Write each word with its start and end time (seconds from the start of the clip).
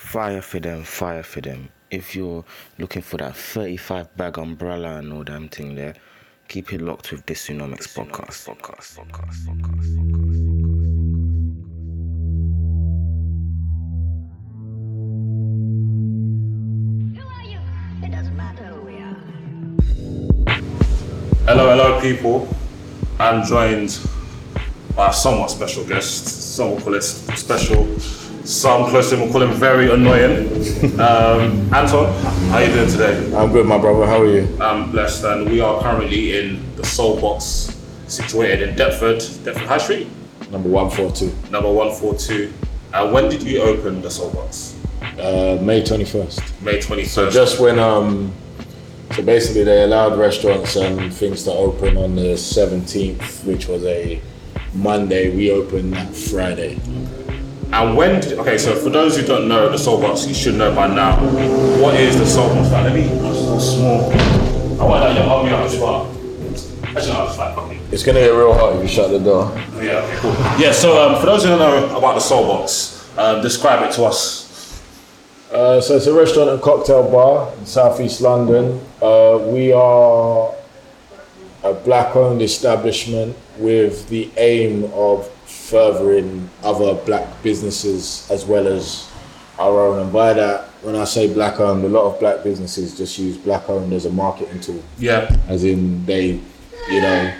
Fire 0.00 0.40
for 0.42 0.58
them, 0.58 0.82
fire 0.82 1.22
for 1.22 1.40
them. 1.40 1.68
If 1.90 2.16
you're 2.16 2.44
looking 2.78 3.02
for 3.02 3.18
that 3.18 3.36
35 3.36 4.16
bag 4.16 4.38
umbrella 4.38 4.96
and 4.96 5.12
all 5.12 5.22
damn 5.22 5.48
thing 5.48 5.76
there, 5.76 5.94
keep 6.48 6.72
it 6.72 6.80
locked 6.80 7.12
with 7.12 7.26
this 7.26 7.46
Tsunomics 7.46 7.94
podcast. 7.94 8.48
Podcast, 8.48 8.96
podcast, 8.96 9.46
podcast, 9.46 9.94
podcast. 9.94 11.00
Who 17.14 17.48
you? 17.48 17.60
It 18.02 18.10
doesn't 18.10 18.36
matter 18.36 18.64
who 18.64 18.80
we. 18.80 18.94
Hello, 21.44 21.68
hello, 21.70 22.00
people. 22.00 22.48
I'm 23.20 23.44
joined 23.44 24.00
by 24.96 25.10
a 25.10 25.12
somewhat 25.12 25.50
special 25.50 25.84
guest. 25.84 26.26
Some 26.56 26.70
will 26.70 26.80
call 26.80 26.94
it 26.94 27.02
special. 27.02 27.86
Some 28.44 28.88
close 28.90 29.10
to 29.10 29.16
him 29.16 29.26
will 29.26 29.32
call 29.32 29.42
him 29.42 29.52
very 29.52 29.90
annoying. 29.90 30.48
Um, 30.98 31.72
Anton, 31.74 32.12
how 32.48 32.56
are 32.58 32.64
you 32.64 32.72
doing 32.72 32.88
today? 32.90 33.34
I'm 33.36 33.52
good, 33.52 33.66
my 33.66 33.78
brother. 33.78 34.06
How 34.06 34.22
are 34.22 34.26
you? 34.26 34.48
I'm 34.60 34.90
blessed, 34.90 35.24
and 35.24 35.48
we 35.50 35.60
are 35.60 35.80
currently 35.82 36.38
in 36.38 36.76
the 36.76 36.84
Soul 36.84 37.20
Box, 37.20 37.78
situated 38.08 38.66
in 38.68 38.76
Deptford, 38.76 39.18
Deptford 39.44 39.66
High 39.66 39.78
Street, 39.78 40.08
Number 40.50 40.68
one 40.68 40.90
four 40.90 41.12
two. 41.12 41.32
number 41.50 41.70
142. 41.70 42.52
Uh, 42.92 43.10
when 43.12 43.28
did 43.28 43.42
you 43.42 43.60
open 43.62 44.00
the 44.02 44.10
Soul 44.10 44.30
Box? 44.30 44.74
Uh, 45.18 45.58
May 45.62 45.84
twenty 45.84 46.04
first. 46.04 46.40
May 46.62 46.78
21st. 46.78 47.06
So 47.06 47.30
just 47.30 47.60
when 47.60 47.78
um, 47.78 48.32
so 49.14 49.22
basically 49.22 49.64
they 49.64 49.82
allowed 49.84 50.18
restaurants 50.18 50.76
and 50.76 51.12
things 51.12 51.44
to 51.44 51.52
open 51.52 51.96
on 51.96 52.16
the 52.16 52.36
seventeenth, 52.36 53.44
which 53.44 53.68
was 53.68 53.84
a 53.84 54.20
Monday. 54.74 55.34
We 55.36 55.50
opened 55.52 55.92
that 55.92 56.14
Friday. 56.14 56.78
And 57.72 57.96
when 57.96 58.20
did, 58.20 58.38
okay, 58.40 58.58
so 58.58 58.74
for 58.74 58.90
those 58.90 59.16
who 59.16 59.24
don't 59.24 59.46
know 59.46 59.68
the 59.70 59.78
Soul 59.78 60.00
Box, 60.00 60.26
you 60.26 60.34
should 60.34 60.54
know 60.54 60.74
by 60.74 60.88
now. 60.88 61.20
What 61.80 61.94
is 61.94 62.18
the 62.18 62.26
Soul 62.26 62.48
Box? 62.54 62.70
Like, 62.72 62.84
let 62.84 62.94
me, 62.94 63.02
it's 63.02 63.76
small. 63.76 64.12
I 64.80 64.84
want 64.84 65.02
that, 65.04 65.16
help 65.16 65.44
me 65.44 65.50
out 65.50 65.64
as 65.66 65.78
well. 65.78 66.06
Actually, 66.82 67.12
no, 67.12 67.20
I'll 67.20 67.36
like, 67.36 67.54
fuck 67.54 67.70
it. 67.70 67.80
It's 67.92 68.02
gonna 68.02 68.20
get 68.20 68.30
real 68.30 68.52
hot 68.52 68.74
if 68.74 68.82
you 68.82 68.88
shut 68.88 69.10
the 69.10 69.20
door. 69.20 69.52
Yeah, 69.76 69.98
okay, 69.98 70.16
cool. 70.16 70.32
Yeah, 70.58 70.72
so 70.72 71.00
um, 71.00 71.20
for 71.20 71.26
those 71.26 71.44
who 71.44 71.50
don't 71.50 71.60
know 71.60 71.96
about 71.96 72.14
the 72.14 72.20
Soul 72.20 72.46
Box, 72.48 73.08
um, 73.16 73.40
describe 73.40 73.88
it 73.88 73.92
to 73.94 74.04
us. 74.04 74.82
Uh, 75.52 75.80
so 75.80 75.96
it's 75.96 76.06
a 76.06 76.12
restaurant 76.12 76.50
and 76.50 76.60
cocktail 76.60 77.08
bar 77.08 77.52
in 77.58 77.66
southeast 77.66 78.20
London. 78.20 78.80
Uh, 79.00 79.38
we 79.46 79.72
are 79.72 80.54
a 81.62 81.72
black-owned 81.72 82.42
establishment 82.42 83.36
with 83.58 84.08
the 84.08 84.30
aim 84.36 84.90
of 84.94 85.28
furthering 85.70 86.50
other 86.62 86.94
black 87.04 87.42
businesses 87.42 88.28
as 88.30 88.44
well 88.44 88.66
as 88.66 89.08
our 89.58 89.80
own. 89.80 90.00
And 90.00 90.12
by 90.12 90.32
that, 90.32 90.64
when 90.82 90.96
I 90.96 91.04
say 91.04 91.32
black-owned, 91.32 91.84
a 91.84 91.88
lot 91.88 92.12
of 92.12 92.18
black 92.18 92.42
businesses 92.42 92.96
just 92.96 93.18
use 93.18 93.36
black-owned 93.36 93.92
as 93.92 94.06
a 94.06 94.10
marketing 94.10 94.60
tool, 94.60 94.82
Yeah, 94.98 95.34
as 95.48 95.64
in 95.64 96.04
they, 96.06 96.40
you 96.90 97.00
know, 97.00 97.34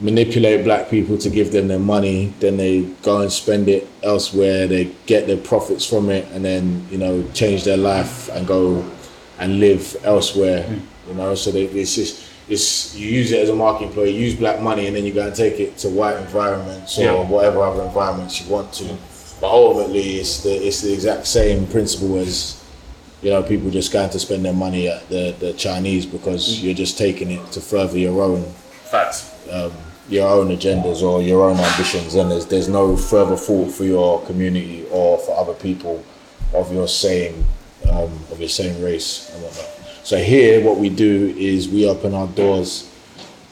manipulate 0.00 0.64
black 0.64 0.90
people 0.90 1.16
to 1.16 1.30
give 1.30 1.52
them 1.52 1.68
their 1.68 1.78
money, 1.78 2.34
then 2.40 2.56
they 2.56 2.82
go 3.02 3.20
and 3.22 3.32
spend 3.32 3.68
it 3.68 3.88
elsewhere, 4.02 4.66
they 4.66 4.92
get 5.06 5.26
their 5.26 5.38
profits 5.38 5.86
from 5.86 6.10
it, 6.10 6.26
and 6.32 6.44
then, 6.44 6.86
you 6.90 6.98
know, 6.98 7.24
change 7.32 7.64
their 7.64 7.78
life 7.78 8.28
and 8.30 8.46
go 8.46 8.84
and 9.38 9.60
live 9.60 9.96
elsewhere, 10.04 10.64
hmm. 10.64 11.08
you 11.08 11.14
know. 11.14 11.34
So 11.34 11.50
they, 11.52 11.64
it's 11.64 11.94
just, 11.94 12.25
it's, 12.48 12.94
you 12.94 13.08
use 13.08 13.32
it 13.32 13.40
as 13.40 13.48
a 13.48 13.54
marketing 13.54 13.88
employee, 13.88 14.10
you 14.10 14.20
use 14.26 14.34
black 14.36 14.60
money, 14.60 14.86
and 14.86 14.94
then 14.96 15.04
you 15.04 15.12
go 15.12 15.26
and 15.26 15.34
take 15.34 15.58
it 15.60 15.76
to 15.78 15.88
white 15.88 16.16
environments 16.18 16.98
or 16.98 17.02
Yeah. 17.02 17.22
whatever 17.28 17.62
other 17.62 17.82
environments 17.82 18.40
you 18.40 18.50
want 18.50 18.72
to. 18.74 18.84
But 19.40 19.50
ultimately, 19.50 20.16
it's 20.18 20.42
the, 20.42 20.50
it's 20.54 20.80
the 20.80 20.92
exact 20.92 21.26
same 21.26 21.66
principle 21.66 22.18
as 22.18 22.62
you 23.22 23.30
know, 23.30 23.42
people 23.42 23.70
just 23.70 23.92
going 23.92 24.10
to 24.10 24.18
spend 24.18 24.44
their 24.44 24.52
money 24.52 24.88
at 24.88 25.08
the, 25.08 25.34
the 25.40 25.52
Chinese 25.54 26.04
because 26.06 26.62
you're 26.62 26.74
just 26.74 26.96
taking 26.98 27.30
it 27.30 27.50
to 27.52 27.60
further 27.60 27.98
your 27.98 28.22
own 28.22 28.42
facts. 28.84 29.32
um, 29.50 29.72
your 30.08 30.28
own 30.28 30.48
agendas 30.48 31.02
or 31.02 31.20
your 31.22 31.42
own 31.50 31.56
ambitions, 31.58 32.14
and 32.14 32.30
there's 32.30 32.46
there's 32.46 32.68
no 32.68 32.96
further 32.96 33.36
thought 33.36 33.72
for 33.72 33.84
your 33.84 34.20
community 34.26 34.86
or 34.92 35.18
for 35.18 35.36
other 35.36 35.54
people 35.54 36.04
of 36.54 36.72
your 36.72 36.86
same 36.86 37.44
um, 37.90 38.12
of 38.30 38.38
your 38.38 38.48
same 38.48 38.80
race 38.80 39.28
and 39.34 39.42
whatnot. 39.42 39.68
So 40.06 40.16
here, 40.18 40.64
what 40.64 40.78
we 40.78 40.88
do 40.88 41.34
is 41.36 41.68
we 41.68 41.88
open 41.88 42.14
our 42.14 42.28
doors 42.28 42.88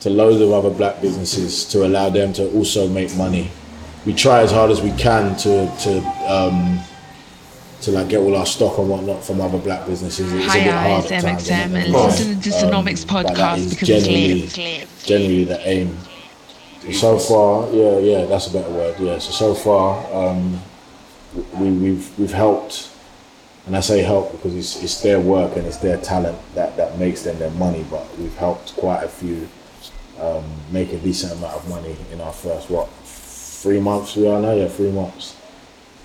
to 0.02 0.08
loads 0.08 0.40
of 0.40 0.52
other 0.52 0.70
black 0.70 1.00
businesses 1.00 1.64
to 1.70 1.84
allow 1.84 2.10
them 2.10 2.32
to 2.34 2.48
also 2.52 2.86
make 2.88 3.12
money. 3.16 3.50
We 4.06 4.14
try 4.14 4.40
as 4.42 4.52
hard 4.52 4.70
as 4.70 4.80
we 4.80 4.92
can 4.92 5.34
to 5.38 5.66
to 5.84 5.98
um, 6.32 6.78
to 7.80 7.90
like 7.90 8.08
get 8.08 8.18
all 8.20 8.36
our 8.36 8.46
stock 8.46 8.78
and 8.78 8.88
whatnot 8.88 9.24
from 9.24 9.40
other 9.40 9.58
black 9.58 9.84
businesses. 9.84 10.32
It's 10.32 10.44
a 10.46 10.48
Hi 10.48 10.62
bit 10.62 10.72
hard 10.72 11.04
at 11.12 11.22
times, 11.22 11.48
MXM, 11.48 11.50
isn't 11.50 11.76
it? 11.76 11.84
and 11.86 11.92
listen 11.92 12.40
to 12.40 12.50
the 12.50 12.56
Um, 12.56 12.84
Dysonomics 12.84 13.04
that 13.06 13.26
podcast 13.26 13.70
because 13.70 13.88
it's 13.90 14.06
generally- 14.06 14.42
It's 14.42 14.56
lit. 14.56 14.88
generally 15.04 15.44
the 15.44 15.68
aim. 15.68 15.98
So 16.92 17.18
far, 17.18 17.68
yeah, 17.72 17.98
yeah, 17.98 18.24
that's 18.26 18.46
a 18.46 18.50
better 18.52 18.70
word. 18.70 18.94
Yeah, 19.00 19.18
so 19.18 19.32
so 19.32 19.54
far, 19.54 20.06
um, 20.14 20.60
we, 21.58 21.70
we've 21.72 22.18
we've 22.18 22.32
helped, 22.32 22.90
and 23.66 23.76
I 23.76 23.80
say 23.80 24.02
help 24.02 24.32
because 24.32 24.54
it's 24.54 24.82
it's 24.82 25.00
their 25.00 25.20
work 25.20 25.56
and 25.56 25.66
it's 25.66 25.78
their 25.78 25.96
talent 25.98 26.38
that 26.54 26.76
that 26.76 26.98
makes 26.98 27.22
them 27.22 27.38
their 27.38 27.50
money. 27.52 27.84
But 27.90 28.06
we've 28.18 28.36
helped 28.36 28.76
quite 28.76 29.02
a 29.04 29.08
few 29.08 29.48
um, 30.20 30.44
make 30.70 30.92
a 30.92 30.98
decent 30.98 31.32
amount 31.32 31.54
of 31.54 31.68
money 31.68 31.96
in 32.12 32.20
our 32.20 32.32
first 32.32 32.70
what 32.70 32.88
three 33.04 33.80
months 33.80 34.16
we 34.16 34.28
are 34.28 34.40
now. 34.40 34.52
Yeah, 34.52 34.68
three 34.68 34.92
months. 34.92 35.36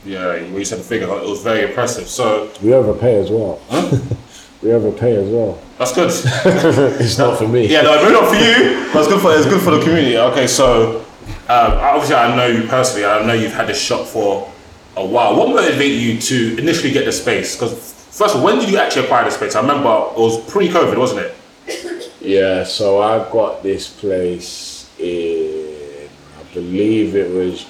Yeah, 0.06 0.28
when 0.34 0.54
you 0.56 0.64
said 0.66 0.80
the 0.80 0.84
figure, 0.84 1.08
it 1.10 1.28
was 1.28 1.44
very 1.44 1.64
impressive. 1.68 2.08
So 2.08 2.50
We 2.64 2.74
overpay 2.74 3.20
as 3.20 3.30
well. 3.30 3.60
we 4.64 4.72
overpay 4.72 5.14
as 5.18 5.30
well. 5.30 5.60
that's 5.78 5.94
good. 5.94 6.10
it's 7.02 7.18
not 7.18 7.38
for 7.38 7.48
me. 7.50 7.68
yeah, 7.68 7.82
no, 7.82 8.02
maybe 8.02 8.14
not 8.14 8.30
for 8.30 8.36
you, 8.36 8.90
but 8.94 9.00
it's 9.00 9.08
good 9.10 9.22
for 9.22 9.36
it's 9.36 9.46
good 9.46 9.62
for 9.62 9.72
the 9.72 9.82
community. 9.82 10.18
Okay, 10.18 10.48
so 10.48 11.02
um, 11.50 11.74
obviously 11.84 12.16
I 12.16 12.34
know 12.34 12.48
you 12.48 12.66
personally. 12.70 13.06
I 13.06 13.26
know 13.26 13.34
you've 13.34 13.52
had 13.54 13.68
this 13.68 13.82
shop 13.82 14.08
for 14.08 14.50
Oh, 15.00 15.06
a 15.06 15.08
while. 15.08 15.36
What 15.38 15.50
motivated 15.50 16.02
you 16.02 16.20
to 16.20 16.58
initially 16.58 16.92
get 16.92 17.06
the 17.06 17.14
space? 17.14 17.56
Because 17.56 17.72
first 18.12 18.36
of 18.36 18.42
all, 18.42 18.46
when 18.46 18.60
did 18.60 18.70
you 18.70 18.78
actually 18.78 19.06
acquire 19.06 19.24
the 19.24 19.32
space? 19.32 19.56
I 19.56 19.62
remember 19.62 19.88
it 19.88 20.20
was 20.20 20.44
pre-COVID, 20.52 20.98
wasn't 20.98 21.22
it? 21.22 22.12
Yeah, 22.20 22.66
so 22.66 23.02
I 23.02 23.20
got 23.32 23.64
this 23.64 23.88
place 23.88 24.90
in, 25.00 26.10
I 26.38 26.44
believe 26.54 27.16
it 27.16 27.32
was 27.34 27.66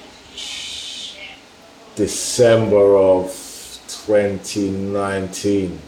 December 1.94 2.96
of 2.96 3.28
2019. 3.86 5.78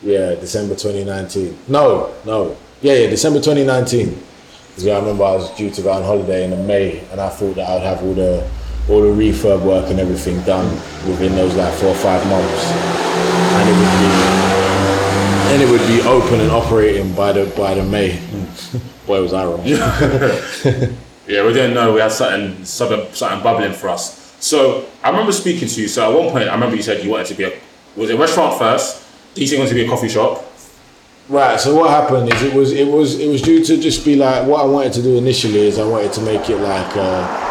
Yeah, 0.00 0.34
December 0.36 0.76
2019. 0.76 1.58
No, 1.68 2.14
no. 2.24 2.56
Yeah, 2.80 2.94
yeah, 2.94 3.10
December 3.10 3.40
2019. 3.40 4.18
Because 4.68 4.86
I 4.86 4.98
remember 4.98 5.24
I 5.24 5.32
was 5.32 5.50
due 5.58 5.70
to 5.70 5.82
go 5.82 5.92
on 5.92 6.02
holiday 6.04 6.44
in 6.50 6.66
May, 6.66 7.00
and 7.10 7.20
I 7.20 7.28
thought 7.28 7.56
that 7.56 7.68
I'd 7.68 7.82
have 7.82 8.02
all 8.02 8.14
the 8.14 8.48
all 8.88 9.00
the 9.02 9.08
refurb 9.08 9.62
work 9.62 9.90
and 9.90 10.00
everything 10.00 10.40
done 10.42 10.68
within 11.06 11.34
those 11.34 11.54
like 11.54 11.72
four 11.74 11.90
or 11.90 11.94
five 11.94 12.26
months, 12.28 12.64
and 13.58 13.68
it 13.68 13.76
would 13.76 13.98
be 14.00 14.38
and 15.50 15.62
it 15.62 15.70
would 15.70 15.86
be 15.88 16.00
open 16.08 16.40
and 16.40 16.50
operating 16.50 17.12
by 17.14 17.32
the 17.32 17.46
by 17.56 17.74
the 17.74 17.82
May. 17.82 18.20
Boy, 19.06 19.22
was 19.22 19.32
I 19.32 19.44
wrong. 19.44 20.94
Yeah, 21.28 21.46
we 21.46 21.52
didn't 21.52 21.74
know 21.74 21.92
we 21.92 22.00
had 22.00 22.10
something, 22.10 22.64
something, 22.64 23.12
something 23.12 23.42
bubbling 23.42 23.74
for 23.74 23.90
us. 23.90 24.34
So 24.40 24.86
I 25.04 25.10
remember 25.10 25.30
speaking 25.30 25.68
to 25.68 25.82
you. 25.82 25.86
So 25.86 26.10
at 26.10 26.18
one 26.18 26.32
point, 26.32 26.48
I 26.48 26.54
remember 26.54 26.74
you 26.74 26.82
said 26.82 27.04
you 27.04 27.10
wanted 27.10 27.26
to 27.26 27.34
be 27.34 27.44
a 27.44 27.52
was 27.96 28.08
it 28.08 28.14
a 28.14 28.18
restaurant 28.18 28.58
first? 28.58 29.04
Did 29.34 29.42
you 29.42 29.46
say 29.46 29.56
you 29.56 29.60
wanted 29.60 29.70
to 29.70 29.74
be 29.74 29.84
a 29.84 29.88
coffee 29.88 30.08
shop? 30.08 30.44
Right. 31.28 31.60
So 31.60 31.74
what 31.74 31.90
happened 31.90 32.32
is 32.32 32.42
it 32.42 32.54
was 32.54 32.72
it 32.72 32.86
was 32.86 33.20
it 33.20 33.28
was 33.28 33.42
due 33.42 33.62
to 33.62 33.76
just 33.76 34.06
be 34.06 34.16
like 34.16 34.46
what 34.46 34.62
I 34.62 34.64
wanted 34.64 34.94
to 34.94 35.02
do 35.02 35.18
initially 35.18 35.66
is 35.66 35.78
I 35.78 35.86
wanted 35.86 36.14
to 36.14 36.22
make 36.22 36.48
it 36.48 36.56
like 36.56 36.96
a, 36.96 37.47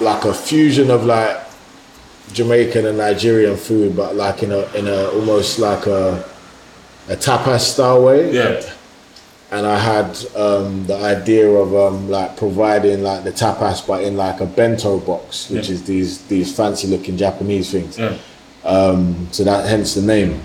like 0.00 0.24
a 0.24 0.34
fusion 0.34 0.90
of 0.90 1.04
like 1.04 1.36
Jamaican 2.32 2.86
and 2.86 2.98
Nigerian 2.98 3.56
food, 3.56 3.96
but 3.96 4.14
like 4.16 4.42
in 4.42 4.52
a 4.52 4.60
in 4.74 4.86
a 4.86 5.08
almost 5.10 5.58
like 5.58 5.86
a 5.86 6.24
a 7.08 7.16
tapas 7.16 7.60
style 7.60 8.04
way. 8.04 8.32
Yeah. 8.32 8.60
and 9.50 9.66
I 9.66 9.78
had 9.78 10.10
um, 10.36 10.84
the 10.86 10.96
idea 10.96 11.48
of 11.48 11.74
um, 11.74 12.10
like 12.10 12.36
providing 12.36 13.02
like 13.02 13.24
the 13.24 13.32
tapas, 13.32 13.86
but 13.86 14.02
in 14.04 14.14
like 14.16 14.40
a 14.40 14.46
bento 14.46 14.98
box, 15.00 15.48
which 15.48 15.68
Yeah. 15.68 15.74
is 15.74 15.84
these 15.84 16.18
these 16.28 16.54
fancy 16.54 16.86
looking 16.86 17.16
Japanese 17.16 17.70
things. 17.70 17.98
Yeah. 17.98 18.16
Um, 18.64 19.28
so 19.32 19.44
that 19.44 19.66
hence 19.66 19.94
the 19.94 20.02
name. 20.02 20.40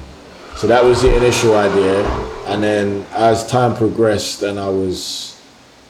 So 0.56 0.68
that 0.68 0.86
was 0.86 1.02
the 1.02 1.14
initial 1.16 1.58
idea, 1.58 2.06
and 2.48 2.64
then 2.64 3.06
as 3.12 3.46
time 3.48 3.76
progressed, 3.76 4.42
and 4.44 4.58
I 4.60 4.70
was 4.70 5.33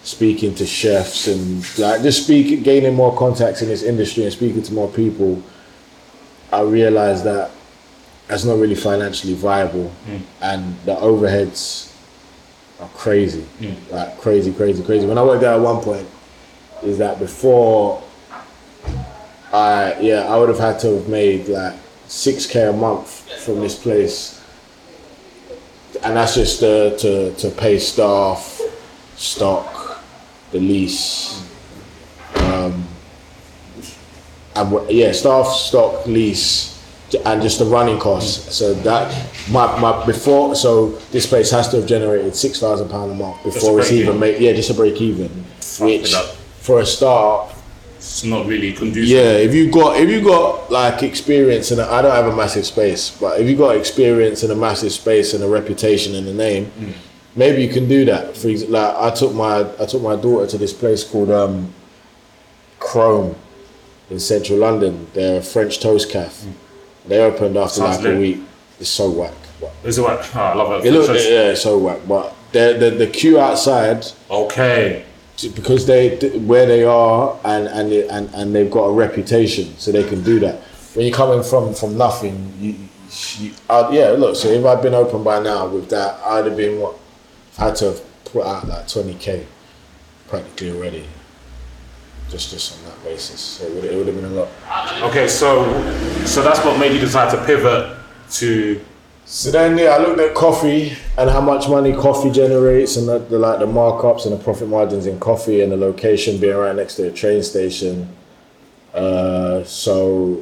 speaking 0.04 0.54
to 0.56 0.66
chefs 0.66 1.28
and 1.28 1.64
like 1.80 2.02
just 2.02 2.24
speaking, 2.26 2.62
gaining 2.62 2.94
more 2.94 3.16
contacts 3.18 3.62
in 3.62 3.70
this 3.70 3.84
industry 3.84 4.24
and 4.24 4.34
speaking 4.34 4.62
to 4.62 4.74
more 4.74 4.90
people, 4.90 5.42
I 6.52 6.62
realized 6.62 7.24
that 7.24 7.52
that's 8.28 8.46
not 8.46 8.58
really 8.58 8.76
financially 8.76 9.34
viable, 9.34 9.92
and 10.42 10.76
the 10.86 10.96
overheads 10.96 11.94
are 12.80 12.90
crazy, 12.90 13.46
like 13.92 14.18
crazy, 14.20 14.52
crazy, 14.52 14.84
crazy. 14.84 15.06
When 15.06 15.18
I 15.18 15.24
worked 15.24 15.42
there 15.42 15.54
at 15.54 15.60
one 15.60 15.82
point, 15.82 16.08
is 16.84 16.98
that 16.98 17.20
before 17.20 18.02
I 19.52 19.98
yeah 20.02 20.28
I 20.28 20.38
would 20.38 20.50
have 20.50 20.60
had 20.60 20.80
to 20.80 20.96
have 20.96 21.08
made 21.08 21.48
like 21.48 21.76
six 22.08 22.46
k 22.46 22.68
a 22.68 22.74
month 22.74 23.10
from 23.44 23.60
this 23.62 23.76
place, 23.76 24.42
and 26.04 26.16
that's 26.16 26.36
just 26.36 26.62
uh, 26.64 26.98
to 26.98 27.34
to 27.36 27.50
pay 27.52 27.78
staff, 27.80 28.60
stock, 29.16 29.73
the 30.54 30.60
lease, 30.60 31.44
um, 32.36 32.88
and 34.56 34.90
yeah 34.90 35.12
staff, 35.12 35.48
stock, 35.48 36.06
lease, 36.06 36.70
and 37.26 37.42
just 37.42 37.60
the 37.60 37.66
running 37.66 38.00
costs. 38.00 38.56
So 38.56 38.74
that 38.76 39.08
my 39.50 39.80
my 39.80 40.06
before 40.06 40.56
so 40.56 40.90
this 41.12 41.26
place 41.26 41.52
has 41.52 41.68
to 41.70 41.78
have 41.78 41.88
generated 41.88 42.36
six 42.36 42.60
thousand 42.60 42.90
pound 42.90 43.12
a 43.12 43.16
month 43.16 43.44
before 43.44 43.80
it's 43.80 43.92
even 43.92 44.20
made 44.20 44.40
yeah 44.42 44.54
just 44.54 44.70
a 44.70 44.74
break 44.74 45.02
even, 45.02 45.30
which 45.80 46.14
for 46.62 46.80
a 46.80 46.86
start 46.86 47.52
It's 47.98 48.24
not 48.24 48.46
really 48.48 48.74
conducive. 48.74 49.10
yeah, 49.10 49.32
if 49.48 49.54
you 49.56 49.72
got 49.72 49.98
if 49.98 50.10
you 50.10 50.22
got 50.22 50.70
like 50.72 51.04
experience 51.04 51.72
and 51.72 51.82
I 51.82 52.02
don't 52.02 52.12
have 52.16 52.28
a 52.28 52.36
massive 52.36 52.66
space, 52.66 53.10
but 53.20 53.40
if 53.42 53.50
you 53.50 53.56
got 53.58 53.76
experience 53.76 54.44
in 54.44 54.52
a 54.52 54.56
massive 54.56 54.92
space 54.92 55.34
and 55.34 55.44
a 55.44 55.48
reputation 55.48 56.14
and 56.16 56.28
a 56.28 56.34
name, 56.34 56.72
maybe 57.36 57.62
you 57.64 57.70
can 57.70 57.88
do 57.88 58.06
that. 58.06 58.36
For 58.38 58.50
ex- 58.50 58.68
like 58.68 58.96
I 58.96 59.10
took 59.12 59.34
my 59.34 59.62
I 59.80 59.86
took 59.86 60.02
my 60.02 60.16
daughter 60.16 60.48
to 60.48 60.58
this 60.58 60.74
place 60.74 61.04
called 61.04 61.32
um, 61.32 61.74
Chrome 62.80 63.36
in 64.10 64.20
central 64.20 64.60
London. 64.60 65.08
They're 65.14 65.40
a 65.40 65.44
French 65.44 65.80
toast 65.80 66.10
cafe. 66.10 66.50
They 67.08 67.20
opened 67.20 67.58
after 67.58 67.82
Sounds 67.82 67.98
like 68.04 68.14
a 68.14 68.18
week. 68.20 68.40
It's 68.80 68.90
so 68.90 69.10
whack. 69.12 69.34
Is 69.84 69.98
it 69.98 70.02
what? 70.02 70.30
Oh, 70.36 70.40
I 70.40 70.54
love 70.56 70.86
it. 70.86 70.88
it 70.88 70.92
look, 70.92 71.08
yeah, 71.10 71.52
it's 71.52 71.62
so 71.62 71.78
whack. 71.78 72.00
But 72.08 72.34
the 72.52 72.76
the 72.80 72.90
the 72.92 73.08
queue 73.08 73.40
outside 73.40 74.06
Okay. 74.30 75.06
because 75.56 75.86
they 75.86 76.18
where 76.40 76.66
they 76.66 76.84
are 76.84 77.40
and 77.46 77.68
and 77.68 77.92
and 77.94 78.30
and 78.34 78.56
they've 78.56 78.72
got 78.72 78.86
a 78.86 78.92
reputation, 78.92 79.74
so 79.78 79.92
they 79.92 80.04
can 80.04 80.22
do 80.24 80.40
that. 80.40 80.56
When 80.96 81.06
you're 81.06 81.16
coming 81.16 81.44
from 81.44 81.74
from 81.74 81.98
nothing, 81.98 82.54
you, 82.60 82.76
you 83.40 83.54
uh, 83.70 83.90
yeah. 83.92 84.10
Look, 84.10 84.36
so 84.36 84.50
if 84.50 84.66
I'd 84.66 84.82
been 84.82 84.94
open 84.94 85.24
by 85.24 85.40
now 85.40 85.68
with 85.68 85.90
that, 85.90 86.20
I'd 86.26 86.46
have 86.46 86.58
been 86.58 86.80
what 86.80 86.96
had 87.58 87.76
to 87.78 87.86
have 87.86 88.26
put 88.26 88.46
out 88.46 88.68
like 88.68 88.88
twenty 88.88 89.16
k 89.16 89.46
practically 90.28 90.72
already. 90.72 91.06
Just 92.30 92.52
just 92.52 92.78
on 92.78 92.86
that 92.86 93.04
basis, 93.04 93.40
so 93.40 93.66
it 93.66 93.76
would 93.76 93.84
it 93.86 93.96
would 93.96 94.08
have 94.08 94.16
been 94.16 94.26
a 94.26 94.30
lot. 94.30 94.50
Okay, 95.10 95.28
so 95.28 95.66
so 96.26 96.42
that's 96.42 96.64
what 96.66 96.80
made 96.80 96.94
you 96.94 97.00
decide 97.00 97.30
to 97.32 97.46
pivot 97.46 97.98
to 98.32 98.82
So 99.26 99.52
then, 99.52 99.78
yeah, 99.78 99.96
I 99.96 100.00
looked 100.00 100.20
at 100.20 100.36
coffee 100.36 100.94
and 101.18 101.30
how 101.30 101.40
much 101.40 101.70
money 101.70 101.94
coffee 101.94 102.30
generates, 102.30 102.98
and 102.98 103.08
the, 103.08 103.20
the 103.20 103.40
like 103.40 103.60
the 103.60 103.66
markups 103.66 104.26
and 104.26 104.38
the 104.38 104.44
profit 104.44 104.68
margins 104.68 105.06
in 105.06 105.20
coffee, 105.20 105.62
and 105.62 105.72
the 105.72 105.78
location 105.78 106.40
being 106.40 106.58
right 106.58 106.76
next 106.76 106.96
to 106.96 107.08
a 107.08 107.12
train 107.12 107.42
station. 107.42 108.10
Uh, 108.94 109.64
so, 109.64 110.42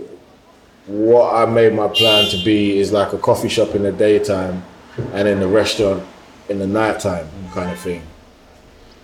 what 0.88 1.36
I 1.36 1.46
made 1.46 1.74
my 1.74 1.88
plan 1.90 2.30
to 2.32 2.44
be 2.44 2.80
is 2.80 2.92
like 2.92 3.14
a 3.14 3.18
coffee 3.18 3.50
shop 3.50 3.76
in 3.76 3.84
the 3.84 3.92
daytime, 3.92 4.64
and 5.14 5.28
then 5.28 5.40
the 5.40 5.48
restaurant 5.48 6.04
in 6.52 6.60
the 6.60 6.68
nighttime, 6.68 7.28
kind 7.54 7.72
of 7.72 7.80
thing. 7.80 8.04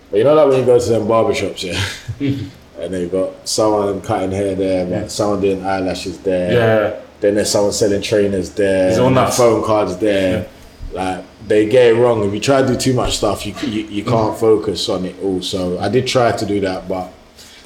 But 0.09 0.17
you 0.17 0.23
know, 0.23 0.35
like 0.35 0.49
when 0.49 0.59
you 0.59 0.65
go 0.65 0.79
to 0.79 0.89
them 0.89 1.07
barbershops, 1.07 1.63
yeah, 1.63 2.49
and 2.79 2.93
they've 2.93 3.11
got 3.11 3.47
someone 3.47 4.01
cutting 4.01 4.31
hair 4.31 4.55
there, 4.55 4.85
but 4.85 5.11
someone 5.11 5.41
doing 5.41 5.65
eyelashes 5.65 6.19
there. 6.19 6.53
yeah. 6.53 7.01
Then 7.19 7.33
there's 7.33 7.49
someone 7.49 7.73
selling 7.73 8.03
trainers 8.03 8.51
there. 8.51 8.89
It's 8.89 8.99
all 8.99 9.09
nuts. 9.09 9.37
Phone 9.37 9.63
cards 9.65 9.97
there. 9.97 10.47
Like 10.93 11.25
they 11.47 11.67
get 11.67 11.93
it 11.93 11.95
wrong. 11.95 12.23
If 12.23 12.33
you 12.33 12.39
try 12.39 12.61
to 12.61 12.67
do 12.67 12.77
too 12.77 12.93
much 12.93 13.17
stuff, 13.17 13.45
you 13.45 13.55
you, 13.63 13.87
you 13.87 14.03
mm. 14.03 14.07
can't 14.07 14.37
focus 14.37 14.87
on 14.87 15.03
it 15.05 15.15
all. 15.23 15.41
So 15.41 15.79
I 15.79 15.89
did 15.89 16.05
try 16.05 16.31
to 16.31 16.45
do 16.45 16.59
that, 16.61 16.87
but 16.87 17.11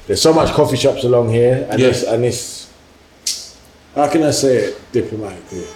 there's 0.06 0.22
so 0.22 0.32
much 0.32 0.52
coffee 0.52 0.76
shops 0.76 1.04
along 1.04 1.28
here, 1.28 1.66
and 1.70 1.78
Yeah. 1.78 1.88
this 1.88 2.02
and 2.04 2.24
this. 2.24 2.70
How 3.94 4.08
can 4.08 4.22
I 4.22 4.30
say 4.30 4.56
it 4.56 4.92
diplomatically? 4.92 5.66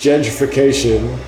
Gentrification 0.00 1.18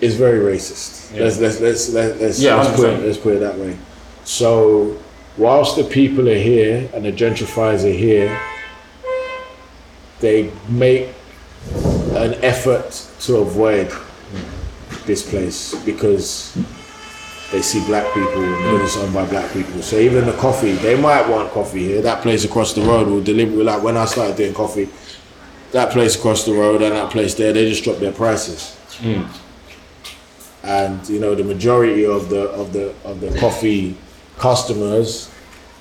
is 0.00 0.16
very 0.16 0.40
racist. 0.40 1.16
Let's 1.16 1.38
let's 1.38 1.60
let's 1.60 1.88
let's, 1.90 2.20
let's, 2.20 2.40
Yeah, 2.40 2.56
let's 2.56 2.76
put 2.76 2.90
it 2.90 3.06
let's 3.06 3.18
put 3.18 3.36
it 3.36 3.38
that 3.38 3.56
way. 3.56 3.78
So, 4.24 4.98
whilst 5.36 5.76
the 5.76 5.84
people 5.84 6.28
are 6.28 6.34
here 6.38 6.90
and 6.92 7.04
the 7.04 7.12
gentrifiers 7.12 7.84
are 7.84 7.96
here, 7.96 8.36
they 10.18 10.50
make 10.68 11.10
an 12.16 12.34
effort 12.42 12.90
to 13.20 13.36
avoid 13.36 13.92
this 15.06 15.28
place 15.28 15.74
because 15.84 16.56
they 17.52 17.62
see 17.62 17.84
black 17.86 18.12
people 18.12 18.42
and 18.42 18.82
it's 18.82 18.96
owned 18.96 19.14
by 19.14 19.24
black 19.26 19.52
people. 19.52 19.82
So 19.82 19.96
even 19.98 20.26
the 20.26 20.32
coffee, 20.32 20.72
they 20.72 21.00
might 21.00 21.26
want 21.28 21.50
coffee 21.52 21.84
here. 21.84 22.02
That 22.02 22.22
place 22.22 22.44
across 22.44 22.74
the 22.74 22.82
road 22.82 23.08
will 23.08 23.22
deliver. 23.22 23.62
Like 23.62 23.82
when 23.82 23.96
I 23.96 24.04
started 24.04 24.36
doing 24.36 24.52
coffee, 24.52 24.88
that 25.72 25.92
place 25.92 26.16
across 26.16 26.44
the 26.44 26.52
road 26.52 26.82
and 26.82 26.94
that 26.94 27.10
place 27.10 27.34
there, 27.34 27.52
they 27.52 27.68
just 27.68 27.84
dropped 27.84 28.00
their 28.00 28.12
prices 28.12 28.74
hmm. 29.00 29.22
and 30.64 31.08
you 31.08 31.20
know 31.20 31.34
the 31.34 31.44
majority 31.44 32.04
of 32.04 32.28
the 32.30 32.48
of 32.50 32.72
the 32.72 32.94
of 33.04 33.20
the 33.20 33.36
coffee 33.38 33.96
customers 34.38 35.30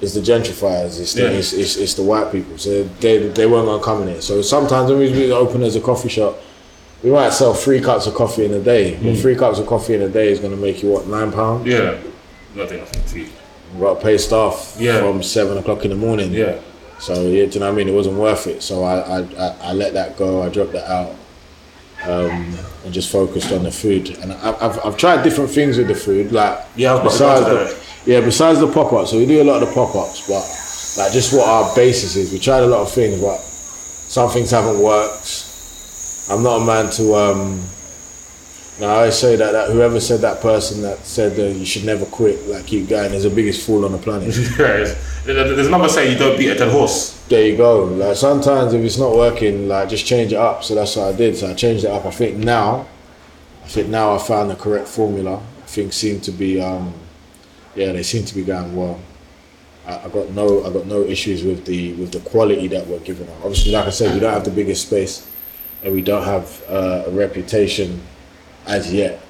is 0.01 0.13
the 0.13 0.21
gentrifiers. 0.21 0.99
It's 0.99 1.13
the, 1.13 1.23
Yeah. 1.23 1.29
it's, 1.29 1.53
it's, 1.53 1.75
it's 1.75 1.93
the 1.95 2.03
white 2.03 2.31
people. 2.31 2.57
So 2.57 2.83
they 2.99 3.29
they 3.29 3.45
weren't 3.47 3.65
gonna 3.65 3.83
come 3.83 4.03
in 4.03 4.09
here. 4.09 4.21
So 4.21 4.41
sometimes 4.41 4.89
when 4.91 4.99
we 4.99 5.31
open 5.31 5.63
as 5.63 5.75
a 5.75 5.81
coffee 5.81 6.09
shop, 6.09 6.37
we 7.03 7.11
might 7.11 7.33
sell 7.33 7.53
three 7.53 7.79
cups 7.79 8.05
of 8.07 8.13
coffee 8.13 8.45
in 8.45 8.53
a 8.53 8.61
day. 8.61 8.93
But 8.95 9.13
hmm. 9.13 9.15
three 9.15 9.35
cups 9.35 9.59
of 9.59 9.67
coffee 9.67 9.95
in 9.95 10.01
a 10.01 10.09
day 10.09 10.31
is 10.31 10.39
gonna 10.39 10.55
make 10.57 10.83
you 10.83 10.89
what 10.89 11.07
nine 11.07 11.31
pounds. 11.31 11.65
Yeah. 11.65 11.97
Nothing, 12.55 12.79
nothing 12.79 13.03
to. 13.03 13.19
You 13.19 13.81
got 13.81 13.95
to 13.95 14.01
pay 14.01 14.17
staff 14.17 14.75
Yeah. 14.79 14.99
from 14.99 15.21
seven 15.21 15.57
o'clock 15.57 15.83
in 15.83 15.91
the 15.91 15.97
morning. 15.97 16.31
Yeah. 16.31 16.59
So 16.99 17.13
yeah, 17.13 17.45
do 17.45 17.51
you 17.51 17.59
know 17.59 17.67
what 17.67 17.73
I 17.73 17.75
mean? 17.75 17.89
It 17.89 17.93
wasn't 17.93 18.17
worth 18.17 18.47
it. 18.47 18.61
So 18.63 18.83
I 18.83 19.19
I, 19.19 19.55
I, 19.61 19.73
let 19.73 19.93
that 19.93 20.17
go. 20.17 20.41
I 20.41 20.49
dropped 20.49 20.73
that 20.73 20.89
out. 20.89 21.15
Um, 22.03 22.55
and 22.85 22.93
just 22.93 23.11
focused 23.11 23.51
on 23.51 23.63
the 23.63 23.71
food, 23.71 24.17
and 24.19 24.31
I, 24.31 24.55
I've, 24.61 24.85
I've 24.85 24.97
tried 24.97 25.23
different 25.23 25.49
things 25.49 25.77
with 25.77 25.87
the 25.87 25.95
food, 25.95 26.31
like 26.31 26.63
Yeah, 26.75 26.93
I 26.93 27.03
was 27.03 27.19
about 27.19 27.37
to 27.37 27.55
besides 27.55 28.05
the, 28.05 28.11
yeah, 28.11 28.21
besides 28.21 28.59
the 28.59 28.71
pop 28.71 28.93
ups. 28.93 29.09
So 29.11 29.17
we 29.17 29.25
do 29.25 29.41
a 29.41 29.43
lot 29.43 29.63
of 29.63 29.67
the 29.67 29.73
pop 29.73 29.95
ups, 29.95 30.27
but 30.27 30.45
like 30.97 31.11
just 31.11 31.33
what 31.33 31.47
our 31.47 31.75
basis 31.75 32.15
is. 32.15 32.31
We 32.31 32.39
tried 32.39 32.63
a 32.63 32.67
lot 32.67 32.81
of 32.81 32.91
things, 32.91 33.19
but 33.19 33.37
some 33.37 34.29
things 34.29 34.51
haven't 34.51 34.79
worked. 34.81 35.45
I'm 36.29 36.43
not 36.43 36.61
a 36.61 36.65
man 36.65 36.91
to 36.91 37.15
um. 37.15 37.61
Now 38.79 38.89
I 38.89 38.95
always 38.97 39.15
say 39.15 39.35
that, 39.35 39.51
that 39.51 39.71
whoever 39.71 39.99
said 39.99 40.21
that 40.21 40.39
person 40.39 40.83
that 40.83 40.99
said 40.99 41.39
uh, 41.39 41.57
you 41.57 41.65
should 41.65 41.83
never 41.83 42.05
quit, 42.05 42.47
like 42.47 42.67
keep 42.67 42.87
going, 42.87 43.11
is 43.13 43.23
the 43.23 43.29
biggest 43.31 43.65
fool 43.65 43.85
on 43.85 43.91
the 43.91 43.97
planet. 43.97 44.27
There's 45.27 45.67
another 45.67 45.89
saying 45.89 46.13
you 46.13 46.17
don't 46.17 46.37
beat 46.37 46.47
a 46.47 46.55
dead 46.55 46.71
horse. 46.71 47.21
there 47.27 47.45
you 47.45 47.57
go. 47.57 47.83
Like 47.83 48.15
sometimes 48.15 48.73
if 48.73 48.81
it's 48.81 48.97
not 48.97 49.13
working, 49.13 49.67
like 49.67 49.89
just 49.89 50.05
change 50.05 50.31
it 50.31 50.37
up. 50.37 50.63
So 50.63 50.73
that's 50.73 50.95
what 50.95 51.13
I 51.13 51.17
did. 51.17 51.35
So 51.35 51.49
I 51.49 51.53
changed 51.53 51.83
it 51.83 51.91
up. 51.91 52.05
I 52.05 52.11
think 52.11 52.37
now, 52.37 52.87
I 53.63 53.67
think 53.67 53.89
now 53.89 54.15
I 54.15 54.19
found 54.19 54.49
the 54.49 54.55
correct 54.55 54.87
formula. 54.87 55.41
Things 55.65 55.95
seem 55.95 56.21
to 56.21 56.31
be, 56.31 56.61
um, 56.61 56.93
yeah, 57.75 57.91
they 57.91 58.03
seem 58.03 58.23
to 58.23 58.35
be 58.35 58.43
going 58.43 58.73
well. 58.73 59.01
I, 59.85 60.05
I 60.05 60.07
got 60.07 60.29
no, 60.29 60.63
I 60.65 60.71
got 60.71 60.85
no 60.85 61.01
issues 61.01 61.43
with 61.43 61.65
the 61.65 61.93
with 61.95 62.13
the 62.13 62.21
quality 62.21 62.69
that 62.69 62.87
we're 62.87 62.99
giving 62.99 63.27
out. 63.27 63.35
Obviously, 63.43 63.73
like 63.73 63.87
I 63.87 63.89
said, 63.89 64.13
we 64.13 64.21
don't 64.21 64.33
have 64.33 64.45
the 64.45 64.51
biggest 64.51 64.87
space, 64.87 65.29
and 65.83 65.93
we 65.93 66.01
don't 66.01 66.23
have 66.23 66.63
uh, 66.69 67.03
a 67.07 67.11
reputation 67.11 68.01
as 68.65 68.93
yet. 68.93 69.21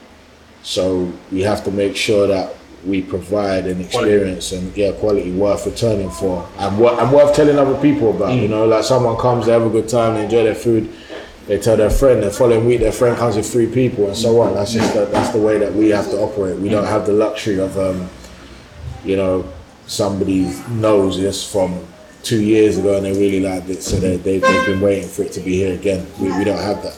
So 0.62 1.12
we 1.32 1.42
have 1.42 1.63
to 1.63 1.72
make 1.72 1.96
sure 1.96 2.27
that 2.27 2.54
we 2.88 3.01
provide 3.01 3.65
an 3.65 3.82
experience 3.82 4.51
and 4.51 4.75
yeah, 4.75 4.91
quality 4.94 5.32
worth 5.32 5.65
returning 5.65 6.10
for 6.10 6.48
and 6.58 6.79
what 6.79 6.98
and 7.00 7.12
worth 7.12 7.36
telling 7.36 7.58
other 7.60 7.79
people 7.82 8.15
about. 8.15 8.36
You 8.36 8.48
know, 8.48 8.65
like 8.65 8.84
someone 8.84 9.17
comes, 9.17 9.46
they 9.46 9.51
have 9.51 9.65
a 9.65 9.70
good 9.70 9.89
time, 9.89 10.15
they 10.15 10.24
enjoy 10.24 10.44
their 10.44 10.56
food, 10.56 10.91
they 11.48 11.60
tell 11.60 11.77
their 11.77 11.89
friend. 11.89 12.24
The 12.24 12.32
following 12.32 12.65
week, 12.65 12.79
their 12.79 12.91
friend 12.91 13.17
comes 13.17 13.36
with 13.36 13.51
three 13.51 13.67
people, 13.67 14.08
and 14.08 14.15
so 14.15 14.41
on. 14.41 14.53
That's 14.53 14.74
just 14.74 14.94
the, 14.94 15.06
that's 15.06 15.32
the 15.32 15.41
way 15.41 15.58
that 15.58 15.74
we 15.74 15.89
have 15.89 16.10
to 16.12 16.17
operate. 16.17 16.58
We 16.60 16.70
don't 16.70 16.86
have 16.86 17.06
the 17.06 17.13
luxury 17.13 17.60
of 17.60 17.77
um, 17.77 18.10
you 19.03 19.15
know, 19.15 19.51
somebody 19.86 20.53
knows 20.70 21.17
this 21.20 21.50
from 21.50 21.86
two 22.24 22.41
years 22.41 22.77
ago 22.77 22.98
and 22.98 23.06
they 23.06 23.13
really 23.13 23.39
liked 23.39 23.70
it, 23.70 23.82
so 23.82 23.96
they, 23.98 24.17
they, 24.17 24.39
they've 24.39 24.65
been 24.65 24.82
waiting 24.82 25.08
for 25.08 25.24
it 25.24 25.32
to 25.32 25.39
be 25.39 25.58
here 25.58 25.74
again. 25.74 26.06
We, 26.20 26.38
we 26.38 26.44
don't 26.44 26.62
have 26.62 26.84
that. 26.84 26.98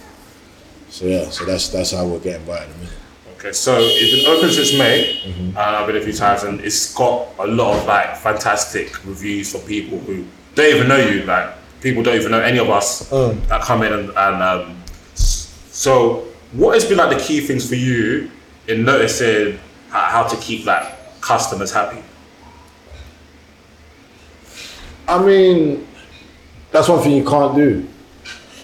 So 0.89 1.05
yeah, 1.05 1.29
so 1.29 1.45
that's 1.45 1.69
that's 1.69 1.91
how 1.91 2.07
we're 2.07 2.19
getting 2.19 2.45
by 2.47 2.57
at 2.57 2.69
the 2.69 2.77
minute. 2.79 2.93
Okay, 3.39 3.53
so 3.53 3.77
it's 3.79 4.17
been 4.17 4.25
open 4.35 4.51
since 4.51 4.77
May. 4.77 5.21
Mm-hmm. 5.23 5.55
Uh, 5.55 5.61
I've 5.61 5.87
been 5.87 5.95
a 5.95 6.01
few 6.01 6.11
times, 6.11 6.43
and 6.43 6.59
it's 6.59 6.93
got 6.93 7.29
a 7.39 7.47
lot 7.47 7.77
of 7.79 7.85
like 7.85 8.17
fantastic 8.17 9.05
reviews 9.05 9.53
from 9.53 9.61
people 9.61 9.97
who 9.99 10.25
don't 10.55 10.75
even 10.75 10.89
know 10.89 10.97
you. 10.97 11.23
Like 11.23 11.53
people 11.79 12.03
don't 12.03 12.15
even 12.17 12.31
know 12.31 12.41
any 12.41 12.59
of 12.59 12.69
us 12.69 13.09
Mm. 13.09 13.47
that 13.47 13.61
come 13.61 13.83
in 13.83 13.93
and, 13.93 14.09
and 14.09 14.43
um, 14.43 14.83
so 15.15 16.25
what 16.51 16.73
has 16.73 16.83
been 16.83 16.97
like 16.97 17.17
the 17.17 17.23
key 17.23 17.39
things 17.39 17.65
for 17.67 17.75
you 17.75 18.29
in 18.67 18.83
noticing 18.83 19.57
how, 19.89 20.01
how 20.01 20.23
to 20.27 20.35
keep 20.41 20.65
like 20.65 21.21
customers 21.21 21.71
happy? 21.71 22.03
I 25.07 25.23
mean, 25.23 25.87
that's 26.71 26.89
one 26.89 27.01
thing 27.01 27.15
you 27.15 27.23
can't 27.23 27.55
do. 27.55 27.87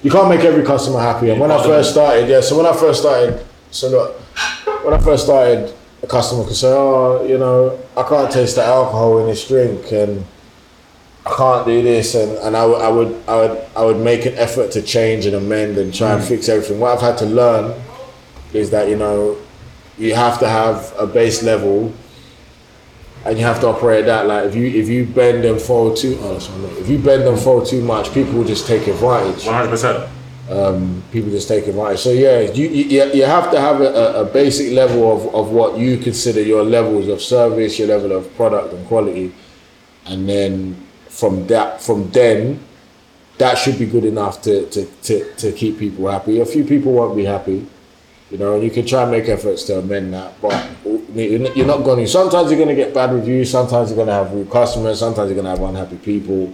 You 0.04 0.12
can't 0.12 0.28
make 0.28 0.42
every 0.42 0.66
customer 0.66 1.00
happy. 1.00 1.30
And 1.30 1.40
when 1.40 1.50
I 1.50 1.64
first 1.64 1.92
started, 1.94 2.28
yeah, 2.28 2.42
so 2.42 2.58
when 2.58 2.66
I 2.66 2.74
first 2.76 3.00
started, 3.00 3.44
so 3.72 3.90
look, 3.90 4.22
when 4.86 4.94
I 4.94 5.00
first 5.00 5.26
started, 5.26 5.74
a 6.04 6.08
customer 6.08 6.44
could 6.44 6.56
say, 6.56 6.72
oh, 6.72 7.26
you 7.28 7.38
know, 7.38 7.80
I 7.98 8.04
can't 8.04 8.32
taste 8.32 8.56
the 8.56 8.64
alcohol 8.64 9.20
in 9.20 9.28
this 9.28 9.48
drink 9.48 9.92
and 9.92 10.24
I 11.26 11.34
can't 11.34 11.66
do 11.66 11.82
this. 11.82 12.14
And, 12.14 12.38
and 12.38 12.56
I, 12.56 12.66
would, 12.66 12.82
I, 12.82 12.90
would, 12.90 13.24
I, 13.28 13.36
would, 13.36 13.66
I 13.76 13.86
would 13.86 13.98
make 13.98 14.26
an 14.26 14.36
effort 14.36 14.72
to 14.74 14.82
change 14.82 15.26
and 15.26 15.36
amend 15.36 15.78
and 15.78 15.94
try 15.94 16.14
and 16.14 16.22
hmm. 16.22 16.28
fix 16.28 16.48
everything. 16.50 16.80
What 16.80 16.96
I've 16.96 17.02
had 17.02 17.18
to 17.20 17.26
learn 17.26 17.82
is 18.54 18.70
that, 18.70 18.88
you 18.88 18.96
know, 18.96 19.38
you 19.98 20.14
have 20.14 20.40
to 20.40 20.48
have 20.48 20.94
a 21.00 21.08
base 21.08 21.42
level 21.42 21.92
and 23.26 23.40
you 23.40 23.44
have 23.44 23.60
to 23.62 23.68
operate 23.68 24.06
that. 24.06 24.28
Like 24.28 24.46
if 24.46 24.56
you 24.56 24.68
if 24.68 24.88
you 24.88 25.06
bend 25.06 25.46
and 25.46 25.60
fold 25.60 25.98
too, 25.98 26.18
oh, 26.22 26.38
sorry, 26.38 26.64
if 26.80 26.88
you 26.88 27.00
bend 27.00 27.24
and 27.24 27.40
fold 27.40 27.66
too 27.66 27.82
much, 27.82 28.14
people 28.14 28.34
will 28.34 28.44
just 28.44 28.68
take 28.68 28.88
advantage. 28.88 29.46
One 29.46 29.56
hundred 29.56 29.70
percent. 29.70 30.10
Um, 30.50 31.02
people 31.12 31.32
just 31.32 31.48
take 31.48 31.66
advantage. 31.66 32.00
So 32.02 32.12
yeah, 32.12 32.42
you 32.42 32.68
you, 32.68 33.04
you 33.14 33.24
have 33.26 33.50
to 33.52 33.60
have 33.60 33.82
a, 33.82 33.88
a- 33.88 34.22
a 34.22 34.26
basic 34.26 34.74
level 34.74 35.12
of, 35.12 35.34
of 35.34 35.52
what 35.52 35.78
you 35.80 35.98
consider 35.98 36.42
your 36.42 36.64
levels 36.64 37.08
of 37.08 37.20
service, 37.22 37.80
your 37.80 37.88
level 37.88 38.12
of 38.12 38.34
product 38.36 38.72
and 38.74 38.86
quality, 38.88 39.34
and 40.06 40.30
then 40.30 40.76
from 41.10 41.48
that 41.48 41.82
from 41.82 42.12
then, 42.12 42.60
that 43.40 43.58
should 43.58 43.80
be 43.80 43.88
good 43.88 44.06
enough 44.06 44.44
to 44.44 44.70
to, 44.70 44.86
to, 45.02 45.34
to 45.34 45.52
keep 45.52 45.80
people 45.80 46.08
happy. 46.12 46.40
A 46.40 46.46
few 46.46 46.64
people 46.64 46.92
won't 46.94 47.16
be 47.18 47.26
happy. 47.26 47.66
You 48.32 48.38
know, 48.40 48.56
and 48.56 48.64
you 48.64 48.70
can 48.72 48.86
try 48.86 49.04
and 49.04 49.12
make 49.12 49.30
efforts 49.30 49.64
to 49.66 49.78
amend 49.80 50.14
that, 50.14 50.40
but 50.42 50.54
you're 51.16 51.66
not 51.66 51.84
going 51.84 52.04
to. 52.04 52.08
Sometimes 52.08 52.50
you're 52.52 52.58
going 52.58 52.70
to 52.70 52.76
get 52.76 52.94
bad 52.94 53.14
reviews. 53.14 53.50
Sometimes 53.52 53.90
you're 53.90 53.96
going 53.96 54.08
to 54.08 54.14
have 54.14 54.32
rude 54.32 54.50
customers. 54.50 55.00
Sometimes 55.00 55.30
you're 55.32 55.42
going 55.42 55.46
to 55.56 55.62
have 55.62 55.70
unhappy 55.70 55.98
people. 55.98 56.54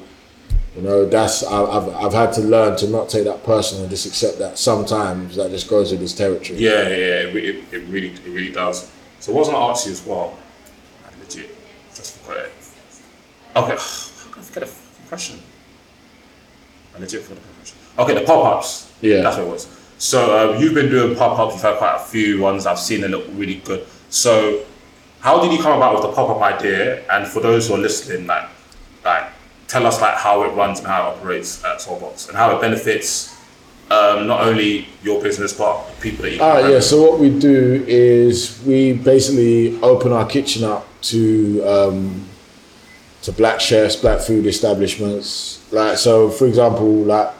You 0.75 0.82
know, 0.84 1.06
that's 1.06 1.44
I've 1.44 1.90
I've 1.90 2.13
had 2.13 2.32
to 2.34 2.42
learn 2.42 2.78
to 2.78 2.88
not 2.88 3.10
take 3.10 3.25
that 3.25 3.44
personal 3.44 3.84
and 3.84 3.90
just 3.90 4.06
accept 4.06 4.40
that 4.40 4.58
sometimes 4.58 5.36
that 5.36 5.51
just 5.51 5.70
goes 5.70 5.92
with 5.92 6.00
this 6.00 6.16
territory. 6.16 6.60
Yeah, 6.60 6.84
yeah, 6.84 7.28
it, 7.28 7.36
it, 7.36 7.74
it 7.74 7.88
really, 7.90 8.12
it 8.12 8.25
really 8.25 8.51
does. 8.51 8.90
So, 9.20 9.34
what 9.34 9.40
was 9.40 9.50
I 9.50 9.51
gonna 9.51 9.66
ask 9.72 9.86
you 9.86 9.92
as 9.92 10.06
well? 10.06 10.38
Like, 11.04 11.20
legit, 11.20 11.56
just 11.94 12.18
forgot 12.20 12.46
it. 12.46 12.51
Okay, 13.54 13.75
how 13.75 14.32
can 14.32 14.40
I 14.40 14.46
forget 14.46 14.63
a 14.63 14.66
fucking 14.68 15.08
question? 15.10 15.40
I 16.96 17.00
legit 17.00 17.24
forgot 17.24 17.44
the 17.44 17.54
question. 17.56 17.78
Okay, 18.00 18.13
the 18.16 18.22
pop-ups. 18.25 18.94
Yeah. 19.01 19.22
that's 19.22 19.38
what 19.38 19.48
it 19.48 19.50
was. 19.50 19.68
So, 19.98 20.54
um, 20.54 20.62
you've 20.62 20.74
been 20.74 20.90
doing 20.90 21.18
pop-ups. 21.18 21.54
You've 21.54 21.63
had 21.63 21.78
quite 21.78 21.98
a 21.98 22.06
few 22.06 22.40
ones. 22.40 22.66
I've 22.66 22.80
seen 22.80 23.01
they 23.01 23.10
look 23.10 23.25
really 23.34 23.56
good. 23.56 23.86
So, 24.10 24.63
how 25.20 25.42
did 25.42 25.51
you 25.51 25.62
come 25.62 25.75
about 25.75 25.96
with 25.96 26.04
the 26.04 26.13
pop-up 26.13 26.42
idea? 26.42 27.04
And 27.12 27.28
for 27.28 27.42
those 27.42 27.68
who 27.68 27.75
are 27.75 27.78
listening, 27.78 28.25
like, 28.25 28.48
like, 29.04 29.31
tell 29.72 29.88
us 29.88 30.01
like 30.01 30.16
how 30.16 30.44
it 30.44 30.50
runs 30.50 30.80
and 30.80 30.88
how 30.88 31.10
it 31.10 31.18
operates 31.18 31.63
at 31.63 31.78
Soulbox 31.80 32.28
and 32.28 32.38
how 32.38 32.54
it 32.54 32.60
benefits 32.60 33.34
um, 33.90 34.28
not 34.28 34.42
only 34.42 34.88
your 35.01 35.22
business 35.22 35.54
but 35.54 35.82
people 36.01 36.24
that 36.24 36.34
you. 36.34 36.40
Ah, 36.42 36.60
yeah. 36.68 36.80
So 36.82 37.01
what 37.01 37.20
we 37.20 37.30
do 37.40 37.84
is 37.88 38.62
we 38.66 38.94
basically 38.94 39.82
open 39.82 40.12
our 40.12 40.28
kitchen 40.28 40.66
up 40.66 40.86
to 41.04 41.63
um, 41.63 42.25
to 43.24 43.32
black 43.32 43.62
chefs, 43.62 43.96
black 43.96 44.20
food 44.20 44.46
establishments. 44.46 45.66
Like 45.72 45.98
so, 45.98 46.30
for 46.30 46.48
example, 46.48 46.92
like 47.04 47.34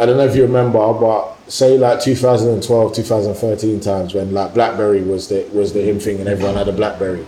I 0.00 0.06
don't 0.06 0.16
know 0.16 0.26
if 0.26 0.34
you 0.34 0.42
remember, 0.42 0.78
but 0.94 1.36
say 1.48 1.78
like 1.78 2.00
2012, 2.00 2.94
2013 2.94 3.80
times 3.80 4.14
when 4.14 4.32
like 4.32 4.52
BlackBerry 4.52 5.02
was 5.02 5.28
the 5.28 5.48
was 5.52 5.72
the 5.72 5.88
in 5.88 6.00
thing 6.00 6.18
and 6.18 6.28
everyone 6.28 6.56
had 6.56 6.68
a 6.68 6.72
BlackBerry, 6.72 7.24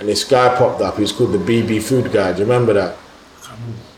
and 0.00 0.08
this 0.08 0.24
guy 0.24 0.56
popped 0.56 0.80
up. 0.82 0.96
He 0.96 1.02
was 1.02 1.12
called 1.12 1.32
the 1.32 1.38
BB 1.38 1.82
Food 1.82 2.12
Guy. 2.12 2.32
Do 2.32 2.40
you 2.40 2.44
remember 2.44 2.72
that? 2.74 2.96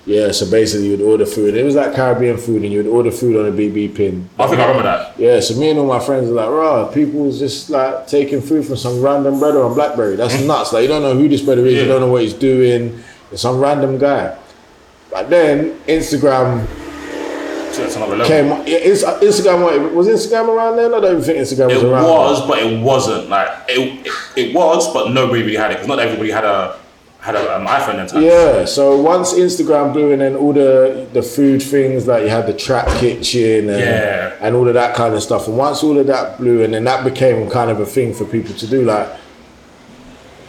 Yeah. 0.09 0.33
So 0.33 0.51
basically, 0.51 0.89
you'd 0.89 1.03
order 1.03 1.27
food. 1.27 1.55
It 1.55 1.65
was 1.65 1.75
like 1.75 1.95
Caribbean 1.95 2.39
food, 2.39 2.63
and 2.63 2.73
you'd 2.73 2.87
order 2.87 3.11
food 3.11 3.37
on 3.37 3.47
a 3.47 3.57
BB 3.57 3.95
pin. 3.95 4.29
I 4.39 4.47
think 4.47 4.59
I 4.59 4.67
remember 4.67 4.85
that. 4.85 5.19
Yeah, 5.19 5.41
so 5.41 5.55
me 5.59 5.71
and 5.71 5.79
all 5.79 5.87
my 5.87 6.01
friends 6.01 6.29
are 6.31 6.33
like, 6.33 6.49
raw, 6.49 6.89
people's 6.89 7.39
just 7.39 7.69
like 7.71 8.07
taking 8.07 8.41
food 8.41 8.65
from 8.65 8.77
some 8.77 9.03
random 9.03 9.39
brother 9.39 9.63
on 9.63 9.75
Blackberry. 9.75 10.17
That's 10.17 10.35
mm. 10.35 10.47
nuts. 10.47 10.73
Like 10.73 10.83
you 10.83 10.89
don't 10.89 11.03
know 11.03 11.15
who 11.15 11.29
this 11.29 11.43
brother 11.43 11.67
is, 11.67 11.75
you 11.75 11.87
don't 11.87 12.01
know 12.01 12.11
what 12.11 12.23
he's 12.23 12.35
doing. 12.35 13.03
It's 13.31 13.43
some 13.43 13.59
random 13.59 13.99
guy. 13.99 14.39
But 15.11 15.31
then 15.31 15.79
Instagram 15.87 16.67
So 17.73 17.85
it's 17.85 17.97
another 17.97 18.17
level. 18.17 18.27
came. 18.27 18.47
yeah, 18.67 18.79
uh, 19.07 19.21
Instagram 19.21 19.93
was 19.93 20.09
Instagram 20.09 20.49
around 20.49 20.77
then. 20.77 20.95
I 20.95 21.01
don't 21.01 21.13
even 21.13 21.23
think 21.23 21.39
Instagram 21.39 21.69
was 21.69 21.83
It 21.83 21.87
around. 21.87 22.05
It 22.05 22.09
was, 22.09 22.47
but 22.47 22.59
it 22.59 22.83
wasn't. 22.83 23.29
Like 23.29 23.49
it, 23.69 24.07
it, 24.07 24.13
it 24.37 24.55
was, 24.55 24.93
but 24.93 25.13
nobody 25.13 25.43
really 25.43 25.57
had 25.57 25.71
it 25.71 25.75
because 25.75 25.89
not 25.89 25.99
everybody 25.99 26.31
had 26.31 26.45
a 26.45 26.79
had 27.29 27.37
a, 27.37 27.65
iPhone 27.67 27.99
at. 28.15 28.23
Yeah, 28.23 28.65
so 28.65 28.97
once 29.01 29.35
Instagram 29.35 29.93
blew 29.93 30.13
and 30.13 30.21
then 30.23 30.35
all 30.35 30.53
the 30.53 31.07
the 31.13 31.23
food 31.23 31.63
things 31.63 32.07
like 32.07 32.23
you 32.23 32.31
had 32.31 32.47
the 32.47 32.55
trap 32.55 32.87
kitchen 32.99 33.69
and, 33.69 33.81
Yeah. 33.81 34.35
and 34.41 34.57
all 34.57 34.67
of 34.67 34.75
that 34.75 34.95
kind 34.97 35.15
of 35.15 35.23
stuff. 35.23 35.47
And 35.49 35.57
once 35.59 35.83
all 35.83 35.99
of 35.99 36.07
that 36.07 36.39
blew 36.39 36.63
and 36.65 36.73
then 36.73 36.85
that 36.85 37.05
became 37.05 37.51
kind 37.51 37.71
of 37.71 37.81
a 37.81 37.87
thing 37.87 38.15
for 38.15 38.25
people 38.25 38.55
to 38.55 38.67
do. 38.67 38.85
Like 38.85 39.09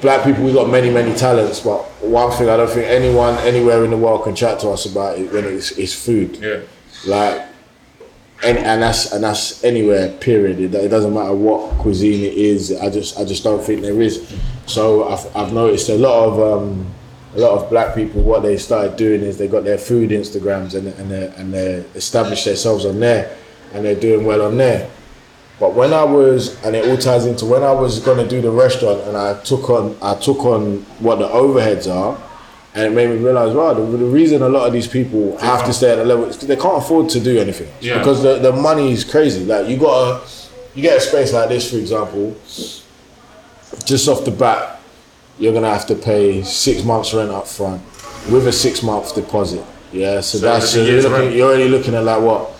black 0.02 0.24
people, 0.24 0.44
we 0.46 0.54
got 0.54 0.70
many 0.70 0.90
many 0.90 1.14
talents, 1.16 1.60
but 1.60 1.80
one 2.02 2.32
thing 2.32 2.48
I 2.50 2.56
don't 2.58 2.70
think 2.70 2.88
anyone 2.88 3.36
anywhere 3.40 3.84
in 3.84 3.92
the 3.92 3.98
world 3.98 4.24
can 4.24 4.36
chat 4.36 4.60
to 4.62 4.70
us 4.70 4.86
about 4.86 5.20
it 5.20 5.32
when 5.34 5.44
it's, 5.46 5.72
it's 5.72 5.94
food. 5.94 6.38
Yeah. 6.38 6.62
Like. 7.06 7.49
And, 8.42 8.58
and 8.58 8.82
that's 8.82 9.12
and 9.12 9.24
that's 9.24 9.64
anywhere. 9.66 10.14
Period. 10.14 10.60
It, 10.60 10.74
it 10.74 10.88
doesn't 10.88 11.14
matter 11.14 11.34
what 11.34 11.78
cuisine 11.80 12.24
it 12.24 12.34
is. 12.34 12.72
I 12.72 12.90
just 12.90 13.20
I 13.20 13.26
just 13.26 13.44
don't 13.44 13.62
think 13.62 13.82
there 13.82 14.02
is. 14.02 14.34
So 14.66 15.10
I've, 15.10 15.36
I've 15.36 15.54
noticed 15.54 15.90
a 15.90 15.96
lot 15.96 16.28
of 16.28 16.40
um, 16.40 16.90
a 17.36 17.40
lot 17.40 17.52
of 17.52 17.70
black 17.70 17.96
people. 17.96 18.22
What 18.22 18.44
they 18.44 18.58
started 18.58 18.96
doing 18.96 19.22
is 19.22 19.38
they 19.38 19.50
got 19.50 19.66
their 19.66 19.78
food 19.78 20.12
Instagrams 20.12 20.74
and 20.74 20.88
and 20.88 21.12
they 21.12 21.34
and 21.36 21.54
they 21.54 21.86
established 21.96 22.46
themselves 22.46 22.86
on 22.86 23.02
there, 23.02 23.36
and 23.74 23.84
they're 23.84 24.00
doing 24.00 24.26
well 24.26 24.42
on 24.44 24.58
there. 24.58 24.90
But 25.60 25.74
when 25.74 25.94
I 25.94 26.06
was, 26.06 26.56
and 26.64 26.74
it 26.74 26.88
all 26.88 26.96
ties 26.96 27.26
into 27.26 27.46
when 27.46 27.64
I 27.64 27.74
was 27.74 28.00
gonna 28.00 28.26
do 28.26 28.40
the 28.42 28.52
restaurant, 28.52 29.02
and 29.02 29.18
I 29.18 29.38
took 29.42 29.70
on 29.70 29.98
I 30.02 30.16
took 30.16 30.46
on 30.46 30.84
what 31.00 31.20
the 31.20 31.28
overheads 31.28 31.94
are, 31.94 32.18
and 32.76 32.86
it 32.86 32.92
made 32.92 33.10
me 33.10 33.18
realize, 33.18 33.54
wow, 33.54 33.74
the, 33.74 33.82
the 33.82 34.06
reason 34.06 34.42
a 34.42 34.50
lot 34.50 34.68
of 34.68 34.74
these 34.74 34.88
people 34.88 35.38
have 35.40 35.66
to 35.66 35.74
stay 35.74 35.92
at 35.92 35.96
the 35.96 36.06
level 36.06 36.26
is 36.26 36.36
because 36.36 36.48
they 36.48 36.56
can't 36.56 36.78
afford 36.78 37.10
to 37.10 37.20
do 37.20 37.40
anything. 37.40 37.72
Yeah. 37.82 37.98
Because 37.98 38.22
the, 38.22 38.38
the 38.38 38.54
money 38.54 38.92
is 38.92 39.04
crazy. 39.04 39.44
Like 39.44 39.68
you 39.68 39.78
got 39.78 40.22
a, 40.22 40.28
you 40.76 40.84
get 40.84 40.98
a 40.98 41.02
space 41.02 41.34
like 41.34 41.50
this, 41.50 41.72
for 41.72 41.78
example, 41.78 42.36
just 43.86 44.08
off 44.08 44.24
the 44.24 44.32
bat, 44.32 44.80
you're 45.40 45.54
gonna 45.54 45.70
have 45.70 45.88
to 45.88 45.96
pay 45.96 46.44
six 46.44 46.84
months 46.84 47.14
rent 47.14 47.32
up 47.32 47.48
front 47.48 47.82
with 48.32 48.48
a 48.48 48.52
six 48.52 48.84
month 48.84 49.16
deposit. 49.16 49.66
Yeah, 49.92 50.22
so, 50.22 50.38
that's 50.38 50.74
that's 50.74 50.88
you're, 50.88 51.02
looking, 51.02 51.36
you're 51.36 51.48
already 51.48 51.68
looking 51.68 51.96
at 51.96 52.04
like 52.04 52.22
what, 52.22 52.54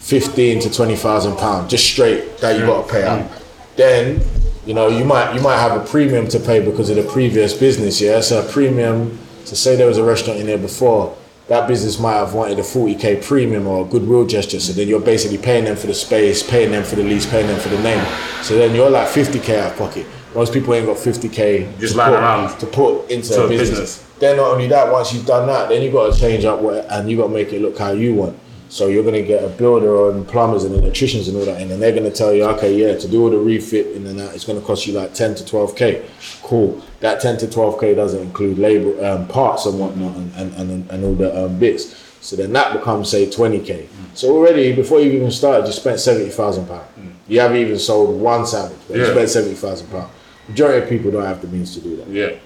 fifteen 0.00 0.58
to 0.60 0.72
twenty 0.72 0.96
thousand 0.96 1.36
pounds 1.36 1.70
just 1.70 1.86
straight 1.86 2.38
that 2.38 2.58
you 2.58 2.66
got 2.66 2.86
to 2.86 2.92
pay 2.92 3.06
out. 3.06 3.30
Then, 3.76 4.20
you 4.66 4.74
know, 4.74 4.88
you 4.88 5.04
might 5.04 5.34
you 5.34 5.40
might 5.40 5.58
have 5.58 5.80
a 5.80 5.86
premium 5.86 6.26
to 6.28 6.40
pay 6.40 6.64
because 6.64 6.90
of 6.90 6.96
the 6.96 7.04
previous 7.04 7.54
business. 7.54 8.00
Yeah, 8.00 8.20
so 8.20 8.44
a 8.44 8.50
premium. 8.50 9.18
So 9.52 9.56
say 9.56 9.76
there 9.76 9.86
was 9.86 9.98
a 9.98 10.02
restaurant 10.02 10.40
in 10.40 10.46
there 10.46 10.56
before. 10.56 11.14
That 11.48 11.68
business 11.68 11.98
might 12.00 12.14
have 12.14 12.32
wanted 12.32 12.58
a 12.58 12.62
40k 12.62 13.22
premium 13.22 13.66
or 13.66 13.84
a 13.84 13.86
goodwill 13.86 14.26
gesture. 14.26 14.58
So 14.60 14.72
then 14.72 14.88
you're 14.88 14.98
basically 14.98 15.36
paying 15.36 15.66
them 15.66 15.76
for 15.76 15.88
the 15.88 15.92
space, 15.92 16.42
paying 16.42 16.70
them 16.70 16.84
for 16.84 16.96
the 16.96 17.02
lease, 17.04 17.26
paying 17.30 17.48
them 17.48 17.60
for 17.60 17.68
the 17.68 17.78
name. 17.82 18.02
So 18.40 18.56
then 18.56 18.74
you're 18.74 18.88
like 18.88 19.08
50k 19.08 19.58
out 19.58 19.72
of 19.72 19.76
pocket. 19.76 20.06
Most 20.34 20.54
people 20.54 20.72
ain't 20.72 20.86
got 20.86 20.96
50k 20.96 21.78
Just 21.78 21.92
to 21.92 21.98
lying 21.98 22.14
put, 22.14 22.20
around 22.22 22.58
to 22.60 22.66
put 22.66 23.10
into 23.10 23.28
to 23.28 23.42
a 23.42 23.44
a 23.44 23.48
business. 23.50 23.68
business. 23.78 24.06
Then 24.20 24.38
not 24.38 24.52
only 24.52 24.68
that, 24.68 24.90
once 24.90 25.12
you've 25.12 25.26
done 25.26 25.46
that, 25.48 25.68
then 25.68 25.82
you 25.82 25.92
got 25.92 26.14
to 26.14 26.18
change 26.18 26.46
up 26.46 26.60
what, 26.60 26.90
and 26.90 27.10
you 27.10 27.18
got 27.18 27.26
to 27.26 27.34
make 27.34 27.52
it 27.52 27.60
look 27.60 27.76
how 27.76 27.92
you 27.92 28.14
want. 28.14 28.38
So 28.72 28.88
you're 28.88 29.04
gonna 29.04 29.20
get 29.20 29.44
a 29.44 29.48
builder 29.48 30.10
and 30.10 30.26
plumbers 30.26 30.64
and 30.64 30.74
electricians 30.74 31.28
and 31.28 31.36
all 31.36 31.44
that, 31.44 31.60
in, 31.60 31.70
and 31.70 31.82
they're 31.82 31.94
gonna 31.94 32.10
tell 32.10 32.32
you, 32.32 32.44
okay, 32.44 32.74
yeah, 32.74 32.96
to 32.96 33.06
do 33.06 33.22
all 33.22 33.28
the 33.28 33.36
refit 33.36 33.94
and 33.94 34.06
then 34.06 34.16
that, 34.16 34.34
it's 34.34 34.46
gonna 34.46 34.62
cost 34.62 34.86
you 34.86 34.94
like 34.94 35.12
10 35.12 35.34
to 35.34 35.44
12k. 35.44 36.02
Cool. 36.42 36.82
That 37.00 37.20
10 37.20 37.36
to 37.38 37.46
12k 37.48 37.94
doesn't 37.94 38.22
include 38.22 38.56
labor, 38.58 39.04
um, 39.04 39.28
parts 39.28 39.66
and 39.66 39.78
whatnot, 39.78 40.16
and, 40.16 40.32
and, 40.36 40.54
and, 40.54 40.90
and 40.90 41.04
all 41.04 41.14
the 41.14 41.44
um, 41.44 41.58
bits. 41.58 41.94
So 42.22 42.34
then 42.34 42.54
that 42.54 42.72
becomes 42.72 43.10
say 43.10 43.26
20k. 43.26 43.88
So 44.14 44.34
already 44.34 44.72
before 44.72 45.00
you 45.00 45.12
even 45.12 45.30
started, 45.30 45.66
you 45.66 45.72
spent 45.74 46.00
70,000 46.00 46.66
pounds. 46.66 46.86
You 47.28 47.40
haven't 47.40 47.58
even 47.58 47.78
sold 47.78 48.18
one 48.18 48.46
sandwich, 48.46 48.80
but 48.88 48.96
you 48.96 49.04
spent 49.04 49.28
70,000 49.28 49.90
pounds. 49.90 50.10
Majority 50.48 50.82
of 50.82 50.88
people 50.88 51.10
don't 51.10 51.26
have 51.26 51.42
the 51.42 51.48
means 51.48 51.74
to 51.74 51.80
do 51.82 51.96
that. 51.96 52.08
Yeah. 52.08 52.38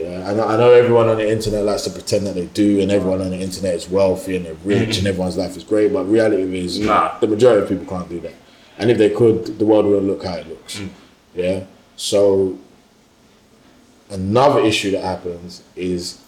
Yeah, 0.00 0.30
I 0.30 0.34
know, 0.34 0.46
I 0.46 0.56
know 0.56 0.72
everyone 0.72 1.08
on 1.08 1.18
the 1.18 1.30
internet 1.30 1.64
likes 1.64 1.82
to 1.82 1.90
pretend 1.90 2.26
that 2.26 2.34
they 2.34 2.46
do, 2.46 2.80
and 2.80 2.90
everyone 2.90 3.20
on 3.20 3.30
the 3.30 3.38
internet 3.38 3.74
is 3.74 3.88
wealthy 3.88 4.36
and 4.36 4.46
they're 4.46 4.54
rich, 4.64 4.96
and 4.96 5.06
mm. 5.06 5.10
everyone's 5.10 5.36
life 5.36 5.56
is 5.56 5.64
great. 5.64 5.92
But 5.92 6.04
reality 6.04 6.42
is, 6.58 6.78
Nah. 6.78 7.18
the 7.18 7.26
majority 7.26 7.62
of 7.62 7.68
people 7.68 7.86
can't 7.86 8.08
do 8.08 8.20
that. 8.20 8.34
And 8.78 8.90
if 8.90 8.96
they 8.96 9.10
could, 9.10 9.58
the 9.58 9.66
world 9.66 9.84
would 9.86 10.02
look 10.04 10.24
how 10.24 10.36
it 10.36 10.48
looks. 10.48 10.78
Mm. 10.78 10.88
Yeah. 11.34 11.64
So 11.96 12.58
another 14.08 14.60
issue 14.60 14.90
that 14.92 15.04
happens 15.04 15.62
is 15.76 16.18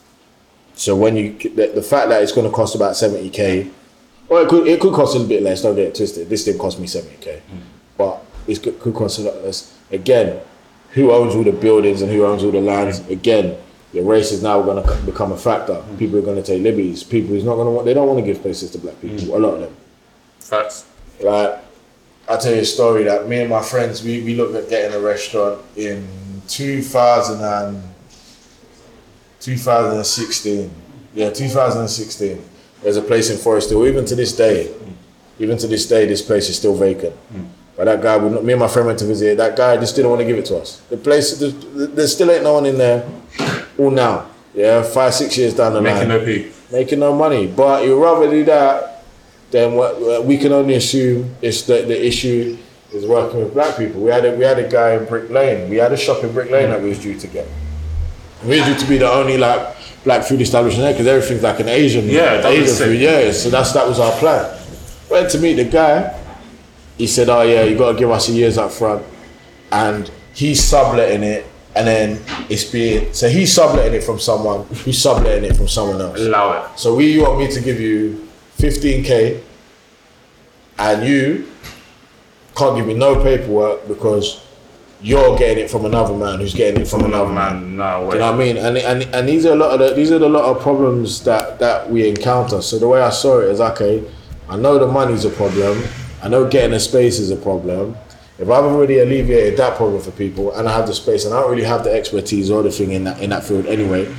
so 0.74 0.94
when 0.96 1.16
you 1.16 1.32
the, 1.32 1.72
the 1.74 1.82
fact 1.82 2.08
that 2.10 2.22
it's 2.22 2.32
going 2.32 2.46
to 2.46 2.52
cost 2.52 2.74
about 2.74 2.94
seventy 2.96 3.30
k, 3.30 3.70
or 4.28 4.42
it 4.42 4.48
could 4.48 4.66
it 4.66 4.80
could 4.80 4.94
cost 4.94 5.16
a 5.16 5.20
bit 5.20 5.42
less. 5.42 5.62
Don't 5.62 5.74
get 5.76 5.88
it 5.88 5.94
twisted. 5.94 6.28
This 6.28 6.44
didn't 6.44 6.60
cost 6.60 6.78
me 6.78 6.86
seventy 6.86 7.16
k, 7.16 7.42
mm. 7.50 7.60
but 7.96 8.22
it 8.46 8.62
could, 8.62 8.78
could 8.80 8.94
cost 8.94 9.18
a 9.18 9.22
lot 9.22 9.42
less. 9.42 9.76
Again, 9.90 10.40
who 10.92 11.12
owns 11.12 11.34
all 11.34 11.42
the 11.42 11.52
buildings 11.52 12.02
and 12.02 12.10
who 12.10 12.24
owns 12.24 12.42
all 12.44 12.50
the 12.50 12.60
lands? 12.60 13.00
Again, 13.08 13.58
the 13.92 14.02
race 14.02 14.32
is 14.32 14.42
now 14.42 14.62
going 14.62 14.82
to 14.82 14.96
become 15.02 15.32
a 15.32 15.36
factor. 15.36 15.74
Hmm. 15.74 15.96
People 15.96 16.18
are 16.18 16.22
going 16.22 16.36
to 16.36 16.42
take 16.42 16.62
liberties. 16.62 17.02
People 17.02 17.30
who's 17.30 17.44
not 17.44 17.56
going 17.56 17.66
to 17.66 17.70
want. 17.70 17.84
They 17.84 17.94
don't 17.94 18.06
want 18.06 18.18
to 18.20 18.24
give 18.24 18.40
places 18.42 18.70
to 18.72 18.78
black 18.78 19.00
people. 19.00 19.18
Hmm. 19.18 19.30
A 19.32 19.38
lot 19.38 19.54
of 19.54 19.60
them. 19.60 19.76
Facts. 20.40 20.86
Like, 21.20 21.58
I'll 22.28 22.38
tell 22.38 22.54
you 22.54 22.60
a 22.60 22.64
story 22.64 23.04
that 23.04 23.28
me 23.28 23.40
and 23.40 23.50
my 23.50 23.62
friends, 23.62 24.02
we, 24.02 24.22
we 24.22 24.34
looked 24.34 24.54
at 24.54 24.68
getting 24.68 24.96
a 24.96 25.00
restaurant 25.00 25.60
in 25.76 26.06
2000 26.48 27.44
and, 27.44 27.82
2016. 29.40 30.70
Yeah, 31.14 31.30
2016. 31.30 32.42
There's 32.82 32.96
a 32.96 33.02
place 33.02 33.30
in 33.30 33.36
Forest 33.36 33.70
Hill. 33.70 33.86
Even 33.86 34.04
to 34.06 34.14
this 34.14 34.34
day, 34.34 34.72
even 35.38 35.58
to 35.58 35.66
this 35.66 35.86
day, 35.86 36.06
this 36.06 36.22
place 36.22 36.48
is 36.48 36.56
still 36.56 36.76
vacant. 36.76 37.14
Hmm. 37.14 37.44
But 37.82 37.96
that 37.96 38.00
guy, 38.00 38.16
would 38.16 38.30
not, 38.30 38.44
me 38.44 38.52
and 38.52 38.60
my 38.60 38.68
friend 38.68 38.86
went 38.86 39.00
to 39.00 39.06
visit 39.06 39.32
it. 39.32 39.38
That 39.38 39.56
guy 39.56 39.76
just 39.76 39.96
didn't 39.96 40.08
want 40.08 40.20
to 40.20 40.24
give 40.24 40.38
it 40.38 40.44
to 40.44 40.56
us. 40.58 40.78
The 40.88 40.96
place, 40.96 41.36
there, 41.38 41.50
there 41.50 42.06
still 42.06 42.30
ain't 42.30 42.44
no 42.44 42.52
one 42.52 42.66
in 42.66 42.78
there. 42.78 43.10
All 43.76 43.90
now, 43.90 44.30
yeah, 44.54 44.84
five, 44.84 45.12
six 45.12 45.36
years 45.36 45.52
down 45.52 45.74
the 45.74 45.82
Making 45.82 46.08
line 46.08 46.20
no 46.20 46.24
P. 46.24 46.52
making 46.70 47.00
no 47.00 47.12
money. 47.12 47.48
But 47.48 47.84
you'd 47.84 48.00
rather 48.00 48.30
do 48.30 48.44
that 48.44 49.02
than 49.50 49.74
what, 49.74 50.24
we 50.24 50.38
can 50.38 50.52
only 50.52 50.74
assume 50.74 51.34
is 51.42 51.66
that 51.66 51.88
the 51.88 52.06
issue 52.06 52.56
is 52.92 53.04
working 53.04 53.40
with 53.40 53.52
black 53.52 53.76
people. 53.76 54.00
We 54.00 54.12
had 54.12 54.26
a, 54.26 54.36
we 54.36 54.44
had 54.44 54.60
a 54.60 54.68
guy 54.68 54.92
in 54.94 55.04
Brick 55.06 55.28
Lane. 55.28 55.68
We 55.68 55.78
had 55.78 55.90
a 55.90 55.96
shop 55.96 56.22
in 56.22 56.32
Brick 56.32 56.52
Lane 56.52 56.70
that 56.70 56.80
we 56.80 56.90
was 56.90 57.00
due 57.00 57.18
to 57.18 57.26
get. 57.26 57.48
We 58.44 58.60
were 58.60 58.66
due 58.66 58.76
to 58.76 58.86
be 58.86 58.98
the 58.98 59.10
only 59.10 59.38
like 59.38 59.74
black 60.04 60.22
food 60.22 60.40
establishment 60.40 60.84
there 60.84 60.92
because 60.92 61.08
everything's 61.08 61.42
like 61.42 61.58
an 61.58 61.68
Asian 61.68 62.08
Yeah, 62.08 62.36
was 62.36 62.44
Asian 62.46 62.86
food. 62.86 63.00
Yeah, 63.00 63.32
so 63.32 63.50
that's 63.50 63.72
that 63.72 63.88
was 63.88 63.98
our 63.98 64.12
plan. 64.20 64.56
Went 65.10 65.30
to 65.30 65.38
meet 65.40 65.54
the 65.54 65.64
guy. 65.64 66.20
He 67.02 67.08
said, 67.08 67.28
"Oh 67.28 67.42
yeah, 67.42 67.64
you 67.64 67.76
got 67.76 67.94
to 67.94 67.98
give 67.98 68.12
us 68.12 68.28
a 68.28 68.32
year's 68.32 68.56
up 68.58 68.70
front," 68.70 69.04
and 69.72 70.08
he's 70.34 70.62
subletting 70.62 71.24
it. 71.24 71.44
And 71.74 71.84
then 71.84 72.20
it's 72.48 72.62
being 72.62 73.12
so 73.12 73.28
he's 73.28 73.52
subletting 73.52 73.94
it 73.94 74.04
from 74.04 74.20
someone 74.20 74.66
who's 74.84 74.98
subletting 75.02 75.50
it 75.50 75.56
from 75.56 75.66
someone 75.66 76.00
else. 76.00 76.20
Allow 76.20 76.52
it. 76.52 76.78
So 76.78 76.94
we 76.94 77.18
want 77.18 77.40
me 77.40 77.48
to 77.50 77.60
give 77.60 77.80
you 77.80 78.28
15k, 78.58 79.42
and 80.78 81.04
you 81.04 81.50
can't 82.54 82.76
give 82.76 82.86
me 82.86 82.94
no 82.94 83.20
paperwork 83.20 83.88
because 83.88 84.46
you're 85.00 85.36
getting 85.36 85.64
it 85.64 85.70
from 85.72 85.84
another 85.84 86.14
man 86.14 86.38
who's 86.38 86.54
getting 86.54 86.82
it 86.82 86.86
from 86.86 87.04
another 87.04 87.32
man. 87.32 87.54
Mm, 87.54 87.62
man, 87.62 87.76
no 87.78 88.06
way. 88.06 88.14
you 88.14 88.20
know 88.20 88.30
what 88.30 88.40
I 88.40 88.44
mean? 88.44 88.56
And 88.58 88.78
and 88.78 89.02
and 89.12 89.28
these 89.28 89.44
are 89.44 89.54
a 89.54 89.56
lot 89.56 89.72
of 89.72 89.80
the, 89.80 89.94
these 89.96 90.12
are 90.12 90.20
the 90.20 90.28
lot 90.28 90.44
of 90.44 90.62
problems 90.62 91.24
that 91.24 91.58
that 91.58 91.90
we 91.90 92.08
encounter. 92.08 92.62
So 92.62 92.78
the 92.78 92.86
way 92.86 93.02
I 93.02 93.10
saw 93.10 93.40
it 93.40 93.48
is 93.48 93.60
okay. 93.60 94.04
I 94.48 94.56
know 94.56 94.78
the 94.78 94.86
money's 94.86 95.24
a 95.24 95.30
problem. 95.30 95.82
I 96.22 96.28
know 96.28 96.48
getting 96.48 96.72
a 96.74 96.80
space 96.80 97.18
is 97.18 97.30
a 97.30 97.36
problem. 97.36 97.96
If 98.38 98.48
I've 98.48 98.64
already 98.64 99.00
alleviated 99.00 99.58
that 99.58 99.76
problem 99.76 100.00
for 100.00 100.12
people, 100.12 100.52
and 100.54 100.68
I 100.68 100.72
have 100.72 100.86
the 100.86 100.94
space, 100.94 101.24
and 101.24 101.34
I 101.34 101.40
don't 101.40 101.50
really 101.50 101.64
have 101.64 101.84
the 101.84 101.92
expertise 101.92 102.50
or 102.50 102.62
the 102.62 102.70
thing 102.70 102.92
in 102.92 103.04
that 103.04 103.20
in 103.20 103.30
that 103.30 103.44
field 103.44 103.66
anyway, 103.66 104.12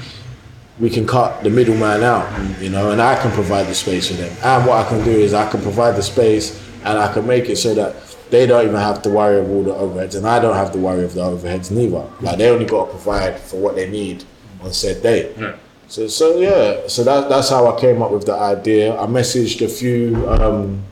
we 0.80 0.90
can 0.90 1.08
cut 1.08 1.44
the 1.44 1.50
middleman 1.50 2.04
out, 2.04 2.28
you 2.62 2.70
know, 2.70 2.92
and 2.92 3.02
I 3.02 3.20
can 3.22 3.32
provide 3.32 3.68
the 3.68 3.76
space 3.76 4.08
for 4.08 4.14
them. 4.14 4.36
And 4.44 4.68
what 4.68 4.86
I 4.86 4.90
can 4.90 5.04
do 5.04 5.12
is 5.12 5.34
I 5.34 5.50
can 5.50 5.62
provide 5.62 5.96
the 5.96 6.04
space, 6.04 6.62
and 6.84 6.98
I 6.98 7.12
can 7.14 7.26
make 7.26 7.50
it 7.50 7.58
so 7.58 7.74
that 7.76 7.96
they 8.30 8.46
don't 8.46 8.64
even 8.64 8.76
have 8.76 9.02
to 9.04 9.10
worry 9.10 9.40
of 9.40 9.50
all 9.50 9.64
the 9.64 9.72
overheads, 9.74 10.16
and 10.16 10.28
I 10.28 10.40
don't 10.40 10.56
have 10.56 10.72
to 10.74 10.80
worry 10.80 11.04
of 11.04 11.14
the 11.14 11.22
overheads 11.22 11.72
neither. 11.72 12.08
Like 12.22 12.38
they 12.38 12.50
only 12.50 12.66
got 12.66 12.86
to 12.86 12.92
provide 12.92 13.40
for 13.40 13.58
what 13.58 13.76
they 13.76 13.90
need 13.90 14.24
on 14.62 14.74
said 14.74 15.02
day. 15.04 15.34
Yeah. 15.38 15.56
So, 15.88 16.08
so 16.08 16.40
yeah, 16.40 16.88
so 16.88 17.04
that, 17.04 17.30
that's 17.30 17.50
how 17.50 17.68
I 17.68 17.80
came 17.80 18.02
up 18.02 18.12
with 18.12 18.26
the 18.26 18.34
idea. 18.34 19.00
I 19.00 19.06
messaged 19.06 19.64
a 19.64 19.68
few, 19.70 20.28
um, 20.28 20.84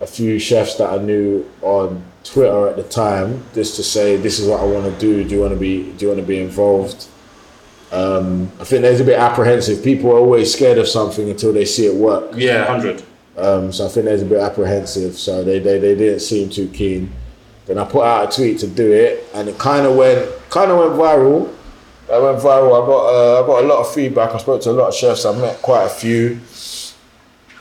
a 0.00 0.06
few 0.06 0.38
chefs 0.38 0.76
that 0.76 0.90
I 0.92 0.98
knew 0.98 1.48
on 1.62 2.04
Twitter 2.24 2.68
at 2.68 2.76
the 2.76 2.82
time, 2.82 3.42
just 3.54 3.76
to 3.76 3.82
say 3.82 4.16
this 4.16 4.38
is 4.38 4.48
what 4.48 4.60
I 4.60 4.64
want 4.64 4.84
to 4.92 4.98
do. 5.00 5.24
Do 5.24 5.34
you 5.34 5.40
want 5.40 5.54
to 5.54 5.58
be? 5.60 5.92
Do 5.92 6.04
you 6.04 6.08
want 6.08 6.20
to 6.20 6.26
be 6.26 6.40
involved? 6.40 7.08
Um, 7.92 8.50
I 8.60 8.64
think 8.64 8.82
there's 8.82 9.00
a 9.00 9.04
bit 9.04 9.18
apprehensive. 9.18 9.82
People 9.82 10.10
are 10.10 10.18
always 10.18 10.52
scared 10.52 10.78
of 10.78 10.88
something 10.88 11.30
until 11.30 11.52
they 11.52 11.64
see 11.64 11.86
it 11.86 11.94
work. 11.94 12.32
Yeah, 12.34 12.64
hundred. 12.64 13.02
Um, 13.36 13.72
so 13.72 13.86
I 13.86 13.88
think 13.88 14.06
there's 14.06 14.22
a 14.22 14.26
bit 14.26 14.40
apprehensive. 14.40 15.14
So 15.14 15.44
they, 15.44 15.58
they, 15.58 15.78
they 15.78 15.94
didn't 15.94 16.20
seem 16.20 16.50
too 16.50 16.68
keen. 16.68 17.12
Then 17.66 17.78
I 17.78 17.84
put 17.84 18.02
out 18.02 18.32
a 18.32 18.36
tweet 18.36 18.58
to 18.60 18.66
do 18.66 18.92
it, 18.92 19.24
and 19.34 19.48
it 19.48 19.58
kind 19.58 19.86
of 19.86 19.96
went 19.96 20.28
kind 20.50 20.70
of 20.70 20.78
went 20.78 20.92
viral. 20.92 21.52
I 22.12 22.18
went 22.18 22.38
viral. 22.38 22.82
I 22.82 22.86
got 22.86 23.06
uh, 23.06 23.42
I 23.42 23.46
got 23.46 23.64
a 23.64 23.66
lot 23.66 23.80
of 23.80 23.92
feedback. 23.92 24.30
I 24.34 24.38
spoke 24.38 24.62
to 24.62 24.70
a 24.70 24.72
lot 24.72 24.88
of 24.88 24.94
chefs. 24.94 25.24
I 25.24 25.36
met 25.38 25.60
quite 25.62 25.84
a 25.84 25.88
few. 25.88 26.40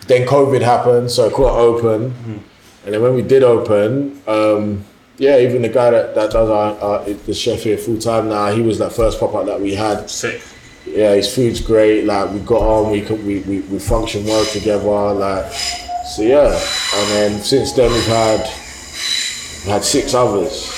Then 0.07 0.27
COVID 0.27 0.61
happened, 0.61 1.09
so 1.11 1.25
it 1.27 1.33
couldn't 1.33 1.55
open. 1.55 2.43
And 2.85 2.93
then 2.93 3.01
when 3.01 3.15
we 3.15 3.21
did 3.23 3.41
open, 3.43 4.21
um, 4.27 4.85
yeah, 5.17 5.39
even 5.39 5.61
the 5.61 5.69
guy 5.69 5.89
that, 5.91 6.13
that 6.15 6.31
does 6.31 6.49
our, 6.49 6.77
our 6.79 7.03
the 7.09 7.33
chef 7.33 7.61
here 7.63 7.77
full 7.77 7.97
time 7.97 8.29
now, 8.29 8.51
he 8.51 8.61
was 8.61 8.77
that 8.79 8.91
first 8.93 9.19
pop 9.19 9.33
up 9.33 9.45
that 9.47 9.59
we 9.59 9.73
had 9.73 10.09
Sick. 10.09 10.41
yeah, 10.85 11.13
his 11.15 11.33
food's 11.33 11.61
great. 11.61 12.05
Like 12.05 12.31
we 12.31 12.39
got 12.41 12.61
on, 12.61 12.91
we 12.91 13.01
could, 13.01 13.25
we, 13.25 13.39
we 13.41 13.61
we 13.61 13.79
function 13.79 14.25
well 14.25 14.45
together. 14.45 14.83
Like 14.85 15.51
so, 15.51 16.21
yeah. 16.21 16.47
And 16.95 17.09
then 17.11 17.39
since 17.41 17.71
then 17.73 17.91
we've 17.91 18.05
had 18.05 18.41
we've 18.41 19.73
had 19.73 19.83
six 19.83 20.13
others. 20.13 20.69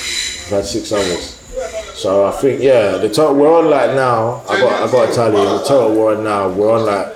We've 0.44 0.58
had 0.58 0.64
six 0.64 0.92
others. 0.92 1.34
So 1.98 2.26
I 2.26 2.30
think 2.30 2.62
yeah, 2.62 2.96
the 2.96 3.08
total 3.10 3.34
we're 3.34 3.52
on 3.52 3.68
like 3.68 3.90
now. 3.96 4.42
I 4.48 4.60
got 4.60 4.88
I 4.88 4.90
got 4.92 5.06
to 5.08 5.14
tell 5.14 5.30
you 5.32 5.58
the 5.58 5.64
total 5.64 5.94
we're 5.98 6.16
on 6.16 6.24
now. 6.24 6.48
We're 6.48 6.72
on 6.72 6.86
like 6.86 7.12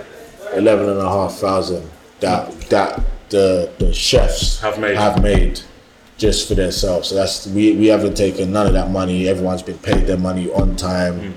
eleven 0.54 0.88
and 0.90 0.98
a 0.98 1.08
half 1.08 1.34
thousand 1.34 1.88
that 2.22 2.50
that 2.70 3.00
the 3.28 3.70
the 3.78 3.92
chefs 3.92 4.60
Have 4.60 4.78
made. 4.78 4.96
have 4.96 5.22
made 5.22 5.60
just 6.18 6.48
for 6.48 6.54
themselves. 6.54 7.08
So 7.08 7.14
that's 7.14 7.46
we 7.46 7.76
we 7.76 7.86
haven't 7.86 8.16
taken 8.16 8.52
none 8.52 8.66
of 8.66 8.72
that 8.72 8.90
money. 8.90 9.28
Everyone's 9.28 9.62
been 9.62 9.78
paid 9.78 10.06
their 10.06 10.18
money 10.18 10.50
on 10.52 10.76
time 10.76 11.34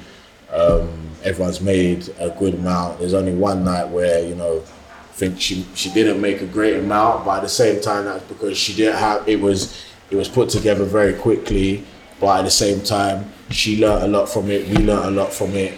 um, 0.55 1.09
everyone's 1.23 1.59
made 1.61 2.09
a 2.19 2.29
good 2.29 2.53
amount. 2.55 2.99
There's 2.99 3.13
only 3.13 3.33
one 3.33 3.63
night 3.63 3.89
where 3.89 4.25
you 4.25 4.35
know, 4.35 4.63
I 4.89 5.13
think 5.13 5.39
she 5.39 5.65
she 5.75 5.91
didn't 5.91 6.21
make 6.21 6.41
a 6.41 6.45
great 6.45 6.77
amount, 6.77 7.25
but 7.25 7.37
at 7.37 7.43
the 7.43 7.49
same 7.49 7.81
time 7.81 8.05
that's 8.05 8.23
because 8.25 8.57
she 8.57 8.73
didn't 8.73 8.97
have 8.97 9.27
it 9.27 9.39
was 9.41 9.83
it 10.09 10.15
was 10.15 10.29
put 10.29 10.49
together 10.49 10.85
very 10.85 11.13
quickly. 11.13 11.85
But 12.19 12.39
at 12.39 12.43
the 12.43 12.51
same 12.51 12.81
time, 12.81 13.29
she 13.49 13.77
learnt 13.81 14.03
a 14.03 14.07
lot 14.07 14.29
from 14.29 14.49
it. 14.49 14.69
We 14.69 14.77
learnt 14.77 15.05
a 15.05 15.11
lot 15.11 15.33
from 15.33 15.53
it. 15.55 15.77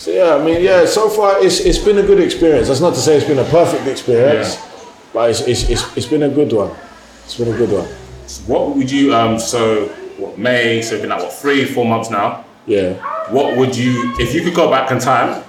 So 0.00 0.10
yeah, 0.10 0.34
I 0.34 0.42
mean, 0.42 0.62
yeah. 0.64 0.86
So 0.86 1.10
far, 1.10 1.44
it's 1.44 1.60
it's 1.60 1.76
been 1.76 1.98
a 1.98 2.02
good 2.02 2.20
experience. 2.20 2.68
That's 2.68 2.80
not 2.80 2.94
to 2.94 3.00
say 3.00 3.16
it's 3.18 3.26
been 3.26 3.38
a 3.38 3.44
perfect 3.44 3.86
experience, 3.86 4.56
Yeah. 4.56 4.80
but 5.12 5.28
it's, 5.30 5.40
it's 5.42 5.68
it's 5.68 5.84
it's 5.94 6.06
been 6.06 6.22
a 6.22 6.30
good 6.30 6.50
one. 6.54 6.70
It's 7.26 7.36
been 7.36 7.52
a 7.52 7.56
good 7.56 7.70
one. 7.70 7.86
What 8.46 8.74
would 8.76 8.90
you 8.90 9.14
um 9.14 9.38
so 9.38 9.88
what 10.16 10.38
May, 10.38 10.80
so 10.80 10.94
it's 10.94 11.02
been 11.02 11.10
like 11.10 11.20
what 11.22 11.34
three, 11.34 11.66
four 11.66 11.84
months 11.84 12.08
now. 12.08 12.46
Yeah, 12.64 12.94
What 13.30 13.58
would 13.58 13.76
you 13.76 14.14
if 14.18 14.34
you 14.34 14.40
could 14.42 14.54
go 14.54 14.70
back 14.70 14.90
in 14.90 15.00
time, 15.00 15.44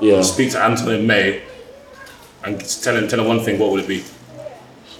yeah. 0.00 0.20
speak 0.22 0.50
to 0.52 0.58
Anton 0.60 0.90
in 0.92 1.06
May 1.06 1.42
and 2.42 2.58
tell 2.82 2.96
him 2.96 3.06
tell 3.06 3.20
him 3.20 3.28
one 3.28 3.38
thing, 3.44 3.56
what 3.56 3.70
would 3.70 3.84
it 3.84 3.88
be? 3.88 4.02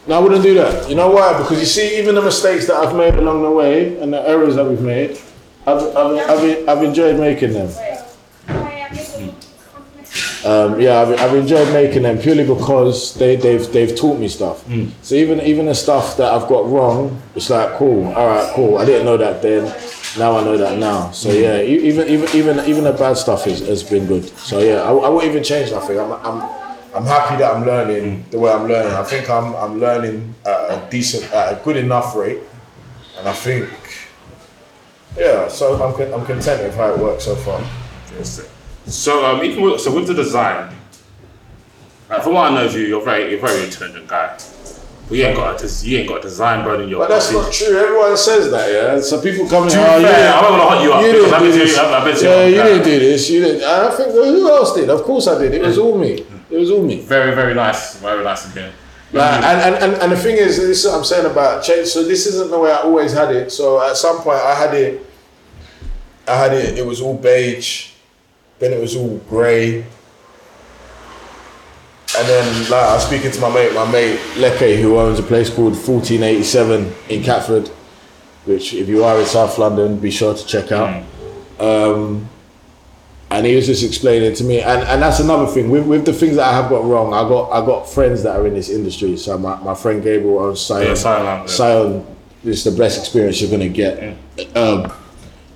No, 0.07 0.15
I 0.15 0.19
wouldn't 0.23 0.45
do 0.45 0.55
that. 0.55 0.89
You 0.89 0.95
know 0.95 1.11
why? 1.11 1.37
Because 1.39 1.59
you 1.59 1.67
see, 1.67 1.99
even 1.99 2.15
the 2.15 2.23
mistakes 2.23 2.69
that 2.69 2.77
I've 2.77 2.95
made 2.95 3.15
along 3.17 3.43
the 3.43 3.51
way 3.51 3.99
and 4.01 4.13
the 4.13 4.23
errors 4.29 4.55
that 4.55 4.65
we've 4.65 4.81
made, 4.81 5.19
I've, 5.67 5.83
I've, 5.97 6.31
I've, 6.31 6.69
I've 6.69 6.83
enjoyed 6.85 7.19
making 7.19 7.53
them. 7.55 7.69
Um, 10.47 10.81
yeah, 10.81 11.01
I've, 11.01 11.21
I've 11.21 11.35
enjoyed 11.35 11.73
making 11.73 12.05
them 12.05 12.19
purely 12.19 12.47
because 12.47 13.15
they, 13.15 13.35
they've 13.35 13.67
they've 13.73 13.97
taught 13.97 14.21
me 14.21 14.29
stuff. 14.29 14.65
Mm. 14.67 14.93
So 15.03 15.17
even 15.17 15.41
even 15.41 15.67
the 15.67 15.75
stuff 15.75 16.17
that 16.19 16.33
I've 16.33 16.47
got 16.49 16.71
wrong, 16.71 17.21
it's 17.35 17.51
like 17.51 17.77
cool. 17.79 18.07
All 18.15 18.27
right, 18.29 18.53
cool. 18.55 18.79
I 18.79 18.85
didn't 18.85 19.07
know 19.07 19.17
that 19.17 19.43
then. 19.43 19.65
Now 20.17 20.39
I 20.39 20.45
know 20.45 20.57
that 20.57 20.79
now. 20.79 21.11
So 21.11 21.31
mm. 21.31 21.43
yeah, 21.43 21.61
e- 21.61 21.89
even 21.89 22.07
even 22.09 22.29
even 22.37 22.61
even 22.65 22.85
the 22.85 22.93
bad 22.93 23.17
stuff 23.17 23.49
is, 23.49 23.59
has 23.67 23.83
been 23.83 24.07
good. 24.07 24.25
So 24.39 24.61
yeah, 24.61 24.83
I, 24.83 24.91
I 24.93 25.09
won't 25.09 25.25
even 25.25 25.43
change 25.43 25.73
nothing. 25.73 25.99
I'm 25.99 26.13
I'm 26.13 26.41
I'm 26.95 27.05
happy 27.05 27.39
that 27.39 27.53
I'm 27.53 27.67
learning 27.67 28.23
mm. 28.23 28.31
the 28.31 28.39
way 28.39 28.53
I'm 28.53 28.69
learning. 28.69 28.93
I 28.93 29.03
think 29.03 29.29
I'm 29.29 29.53
I'm 29.57 29.81
learning 29.81 30.33
at 30.47 30.71
a 30.71 30.89
decent, 30.89 31.25
at 31.33 31.59
a 31.59 31.65
good 31.65 31.77
enough 31.77 32.15
rate, 32.15 32.39
and 33.19 33.29
I 33.29 33.33
think 33.33 33.69
yeah. 35.19 35.49
So 35.49 35.75
I'm 35.83 36.15
I'm 36.15 36.25
content 36.25 36.63
with 36.63 36.77
how 36.77 36.95
it 36.95 37.01
works 37.01 37.25
so 37.25 37.35
far. 37.35 37.61
So 38.87 39.25
um, 39.27 39.43
even 39.43 39.63
with, 39.63 39.81
so 39.81 39.95
with 39.95 40.07
the 40.07 40.15
design, 40.15 40.73
like, 42.09 42.23
from 42.23 42.35
what 42.35 42.53
I 42.53 42.55
know 42.55 42.67
of 42.67 42.75
you, 42.75 42.87
you're 42.87 43.03
very 43.03 43.31
you're 43.31 43.39
a 43.39 43.47
very 43.47 43.65
intelligent 43.65 44.07
guy. 44.07 44.39
But 45.09 45.19
you 45.19 45.25
ain't 45.25 45.37
got 45.37 45.63
a 45.63 45.87
you 45.87 45.99
ain't 45.99 46.09
got 46.09 46.19
a 46.19 46.23
design 46.23 46.65
burn 46.65 46.81
in 46.81 46.89
your. 46.89 47.01
But 47.01 47.09
that's 47.09 47.33
not 47.33 47.53
true. 47.53 47.77
Everyone 47.77 48.17
says 48.17 48.51
that, 48.51 48.73
yeah. 48.73 49.01
So 49.01 49.21
people 49.21 49.49
come 49.49 49.65
in. 49.65 49.71
To 49.71 49.79
"Oh, 49.79 49.99
you 49.99 50.07
fair, 50.07 50.33
I'm 50.33 50.43
not 50.43 50.51
gonna 50.51 50.71
hunt 50.71 50.83
you 50.83 50.93
up 50.93 51.03
You 51.03 51.13
didn't 51.13 51.41
do 51.41 51.53
this. 51.53 51.77
Been 51.77 52.17
to 52.17 52.25
Yeah, 52.25 52.47
you 52.47 52.63
didn't 52.63 52.85
do 52.85 52.99
this. 52.99 53.31
You 53.31 53.41
didn't. 53.41 53.63
I 53.63 53.91
think 53.95 54.15
well, 54.15 54.25
who 54.25 54.49
else 54.49 54.75
did? 54.75 54.91
Of 54.91 55.03
course 55.03 55.27
I 55.27 55.39
did. 55.39 55.55
It 55.55 55.63
was 55.63 55.79
all 55.79 55.99
me. 55.99 56.25
It 56.51 56.59
was 56.59 56.71
all 56.71 56.83
me. 56.83 57.01
Very 57.01 57.35
very 57.35 57.55
nice, 57.55 57.97
very 57.97 58.23
nice 58.23 58.51
again. 58.51 58.73
Like, 59.13 59.45
and, 59.45 59.75
and, 59.75 59.85
and, 59.85 60.03
and 60.03 60.13
the 60.13 60.17
thing 60.17 60.37
is, 60.37 60.57
this 60.57 60.85
is 60.85 60.87
what 60.87 60.99
I'm 60.99 61.05
saying 61.05 61.27
about 61.27 61.63
change. 61.63 61.89
So 61.89 62.03
this 62.03 62.27
isn't 62.27 62.51
the 62.51 62.59
way 62.59 62.73
I 62.73 62.79
always 62.79 63.13
had 63.13 63.35
it. 63.35 63.53
So 63.53 63.81
at 63.81 63.97
some 63.97 64.19
point, 64.19 64.39
I 64.39 64.55
had 64.55 64.75
it. 64.75 65.07
I 66.27 66.37
had 66.37 66.53
it. 66.53 66.77
It 66.79 66.85
was 66.85 67.01
all 67.01 67.17
beige. 67.17 67.93
Then 68.59 68.73
it 68.73 68.81
was 68.81 68.97
all 68.97 69.19
grey. 69.29 69.85
And 72.19 72.27
then, 72.27 72.63
like, 72.71 72.73
I 72.73 72.95
was 72.95 73.07
speaking 73.07 73.31
to 73.31 73.41
my 73.41 73.53
mate, 73.53 73.75
my 73.75 73.91
mate 73.91 74.19
Leke, 74.37 74.81
who 74.81 74.97
owns 74.97 75.19
a 75.19 75.23
place 75.23 75.51
called 75.51 75.73
1487 75.73 76.95
in 77.11 77.23
Catford, 77.23 77.69
which, 78.47 78.73
if 78.73 78.89
you 78.89 79.05
are 79.05 79.21
in 79.21 79.27
South 79.27 79.59
London, 79.59 79.99
be 79.99 80.11
sure 80.11 80.33
to 80.35 80.47
check 80.47 80.73
out. 80.73 81.05
Um, 81.61 82.29
and 83.31 83.45
he 83.45 83.57
was 83.57 83.67
just 83.67 83.83
explaining 83.85 84.35
to 84.37 84.45
me, 84.45 84.61
and, 84.61 84.83
and 84.85 85.03
that's 85.03 85.21
another 85.21 85.47
thing 85.47 85.69
with, 85.69 85.87
with 85.87 86.07
the 86.07 86.13
things 86.13 86.37
that 86.37 86.49
I 86.49 86.55
have 86.55 86.71
got 86.71 86.85
wrong. 86.85 87.13
I 87.13 87.29
got 87.29 87.51
I 87.51 87.65
got 87.67 87.89
friends 87.89 88.23
that 88.23 88.37
are 88.37 88.47
in 88.47 88.55
this 88.55 88.71
industry. 88.71 89.17
So 89.17 89.37
my, 89.37 89.57
my 89.57 89.75
friend 89.75 90.03
Gabriel 90.03 90.39
owns 90.39 90.61
Scion. 90.61 90.95
Yeah, 90.95 90.95
yeah. 90.95 91.47
Scion 91.47 92.07
is 92.45 92.63
the 92.63 92.71
best 92.71 92.99
experience 92.99 93.41
you're 93.41 93.51
gonna 93.51 93.69
get 93.69 94.17
um, 94.55 94.93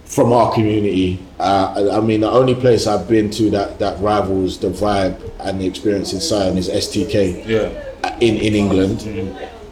from 0.05 0.33
our 0.33 0.53
community. 0.53 1.25
Uh, 1.41 1.89
I, 1.93 1.97
I 1.97 2.01
mean, 2.01 2.21
the 2.21 2.31
only 2.31 2.55
place 2.55 2.87
I've 2.87 3.09
been 3.09 3.31
to 3.31 3.51
that 3.51 3.79
that 3.79 3.99
rivals 4.01 4.59
the 4.59 4.69
vibe 4.69 5.17
and 5.41 5.61
the 5.61 5.67
experience 5.67 6.13
in 6.13 6.21
Scion 6.21 6.59
is 6.59 6.69
STK 6.69 7.47
Yeah. 7.47 8.19
in 8.21 8.37
in 8.37 8.55
England. 8.55 9.01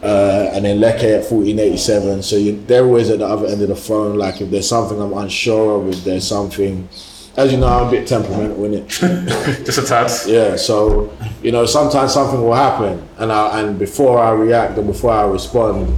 Uh, 0.01 0.49
and 0.53 0.63
then 0.63 0.79
Leke 0.79 1.03
at 1.03 1.29
1487. 1.29 2.23
So 2.23 2.37
you, 2.37 2.63
they're 2.67 2.85
always 2.85 3.09
at 3.09 3.19
the 3.19 3.25
other 3.27 3.47
end 3.47 3.61
of 3.61 3.67
the 3.67 3.75
phone. 3.75 4.17
Like 4.17 4.39
if 4.41 4.49
there's 4.49 4.67
something 4.69 4.99
I'm 5.01 5.11
unsure 5.13 5.81
of, 5.81 5.89
if 5.89 6.03
there's 6.05 6.25
something, 6.25 6.87
as 7.35 7.51
you 7.51 7.57
know, 7.59 7.67
I'm 7.67 7.87
a 7.87 7.91
bit 7.91 8.07
temperamental 8.07 8.63
in 8.65 8.73
it. 8.75 8.87
Just 9.65 9.77
a 9.77 9.81
tad. 9.85 10.09
Yeah, 10.25 10.55
so 10.55 11.11
you 11.43 11.51
know, 11.51 11.65
sometimes 11.65 12.13
something 12.13 12.41
will 12.41 12.55
happen, 12.55 13.05
and 13.17 13.29
I, 13.31 13.59
and 13.61 13.77
before 13.77 14.19
I 14.19 14.31
react 14.31 14.77
or 14.77 14.83
before 14.83 15.11
I 15.11 15.25
respond, 15.25 15.93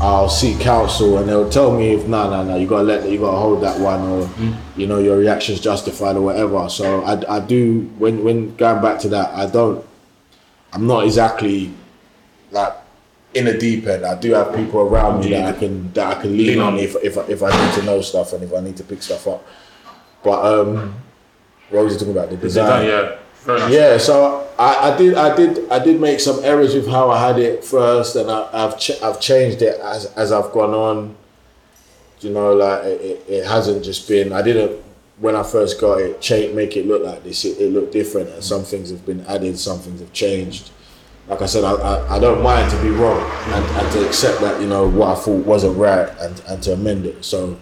I'll 0.00 0.28
seek 0.30 0.58
counsel, 0.60 1.18
and 1.18 1.28
they'll 1.28 1.50
tell 1.50 1.76
me 1.76 1.92
if 1.92 2.06
no, 2.06 2.30
no, 2.30 2.42
no, 2.42 2.56
you 2.56 2.66
gotta 2.66 2.84
let, 2.84 3.08
you 3.08 3.18
gotta 3.18 3.36
hold 3.36 3.62
that 3.62 3.78
one, 3.78 4.00
or 4.08 4.30
you 4.76 4.86
know, 4.86 4.98
your 4.98 5.18
reaction's 5.18 5.60
justified 5.60 6.16
or 6.16 6.22
whatever. 6.22 6.68
So 6.70 7.02
I, 7.02 7.36
I 7.36 7.40
do 7.40 7.82
when 7.98 8.24
when 8.24 8.54
going 8.56 8.80
back 8.80 8.98
to 9.00 9.08
that, 9.10 9.30
I 9.34 9.46
don't, 9.46 9.84
I'm 10.72 10.86
not 10.86 11.04
exactly 11.04 11.74
like 12.50 12.72
in 13.34 13.44
the 13.44 13.58
deep 13.58 13.86
end. 13.86 14.06
I 14.06 14.18
do 14.18 14.32
have 14.32 14.54
people 14.56 14.80
around 14.80 15.20
me 15.20 15.30
that 15.32 15.54
I 15.54 15.58
can 15.58 15.92
that 15.92 16.16
I 16.16 16.20
can 16.22 16.36
lean, 16.36 16.46
Lean 16.46 16.60
on 16.60 16.72
on. 16.74 16.78
if 16.78 16.96
if 17.02 17.18
I- 17.18 17.26
if 17.28 17.42
I 17.42 17.50
need 17.66 17.74
to 17.74 17.82
know 17.82 18.00
stuff 18.00 18.32
and 18.32 18.42
if 18.42 18.54
I 18.54 18.60
need 18.60 18.76
to 18.78 18.84
pick 18.84 19.02
stuff 19.02 19.26
up. 19.28 19.44
But 20.24 20.44
um, 20.44 20.94
what 21.68 21.84
was 21.84 21.92
you 21.92 21.98
talking 21.98 22.12
about 22.16 22.30
the 22.30 22.36
design? 22.38 22.86
Yeah. 22.86 23.16
Yeah, 23.46 23.96
so 23.98 24.48
I, 24.58 24.92
I 24.92 24.96
did 24.98 25.14
I 25.14 25.34
did 25.34 25.70
I 25.70 25.78
did 25.82 26.00
make 26.00 26.20
some 26.20 26.44
errors 26.44 26.74
with 26.74 26.86
how 26.88 27.10
I 27.10 27.26
had 27.26 27.38
it 27.38 27.64
first, 27.64 28.16
and 28.16 28.30
I, 28.30 28.48
I've 28.52 28.78
ch- 28.78 29.00
I've 29.02 29.20
changed 29.20 29.62
it 29.62 29.80
as 29.80 30.06
as 30.14 30.30
I've 30.32 30.52
gone 30.52 30.74
on. 30.74 31.16
You 32.20 32.30
know, 32.30 32.52
like 32.52 32.84
it, 32.84 33.00
it, 33.00 33.24
it 33.28 33.46
hasn't 33.46 33.82
just 33.82 34.06
been. 34.06 34.32
I 34.32 34.42
didn't 34.42 34.82
when 35.18 35.34
I 35.36 35.42
first 35.42 35.80
got 35.80 36.00
it 36.00 36.20
change 36.20 36.54
make 36.54 36.76
it 36.76 36.86
look 36.86 37.02
like 37.02 37.24
this. 37.24 37.44
It, 37.44 37.58
it 37.58 37.72
looked 37.72 37.92
different, 37.92 38.28
and 38.28 38.44
some 38.44 38.62
things 38.62 38.90
have 38.90 39.06
been 39.06 39.24
added, 39.26 39.58
some 39.58 39.78
things 39.78 40.00
have 40.00 40.12
changed. 40.12 40.70
Like 41.26 41.42
I 41.42 41.46
said, 41.46 41.64
I, 41.64 41.72
I, 41.72 42.16
I 42.16 42.18
don't 42.18 42.42
mind 42.42 42.70
to 42.72 42.82
be 42.82 42.90
wrong 42.90 43.20
and, 43.54 43.64
and 43.64 43.92
to 43.92 44.06
accept 44.06 44.40
that 44.40 44.60
you 44.60 44.66
know 44.66 44.88
what 44.88 45.16
I 45.16 45.20
thought 45.20 45.46
wasn't 45.46 45.78
right 45.78 46.08
and, 46.20 46.42
and 46.48 46.62
to 46.64 46.72
amend 46.72 47.06
it. 47.06 47.24
So 47.24 47.56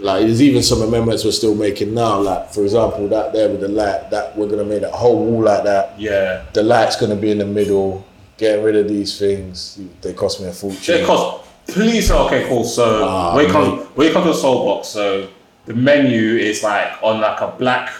like 0.00 0.26
there's 0.26 0.42
even 0.42 0.62
some 0.62 0.82
amendments 0.82 1.24
we're 1.24 1.32
still 1.32 1.54
making 1.54 1.94
now. 1.94 2.20
Like 2.20 2.50
for 2.52 2.62
example, 2.62 3.08
that 3.08 3.32
there 3.32 3.48
with 3.48 3.60
the 3.60 3.68
light, 3.68 4.10
that 4.10 4.36
we're 4.36 4.48
gonna 4.48 4.64
make 4.64 4.82
that 4.82 4.92
whole 4.92 5.24
wall 5.24 5.42
like 5.44 5.64
that. 5.64 5.98
Yeah. 5.98 6.44
The 6.52 6.62
light's 6.62 6.96
gonna 6.96 7.16
be 7.16 7.30
in 7.30 7.38
the 7.38 7.46
middle. 7.46 8.04
Getting 8.36 8.64
rid 8.64 8.76
of 8.76 8.88
these 8.88 9.18
things, 9.18 9.80
they 10.00 10.12
cost 10.14 10.40
me 10.40 10.46
a 10.46 10.52
fortune. 10.52 11.00
Yeah, 11.00 11.06
cause 11.06 11.44
please. 11.66 12.08
Okay, 12.10 12.46
cool. 12.48 12.62
So 12.64 13.04
Ah, 13.04 13.34
when 13.34 13.46
it 13.46 13.50
comes 13.50 13.84
when 13.96 14.06
it 14.06 14.12
comes 14.12 14.26
to 14.26 14.32
the 14.32 14.38
soul 14.38 14.64
box, 14.64 14.88
so 14.88 15.28
the 15.66 15.74
menu 15.74 16.36
is 16.36 16.62
like 16.62 17.02
on 17.02 17.20
like 17.20 17.40
a 17.40 17.48
black 17.58 17.92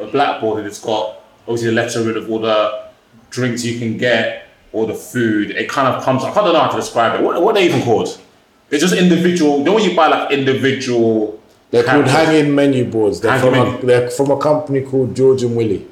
a 0.00 0.06
blackboard, 0.06 0.58
and 0.58 0.66
it's 0.66 0.80
got 0.80 1.20
obviously 1.46 1.68
the 1.68 1.74
lettering 1.76 2.16
of 2.16 2.28
all 2.28 2.40
the 2.40 2.88
drinks 3.30 3.64
you 3.64 3.78
can 3.78 3.96
get, 3.96 4.48
all 4.72 4.86
the 4.86 4.94
food. 4.94 5.52
It 5.52 5.68
kind 5.68 5.86
of 5.86 6.02
comes. 6.02 6.24
I 6.24 6.34
don't 6.34 6.52
know 6.52 6.60
how 6.60 6.68
to 6.70 6.76
describe 6.76 7.18
it. 7.20 7.24
What 7.24 7.40
what 7.40 7.52
are 7.52 7.60
they 7.60 7.66
even 7.66 7.82
called? 7.82 8.20
They're 8.68 8.80
just 8.80 8.94
individual. 8.94 9.62
When 9.62 9.82
you 9.82 9.94
buy 9.94 10.08
like 10.08 10.32
individual. 10.32 11.40
They're 11.70 11.82
called 11.84 12.06
hanging 12.06 12.54
menu 12.54 12.84
boards. 12.84 13.20
They're 13.20 13.32
Hanging 13.38 13.52
from, 13.54 13.64
menu. 13.64 13.78
a, 13.82 13.86
they're 13.86 14.10
from 14.10 14.30
a 14.30 14.38
company 14.38 14.82
called 14.82 15.14
George 15.16 15.42
and 15.42 15.56
Willy, 15.56 15.86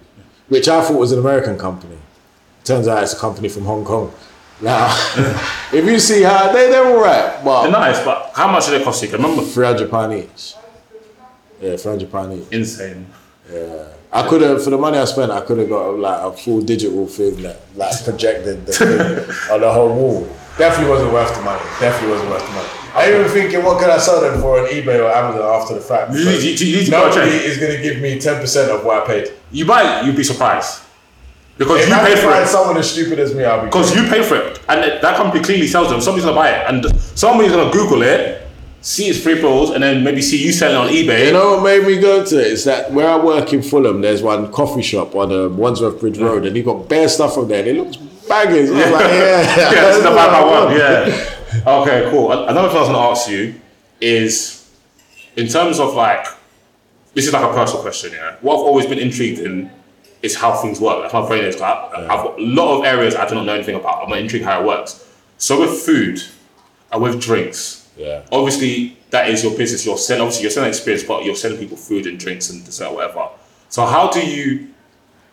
which 0.48 0.68
I 0.68 0.82
thought 0.82 0.98
was 0.98 1.12
an 1.12 1.18
American 1.18 1.58
company. 1.58 1.96
Turns 2.62 2.86
out 2.88 3.02
it's 3.02 3.12
a 3.12 3.18
company 3.18 3.48
from 3.48 3.64
Hong 3.64 3.84
Kong. 3.84 4.12
Now, 4.60 4.86
if 5.72 5.84
you 5.84 5.98
see 5.98 6.22
how 6.22 6.52
they 6.52 6.70
they're 6.70 6.86
all 6.86 7.02
right, 7.02 7.34
They're 7.36 7.44
but 7.44 7.70
nice, 7.70 8.02
but 8.04 8.30
how 8.34 8.50
much 8.50 8.66
do 8.66 8.78
they 8.78 8.84
cost 8.84 9.02
you? 9.02 9.08
Can 9.08 9.20
remember? 9.20 9.42
three 9.42 9.66
hundred 9.66 9.90
pound 9.90 10.14
each. 10.14 10.54
Yeah, 11.60 11.76
three 11.76 11.90
hundred 11.90 12.10
pound 12.12 12.32
each. 12.40 12.48
Insane. 12.52 13.06
I 14.12 14.28
could 14.28 14.42
have, 14.42 14.62
for 14.62 14.70
the 14.70 14.78
money 14.78 14.96
I 14.96 15.04
spent, 15.06 15.32
I 15.32 15.40
could 15.40 15.58
have 15.58 15.68
got 15.68 15.98
like 15.98 16.20
a 16.22 16.36
full 16.36 16.60
digital 16.62 17.06
thing 17.08 17.42
that 17.42 17.60
like 17.74 18.04
projected 18.04 18.64
the 18.64 18.72
thing 18.72 18.90
on 19.52 19.60
the 19.60 19.72
whole 19.72 19.92
wall. 19.92 20.28
Definitely 20.58 20.90
wasn't 20.90 21.12
worth 21.12 21.34
the 21.34 21.42
money. 21.42 21.62
Definitely 21.80 22.10
wasn't 22.12 22.30
worth 22.30 22.46
the 22.46 22.52
money. 22.52 22.68
I 22.94 23.10
even 23.12 23.28
thinking, 23.28 23.64
what 23.64 23.80
could 23.80 23.90
I 23.90 23.98
sell 23.98 24.20
them 24.20 24.40
for 24.40 24.60
on 24.60 24.66
eBay 24.68 25.00
or 25.02 25.10
Amazon 25.10 25.42
after 25.60 25.74
the 25.74 25.80
fact? 25.80 26.12
You 26.14 26.24
need- 26.24 26.42
you- 26.42 26.66
you 26.68 26.76
need 26.76 26.84
to 26.84 26.90
Nobody 26.92 27.30
is 27.32 27.58
going 27.58 27.72
to 27.76 27.82
give 27.82 28.00
me 28.00 28.20
ten 28.20 28.40
percent 28.40 28.70
of 28.70 28.84
what 28.84 29.02
I 29.02 29.06
paid. 29.06 29.32
You 29.50 29.64
buy 29.66 30.02
you'd 30.02 30.14
be 30.16 30.22
surprised 30.22 30.80
because 31.58 31.80
If 31.82 31.88
you 31.88 31.94
I 31.94 31.98
paid 32.06 32.18
for 32.20 32.30
find 32.30 32.44
it. 32.44 32.48
someone 32.48 32.76
as 32.76 32.88
stupid 32.90 33.18
as 33.18 33.34
me, 33.34 33.44
I'll 33.44 33.60
be. 33.62 33.66
Because 33.66 33.94
you 33.96 34.04
paid 34.08 34.24
for 34.24 34.36
it, 34.36 34.60
and 34.68 34.80
that 34.82 35.02
that 35.02 35.16
company 35.16 35.42
clearly 35.42 35.66
sells 35.66 35.88
them. 35.90 36.00
Somebody's 36.00 36.24
gonna 36.24 36.36
buy 36.36 36.50
it, 36.50 36.64
and 36.68 36.86
somebody's 37.16 37.50
gonna 37.52 37.72
Google 37.72 38.02
it, 38.02 38.46
see 38.80 39.06
its 39.08 39.18
free 39.18 39.40
bills, 39.40 39.70
and 39.70 39.82
then 39.82 40.04
maybe 40.04 40.22
see 40.22 40.36
you 40.36 40.52
selling 40.52 40.76
on 40.76 40.88
eBay. 40.88 41.26
You 41.26 41.32
know 41.32 41.54
what 41.54 41.64
made 41.64 41.84
me 41.84 41.96
go 41.98 42.24
to 42.24 42.40
it? 42.40 42.46
Is 42.46 42.62
that 42.64 42.92
where 42.92 43.08
I 43.08 43.16
work 43.16 43.52
in 43.52 43.60
Fulham, 43.62 44.02
there's 44.02 44.22
one 44.22 44.52
coffee 44.52 44.82
shop 44.82 45.16
on 45.16 45.32
uh, 45.32 45.48
Wandsworth 45.48 45.98
Bridge 45.98 46.18
Road, 46.18 46.46
and 46.46 46.54
he 46.54 46.62
got 46.62 46.88
bare 46.88 47.08
stuff 47.08 47.34
from 47.34 47.48
there, 47.48 47.58
and 47.60 47.68
it 47.68 47.76
looks 47.76 47.98
bangers. 48.28 48.70
I 48.70 48.74
was 48.74 48.90
like, 48.92 49.00
yeah, 49.10 49.56
yeah, 49.56 49.70
this 49.70 49.96
is 49.98 50.02
the 50.02 50.10
five 50.10 50.30
by 50.30 50.44
one. 50.44 50.76
Yeah. 50.76 51.30
Okay, 51.66 52.08
cool. 52.10 52.32
Another 52.32 52.68
thing 52.68 52.76
I 52.78 52.80
was 52.80 52.88
gonna 52.88 52.98
ask 53.10 53.28
you 53.30 53.54
is, 54.00 54.68
in 55.36 55.48
terms 55.48 55.78
of 55.78 55.94
like, 55.94 56.26
this 57.14 57.26
is 57.26 57.32
like 57.32 57.44
a 57.44 57.54
personal 57.54 57.82
question. 57.82 58.12
Yeah. 58.12 58.36
What 58.40 58.54
I've 58.54 58.60
always 58.66 58.86
been 58.86 58.98
intrigued 58.98 59.38
in 59.40 59.70
is 60.22 60.34
how 60.34 60.52
things 60.54 60.80
work. 60.80 61.02
That's 61.02 61.14
my 61.14 61.26
brain 61.26 61.44
is. 61.44 61.60
I- 61.60 61.88
I've 61.94 62.08
got 62.08 62.38
a 62.38 62.42
lot 62.42 62.78
of 62.78 62.84
areas 62.84 63.14
I 63.14 63.28
do 63.28 63.34
not 63.36 63.44
know 63.46 63.54
anything 63.54 63.76
about. 63.76 64.06
I'm 64.06 64.12
intrigued 64.14 64.44
how 64.44 64.60
it 64.62 64.66
works. 64.66 65.04
So 65.38 65.60
with 65.60 65.78
food 65.80 66.22
and 66.90 67.02
with 67.02 67.20
drinks, 67.20 67.86
Yeah. 67.96 68.22
obviously 68.32 68.96
that 69.10 69.28
is 69.28 69.44
your 69.44 69.56
business. 69.56 69.84
You're 69.86 69.98
selling 69.98 70.22
obviously 70.22 70.42
you're 70.42 70.50
selling 70.50 70.70
experience, 70.70 71.04
but 71.04 71.24
you're 71.24 71.36
selling 71.36 71.58
people 71.58 71.76
food 71.76 72.06
and 72.06 72.18
drinks 72.18 72.50
and 72.50 72.64
dessert, 72.64 72.90
whatever. 72.92 73.28
So 73.68 73.84
how 73.84 74.08
do 74.10 74.20
you 74.20 74.68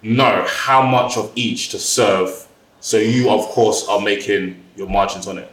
know 0.04 0.45
how 0.47 0.82
much 0.84 1.17
of 1.17 1.32
each 1.36 1.69
to 1.69 1.80
serve? 1.80 2.47
So 2.82 2.98
you 2.98 3.30
of 3.30 3.46
course 3.46 3.88
are 3.88 4.02
making 4.02 4.62
your 4.76 4.89
margins 4.89 5.28
on 5.28 5.38
it. 5.38 5.52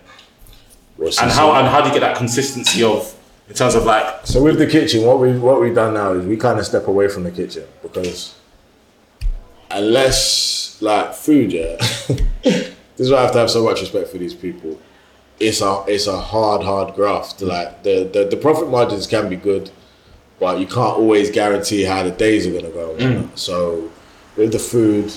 And 0.99 1.31
how 1.31 1.53
and 1.53 1.69
how 1.69 1.81
do 1.81 1.89
you 1.89 1.95
get 1.95 2.01
that 2.01 2.17
consistency 2.17 2.83
of 2.83 3.15
in 3.49 3.55
terms 3.55 3.75
of 3.75 3.85
like 3.85 4.27
So 4.27 4.43
with 4.43 4.59
the 4.59 4.67
kitchen, 4.67 5.05
what 5.05 5.21
we 5.21 5.39
what 5.39 5.61
we've 5.61 5.75
done 5.75 5.95
now 5.95 6.13
is 6.13 6.27
we 6.27 6.37
kind 6.37 6.59
of 6.59 6.67
step 6.67 6.89
away 6.89 7.09
from 7.09 7.23
the 7.23 7.31
kitchen 7.31 7.65
because 7.83 8.35
unless 9.71 10.81
like 10.81 11.15
food, 11.15 11.53
yeah, 11.53 11.77
this 12.43 12.75
is 12.97 13.11
why 13.11 13.19
I 13.19 13.23
have 13.23 13.33
to 13.33 13.39
have 13.39 13.51
so 13.51 13.65
much 13.65 13.81
respect 13.81 14.09
for 14.09 14.19
these 14.19 14.35
people. 14.35 14.81
It's 15.39 15.61
a 15.61 15.85
it's 15.87 16.07
a 16.07 16.19
hard 16.19 16.63
hard 16.63 16.95
graft. 16.95 17.41
Mm. 17.41 17.49
Like 17.49 17.83
the 17.83 18.11
the, 18.13 18.25
the 18.25 18.37
profit 18.37 18.69
margins 18.69 19.07
can 19.07 19.29
be 19.29 19.37
good, 19.37 19.71
but 20.41 20.59
you 20.59 20.67
can't 20.67 20.97
always 20.97 21.31
guarantee 21.31 21.83
how 21.85 22.03
the 22.03 22.11
days 22.11 22.47
are 22.47 22.53
gonna 22.53 22.71
go. 22.71 22.97
Mm. 22.97 23.39
So 23.39 23.91
with 24.37 24.53
the 24.53 24.59
food, 24.59 25.13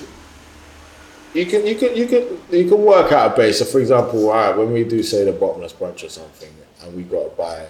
you 1.34 1.46
can 1.46 1.66
you 1.66 1.76
can 1.76 1.96
you 1.96 2.08
can 2.08 2.38
you 2.52 2.70
can 2.70 2.82
work 2.84 3.12
out 3.12 3.34
a 3.34 3.36
base. 3.36 3.60
So 3.60 3.66
for 3.66 3.80
example, 3.80 4.30
right, 4.30 4.56
when 4.56 4.72
we 4.74 4.84
do 4.84 5.02
say 5.04 5.24
the 5.24 5.32
bottomless 5.32 5.74
brunch 5.74 6.04
or 6.04 6.10
something, 6.10 6.54
and 6.84 6.96
we 6.96 7.04
got 7.04 7.24
to 7.24 7.36
buy 7.36 7.68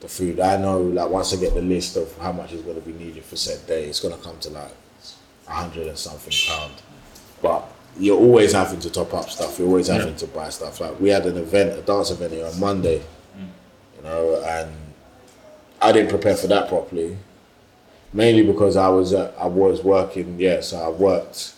the 0.00 0.08
food, 0.08 0.40
I 0.40 0.56
know 0.56 0.80
like 0.80 1.10
once 1.10 1.32
I 1.32 1.36
get 1.36 1.54
the 1.54 1.62
list 1.62 1.96
of 1.96 2.16
how 2.18 2.32
much 2.32 2.52
is 2.52 2.62
going 2.62 2.80
to 2.80 2.86
be 2.86 2.92
needed 2.92 3.24
for 3.24 3.36
said 3.36 3.66
day, 3.66 3.84
it's 3.86 4.00
going 4.00 4.14
to 4.14 4.22
come 4.22 4.38
to 4.40 4.50
like 4.50 4.72
a 5.48 5.52
hundred 5.52 5.86
and 5.88 5.98
something 5.98 6.32
pound. 6.48 6.74
But 7.42 7.68
you're 7.98 8.18
always 8.18 8.52
having 8.52 8.80
to 8.80 8.90
top 8.90 9.14
up 9.14 9.30
stuff. 9.30 9.58
You're 9.58 9.68
always 9.68 9.88
having 9.88 10.16
to 10.16 10.26
buy 10.26 10.50
stuff. 10.50 10.80
Like 10.80 11.00
we 11.00 11.08
had 11.08 11.26
an 11.26 11.36
event, 11.36 11.78
a 11.78 11.82
dance 11.82 12.10
event 12.10 12.32
here 12.32 12.46
on 12.46 12.58
Monday, 12.60 13.02
you 13.96 14.02
know, 14.02 14.42
and 14.44 14.70
I 15.80 15.92
didn't 15.92 16.10
prepare 16.10 16.36
for 16.36 16.46
that 16.48 16.68
properly. 16.68 17.16
Mainly 18.12 18.46
because 18.46 18.76
I 18.76 18.88
was 18.88 19.12
uh, 19.12 19.32
I 19.38 19.46
was 19.46 19.82
working. 19.82 20.38
Yeah, 20.38 20.60
so 20.60 20.78
I 20.78 20.88
worked. 20.88 21.54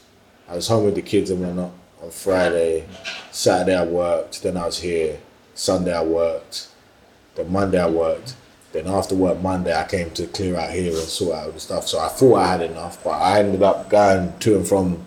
I 0.48 0.54
was 0.54 0.68
home 0.68 0.84
with 0.84 0.94
the 0.94 1.02
kids 1.02 1.30
and 1.30 1.40
whatnot 1.44 1.72
on 2.02 2.10
Friday. 2.10 2.86
Saturday 3.30 3.74
I 3.76 3.84
worked. 3.84 4.42
Then 4.42 4.56
I 4.56 4.66
was 4.66 4.78
here. 4.80 5.18
Sunday 5.54 5.92
I 5.94 6.02
worked. 6.02 6.68
Then 7.34 7.52
Monday 7.52 7.80
I 7.80 7.88
worked. 7.88 8.34
Then 8.72 8.86
after 8.86 9.14
work 9.14 9.40
Monday 9.40 9.74
I 9.74 9.86
came 9.86 10.10
to 10.12 10.26
clear 10.26 10.56
out 10.56 10.70
here 10.70 10.90
and 10.92 11.00
sort 11.00 11.36
out 11.36 11.52
the 11.54 11.60
stuff. 11.60 11.86
So 11.88 11.98
I 11.98 12.08
thought 12.08 12.36
I 12.36 12.46
had 12.48 12.62
enough, 12.62 13.02
but 13.02 13.10
I 13.10 13.40
ended 13.40 13.62
up 13.62 13.88
going 13.90 14.38
to 14.40 14.56
and 14.56 14.66
from 14.66 15.04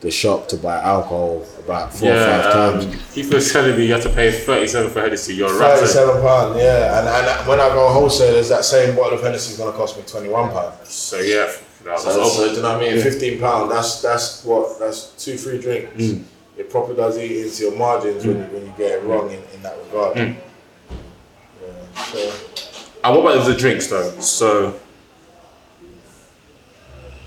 the 0.00 0.10
shop 0.10 0.48
to 0.48 0.56
buy 0.56 0.80
alcohol 0.80 1.46
about 1.64 1.94
four 1.94 2.10
or 2.10 2.16
five 2.16 2.44
Yeah, 2.44 2.52
times. 2.52 2.84
um, 2.86 2.92
he 3.14 3.26
was 3.26 3.52
telling 3.52 3.76
me 3.76 3.86
you 3.86 3.92
have 3.92 4.02
to 4.02 4.08
pay 4.08 4.32
37 4.32 4.90
for 4.90 5.00
Hennessy. 5.00 5.34
You're 5.36 5.56
right. 5.56 5.78
Thirty-seven 5.78 6.20
pound, 6.22 6.58
yeah, 6.58 6.98
and, 6.98 7.08
and 7.28 7.46
when 7.48 7.60
I 7.60 7.68
go 7.68 7.88
wholesale, 7.88 8.42
that 8.42 8.64
same 8.64 8.96
bottle 8.96 9.16
of 9.18 9.22
Hennessy 9.24 9.52
is 9.52 9.58
gonna 9.58 9.70
cost 9.76 9.96
me 9.96 10.02
twenty-one 10.04 10.50
pound. 10.50 10.74
So 10.86 11.18
yeah, 11.20 11.52
that 11.84 11.92
was 11.94 12.02
So, 12.04 12.24
so 12.24 12.48
do 12.48 12.56
you 12.56 12.62
know 12.62 12.78
what 12.78 12.88
I 12.88 12.90
mean? 12.94 13.02
Fifteen 13.02 13.40
pound. 13.40 13.70
That's 13.70 14.02
that's 14.02 14.44
what 14.44 14.78
that's 14.78 15.12
two 15.22 15.36
free 15.36 15.60
drinks. 15.60 15.92
Mm. 15.94 16.24
It 16.56 16.70
probably 16.70 16.96
does 16.96 17.18
eat 17.18 17.46
into 17.46 17.62
your 17.64 17.76
margins 17.76 18.26
when, 18.26 18.36
you, 18.36 18.42
when 18.44 18.66
you 18.66 18.74
get 18.76 18.92
it 18.92 19.02
wrong 19.04 19.30
in, 19.30 19.42
in 19.54 19.62
that 19.62 19.76
regard. 19.86 20.16
Mm. 20.16 20.36
Yeah. 21.62 22.02
So 22.04 22.32
And 23.04 23.16
what 23.16 23.34
about 23.34 23.46
the 23.46 23.56
drinks 23.56 23.86
though? 23.88 24.10
So, 24.20 24.78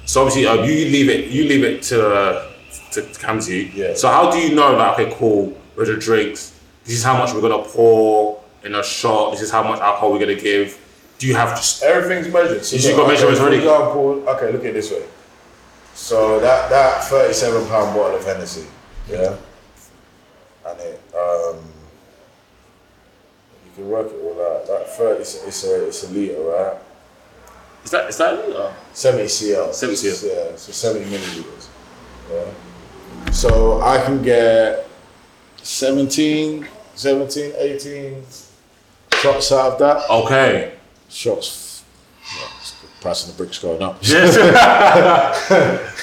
so 0.06 0.22
obviously 0.22 0.48
uh, 0.48 0.64
you 0.64 0.90
leave 0.90 1.10
it, 1.10 1.32
you 1.32 1.46
leave 1.46 1.64
it 1.64 1.82
to 1.84 2.08
uh, 2.08 2.52
to 2.92 3.02
come 3.20 3.40
to 3.42 3.56
you. 3.56 3.72
Yeah. 3.74 3.94
So 3.96 4.10
how 4.10 4.32
do 4.32 4.38
you 4.38 4.56
know 4.56 4.76
like 4.76 5.00
okay, 5.00 5.16
cool, 5.18 5.58
with 5.76 5.88
the 5.88 5.98
drinks, 5.98 6.58
this 6.84 6.96
is 6.96 7.04
how 7.04 7.18
much 7.18 7.34
we're 7.34 7.42
gonna 7.42 7.64
pour 7.64 8.42
in 8.64 8.76
a 8.76 8.84
shot. 8.84 9.32
This 9.32 9.42
is 9.42 9.52
how 9.52 9.64
much 9.64 9.80
alcohol 9.80 10.12
we're 10.12 10.20
gonna 10.20 10.36
give. 10.36 10.80
Do 11.18 11.28
you 11.28 11.36
have 11.36 11.56
just 11.56 11.84
everything's 11.84 12.32
measured. 12.32 12.66
So 12.66 12.76
You 12.76 12.90
look, 12.90 12.98
got 12.98 13.08
measurements 13.10 13.40
okay, 13.40 13.48
already? 13.48 13.66
For 13.66 13.82
example, 13.82 14.30
okay, 14.30 14.52
look 14.52 14.62
at 14.62 14.68
it 14.72 14.74
this 14.74 14.92
way. 14.92 15.04
So 15.94 16.40
that 16.40 16.70
that 16.70 17.04
thirty-seven 17.06 17.68
pound 17.68 17.96
bottle 17.96 18.18
of 18.18 18.26
Hennessy, 18.26 18.66
yeah, 19.10 19.38
and 20.68 20.80
it 20.82 21.02
um, 21.16 21.58
you 23.66 23.72
can 23.76 23.90
work 23.90 24.08
it 24.08 24.22
all 24.22 24.42
out. 24.42 24.68
That 24.68 24.90
thirty, 24.98 25.22
it's 25.22 25.42
a 25.42 25.48
it's 25.48 25.64
a, 25.64 25.88
it's 25.88 26.04
a 26.04 26.10
liter, 26.12 26.42
right? 26.42 26.78
is 27.86 27.92
that 27.92 28.10
is 28.10 28.18
that 28.18 28.34
uh, 28.34 28.74
70 28.94 29.28
cl. 29.28 29.72
70 29.72 29.96
cl. 29.96 30.50
Yeah, 30.52 30.56
so 30.58 30.72
70 30.72 31.06
milliliters. 31.06 31.68
Yeah. 32.32 33.32
So 33.32 33.82
I 33.82 34.04
can 34.04 34.22
get 34.24 34.88
17, 35.62 36.68
17, 36.96 37.54
18 37.56 38.24
shots 39.14 39.52
out 39.52 39.74
of 39.74 39.80
that. 39.80 40.10
okay? 40.10 40.75
Shots. 41.16 41.84
Yeah, 42.38 42.48
it's 42.60 42.72
the 42.74 42.88
price 43.02 43.26
of 43.28 43.32
the 43.32 43.38
bricks 43.44 43.58
going 43.60 43.82
up. 43.82 43.98
Yes. 44.02 44.36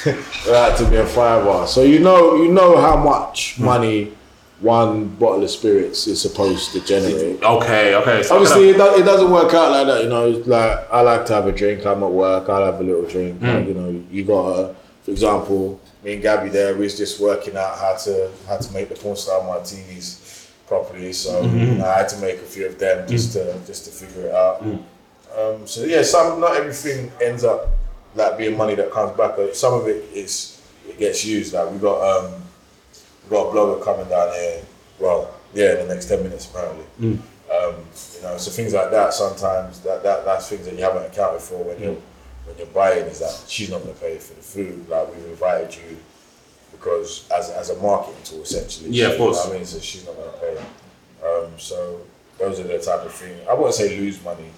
That 0.46 0.77
to 0.79 0.88
be 0.90 0.96
a 0.96 1.07
fiver. 1.07 1.66
So 1.66 1.83
you 1.83 1.98
know, 2.01 2.37
you 2.37 2.48
know 2.51 2.81
how 2.81 2.96
much 2.96 3.55
Hmm. 3.57 3.64
money 3.64 4.12
one 4.61 5.09
bottle 5.20 5.42
of 5.42 5.51
spirits 5.51 6.07
is 6.07 6.20
supposed 6.22 6.72
to 6.72 6.81
generate. 6.81 7.42
okay. 7.42 7.94
Okay. 7.96 8.22
So 8.22 8.37
Obviously, 8.37 8.70
it, 8.70 8.77
do, 8.77 8.94
it 8.94 9.03
doesn't 9.05 9.31
work 9.31 9.53
out 9.55 9.72
like 9.72 9.87
that. 9.88 10.05
You 10.05 10.09
know, 10.09 10.31
It's 10.31 10.46
like 10.46 10.88
I 10.92 11.01
like 11.03 11.27
to 11.27 11.35
have 11.35 11.46
a 11.46 11.53
drink. 11.53 11.85
I'm 11.85 12.03
at 12.03 12.11
work. 12.11 12.48
I'll 12.48 12.64
have 12.64 12.81
a 12.81 12.85
little 12.85 13.05
drink. 13.05 13.42
Like, 13.42 13.66
you 13.66 13.75
know, 13.75 14.03
you 14.11 14.25
got, 14.25 14.75
for 15.03 15.11
example, 15.11 15.81
me 16.05 16.14
and 16.14 16.22
Gabby 16.22 16.48
there. 16.48 16.75
We 16.75 16.85
was 16.85 16.96
just 16.96 17.20
working 17.20 17.57
out 17.57 17.77
how 17.79 17.96
to 18.05 18.31
how 18.48 18.57
to 18.57 18.72
make 18.72 18.88
the 18.88 18.94
porn 18.94 19.16
star 19.16 19.42
martinis 19.44 20.48
properly. 20.68 21.12
So 21.12 21.42
Mm-hmm. 21.42 21.83
I 21.83 21.98
had 21.98 22.09
to 22.11 22.18
make 22.18 22.37
a 22.37 22.48
few 22.55 22.66
of 22.66 22.79
them 22.79 23.07
just 23.09 23.33
to 23.35 23.59
just 23.66 23.85
to 23.87 23.90
figure 23.90 24.29
it 24.29 24.35
out. 24.35 24.62
Mm. 24.62 24.83
Um, 25.37 25.66
so 25.66 25.85
yeah, 25.85 26.03
some 26.03 26.40
not 26.40 26.57
everything 26.57 27.11
ends 27.23 27.45
up 27.45 27.68
like 28.14 28.37
being 28.38 28.57
money 28.57 28.75
that 28.75 28.90
comes 28.90 29.16
back. 29.16 29.37
But 29.37 29.57
some 29.57 29.75
of 29.75 29.87
it 29.88 30.05
is 30.14 30.61
it 30.88 30.99
gets 30.99 31.25
used. 31.25 31.55
Like 31.55 31.71
we 31.71 31.79
got 31.79 32.01
um, 32.03 32.33
we 33.25 33.31
got 33.31 33.49
a 33.49 33.53
blogger 33.55 33.83
coming 33.83 34.09
down 34.09 34.33
here. 34.35 34.62
Well, 34.99 35.35
yeah, 35.55 35.81
in 35.81 35.88
the 35.88 35.95
next 35.95 36.07
ten 36.09 36.23
minutes 36.23 36.49
apparently. 36.51 36.85
Um, 37.53 37.75
you 38.16 38.23
know, 38.23 38.38
so 38.38 38.51
things 38.51 38.73
like 38.73 38.90
that 38.92 39.12
sometimes 39.12 39.81
that, 39.81 40.03
that 40.03 40.25
that's 40.25 40.49
things 40.49 40.64
that 40.64 40.75
you 40.75 40.83
haven't 40.83 41.05
accounted 41.05 41.42
for 41.42 41.62
when 41.62 41.79
you're 41.83 41.97
when 42.47 42.57
you're 42.57 42.66
buying 42.68 43.05
is 43.05 43.21
that 43.21 43.45
she's 43.47 43.71
not 43.71 43.83
gonna 43.83 43.92
pay 43.95 44.16
for 44.18 44.35
the 44.35 44.40
food. 44.40 44.88
Like 44.88 45.14
we've 45.14 45.27
invited 45.27 45.75
you 45.75 45.99
because 46.73 47.29
as, 47.31 47.51
as 47.51 47.71
a 47.71 47.77
marketing 47.77 48.23
tool 48.25 48.42
essentially. 48.42 48.90
Yeah, 48.90 49.07
of 49.09 49.12
So, 49.12 49.16
you 49.16 49.18
know 49.18 49.33
course. 49.33 49.49
I 49.49 49.53
mean, 49.53 49.64
so 49.66 49.79
she's 49.81 50.07
not 50.07 50.16
gonna 50.16 50.33
pay. 50.33 50.59
Um, 51.25 51.51
so 51.59 52.01
those 52.38 52.59
are 52.59 52.64
the 52.64 52.79
type 52.79 53.05
of 53.05 53.12
thing. 53.12 53.37
I 53.49 53.55
wouldn't 53.55 53.75
say 53.75 53.99
lose 53.99 54.23
money, 54.25 54.51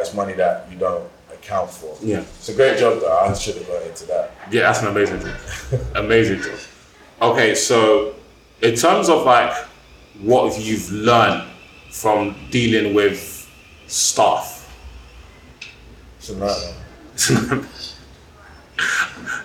it's 0.00 0.14
money 0.14 0.32
that 0.34 0.70
you 0.70 0.78
don't 0.78 1.08
account 1.32 1.70
for. 1.70 1.96
Yeah. 2.02 2.20
It's 2.20 2.48
a 2.48 2.54
great 2.54 2.78
job 2.78 3.00
though. 3.00 3.16
I 3.18 3.32
should 3.34 3.56
have 3.56 3.66
got 3.66 3.82
into 3.86 4.04
that. 4.06 4.30
Yeah, 4.50 4.62
that's 4.62 4.80
an 4.82 4.88
amazing 4.88 5.20
job. 5.20 5.36
amazing 5.96 6.42
job. 6.42 6.58
Okay, 7.22 7.54
so 7.54 8.14
in 8.62 8.74
terms 8.74 9.08
of 9.08 9.24
like 9.24 9.54
what 10.20 10.58
you've 10.58 10.90
learned 10.90 11.44
from 11.90 12.34
dealing 12.50 12.94
with 12.94 13.48
staff, 13.86 14.68
It's 16.18 16.28
a 16.30 16.36
nightmare. 16.36 16.74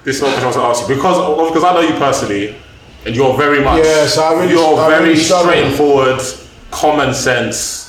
this 0.04 0.18
is 0.18 0.22
what 0.22 0.38
I 0.38 0.46
was 0.46 0.56
to 0.56 0.62
ask 0.62 0.90
you 0.90 0.96
because 0.96 1.50
because 1.50 1.64
I 1.64 1.74
know 1.74 1.82
you 1.82 1.94
personally, 1.98 2.56
and 3.06 3.16
you're 3.16 3.36
very 3.38 3.64
much 3.64 3.84
Yeah, 3.86 4.06
so 4.08 4.22
I 4.24 4.34
really- 4.34 4.54
you're 4.54 4.80
I 4.80 4.90
very 4.90 5.10
really 5.10 5.20
straightforward, 5.20 6.22
common 6.72 7.14
sense. 7.14 7.88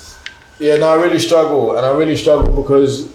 Yeah, 0.62 0.76
no, 0.76 0.90
I 0.90 0.94
really 0.94 1.18
struggle, 1.18 1.76
and 1.76 1.84
I 1.84 1.90
really 1.90 2.14
struggle 2.14 2.62
because, 2.62 3.12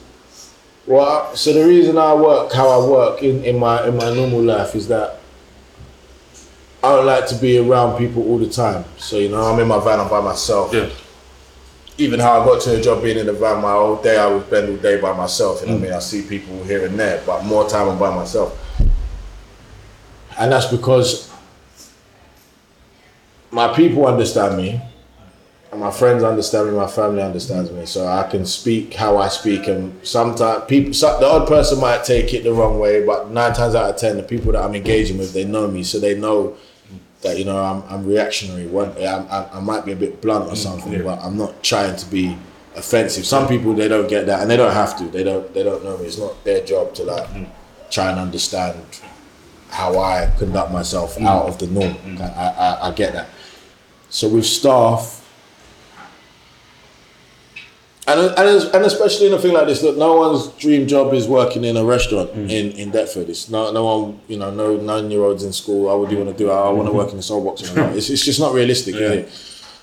well, 0.85 1.33
so 1.33 1.53
the 1.53 1.65
reason 1.65 1.97
I 1.97 2.13
work 2.13 2.51
how 2.51 2.67
I 2.67 2.85
work 2.85 3.23
in, 3.23 3.41
in 3.45 3.57
my 3.57 3.87
in 3.87 3.95
my 3.95 4.13
normal 4.13 4.41
life 4.41 4.75
is 4.75 4.89
that 4.89 5.21
I 6.83 6.93
don't 6.93 7.05
like 7.05 7.25
to 7.27 7.35
be 7.35 7.57
around 7.57 7.97
people 7.97 8.23
all 8.23 8.37
the 8.37 8.49
time. 8.49 8.83
So 8.97 9.17
you 9.17 9.29
know, 9.29 9.41
I'm 9.41 9.57
in 9.61 9.67
my 9.69 9.79
van, 9.81 10.01
I'm 10.01 10.09
by 10.09 10.19
myself. 10.19 10.73
Yeah, 10.73 10.89
Even 11.97 12.19
how 12.19 12.41
I 12.41 12.45
got 12.45 12.61
to 12.63 12.71
the 12.71 12.81
job 12.81 13.01
being 13.01 13.17
in 13.17 13.27
the 13.27 13.33
van, 13.33 13.61
my 13.61 13.71
whole 13.71 13.95
day 14.01 14.17
I 14.17 14.27
would 14.27 14.45
spend 14.47 14.67
all 14.67 14.75
day 14.75 14.99
by 14.99 15.15
myself. 15.15 15.61
You 15.61 15.67
know 15.67 15.73
what 15.75 15.79
I 15.79 15.83
mean? 15.85 15.93
I 15.93 15.99
see 15.99 16.23
people 16.23 16.61
here 16.65 16.85
and 16.85 16.99
there, 16.99 17.23
but 17.25 17.45
more 17.45 17.65
time 17.69 17.87
I'm 17.87 17.97
by 17.97 18.13
myself, 18.13 18.59
and 20.37 20.51
that's 20.51 20.67
because 20.67 21.31
my 23.51 23.73
people 23.73 24.05
understand 24.05 24.57
me 24.57 24.81
and 25.77 25.85
my 25.85 25.91
friends 25.91 26.23
understand 26.23 26.69
me, 26.69 26.75
my 26.75 26.87
family 26.87 27.21
understands 27.21 27.71
me, 27.71 27.85
so 27.85 28.07
I 28.07 28.23
can 28.23 28.45
speak 28.45 28.95
how 28.95 29.17
I 29.17 29.27
speak. 29.27 29.67
And 29.67 29.93
sometimes 30.05 30.65
people, 30.65 30.91
the 30.91 31.25
odd 31.25 31.47
person 31.47 31.79
might 31.79 32.03
take 32.03 32.33
it 32.33 32.43
the 32.43 32.51
wrong 32.51 32.79
way, 32.79 33.05
but 33.05 33.29
nine 33.29 33.53
times 33.53 33.75
out 33.75 33.91
of 33.91 33.97
ten, 33.97 34.17
the 34.17 34.23
people 34.23 34.51
that 34.53 34.63
I'm 34.63 34.73
engaging 34.73 35.19
with, 35.19 35.33
they 35.33 35.45
know 35.45 35.67
me, 35.67 35.83
so 35.83 35.99
they 35.99 36.17
know 36.19 36.57
that 37.21 37.37
you 37.37 37.45
know 37.45 37.57
I'm, 37.57 37.83
I'm 37.89 38.07
reactionary. 38.07 38.65
One, 38.65 38.91
I, 38.97 39.49
I 39.53 39.59
might 39.59 39.85
be 39.85 39.91
a 39.91 39.95
bit 39.95 40.19
blunt 40.19 40.47
or 40.47 40.53
mm, 40.53 40.57
something, 40.57 40.93
yeah. 40.93 41.03
but 41.03 41.19
I'm 41.19 41.37
not 41.37 41.61
trying 41.63 41.95
to 41.95 42.05
be 42.07 42.35
offensive. 42.75 43.25
Some 43.25 43.47
people 43.47 43.75
they 43.75 43.87
don't 43.87 44.09
get 44.09 44.25
that, 44.25 44.41
and 44.41 44.49
they 44.49 44.57
don't 44.57 44.73
have 44.73 44.97
to. 44.97 45.05
They 45.05 45.23
don't. 45.23 45.53
They 45.53 45.63
don't 45.63 45.83
know 45.83 45.97
me. 45.97 46.05
It's 46.05 46.17
not 46.17 46.43
their 46.43 46.65
job 46.65 46.95
to 46.95 47.03
like 47.03 47.27
mm. 47.29 47.47
try 47.91 48.09
and 48.09 48.19
understand 48.19 48.81
how 49.69 49.99
I 49.99 50.31
conduct 50.39 50.71
myself 50.71 51.17
mm. 51.17 51.27
out 51.27 51.47
of 51.47 51.59
the 51.59 51.67
norm. 51.67 51.95
I, 52.19 52.25
I, 52.25 52.87
I 52.87 52.91
get 52.91 53.13
that. 53.13 53.29
So 54.09 54.29
with 54.29 54.45
staff, 54.45 55.26
and 58.07 58.19
and, 58.37 58.75
and 58.75 58.85
especially 58.85 59.27
in 59.27 59.33
a 59.33 59.39
thing 59.39 59.53
like 59.53 59.67
this, 59.67 59.83
look, 59.83 59.97
no 59.97 60.15
one's 60.15 60.47
dream 60.53 60.87
job 60.87 61.13
is 61.13 61.27
working 61.27 61.65
in 61.65 61.75
a 61.75 61.83
restaurant 61.83 62.33
mm. 62.33 62.49
in, 62.49 62.71
in 62.71 62.91
Deptford. 62.91 63.29
It's 63.29 63.49
no 63.49 63.71
no 63.71 63.83
one, 63.83 64.19
you 64.27 64.37
know, 64.37 64.49
no 64.49 64.77
nine 64.77 65.11
year 65.11 65.21
olds 65.21 65.43
in 65.43 65.51
school. 65.51 65.89
Oh, 65.89 65.99
what 65.99 66.09
do 66.09 66.15
you 66.15 66.23
want 66.23 66.37
to 66.37 66.43
do? 66.43 66.49
Oh, 66.49 66.69
I 66.69 66.71
want 66.71 66.85
to 66.85 66.89
mm-hmm. 66.89 66.97
work 66.97 67.11
in 67.11 67.17
the 67.17 67.23
soul 67.23 67.43
box. 67.43 67.61
It's, 67.61 68.09
it's 68.09 68.23
just 68.23 68.39
not 68.39 68.53
realistic, 68.53 68.95
is 68.95 69.11
it? 69.11 69.29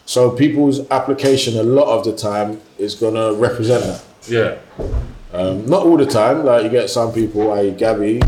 So 0.06 0.30
people's 0.30 0.88
application 0.90 1.58
a 1.58 1.62
lot 1.62 1.86
of 1.86 2.04
the 2.04 2.16
time 2.16 2.60
is 2.78 2.94
gonna 2.94 3.32
represent 3.34 3.84
that. 3.84 4.04
yeah, 4.28 4.56
Um, 5.32 5.66
not 5.66 5.86
all 5.86 5.96
the 5.96 6.06
time. 6.06 6.44
Like 6.44 6.64
you 6.64 6.70
get 6.70 6.90
some 6.90 7.12
people, 7.12 7.48
like 7.48 7.76
Gabby. 7.78 8.20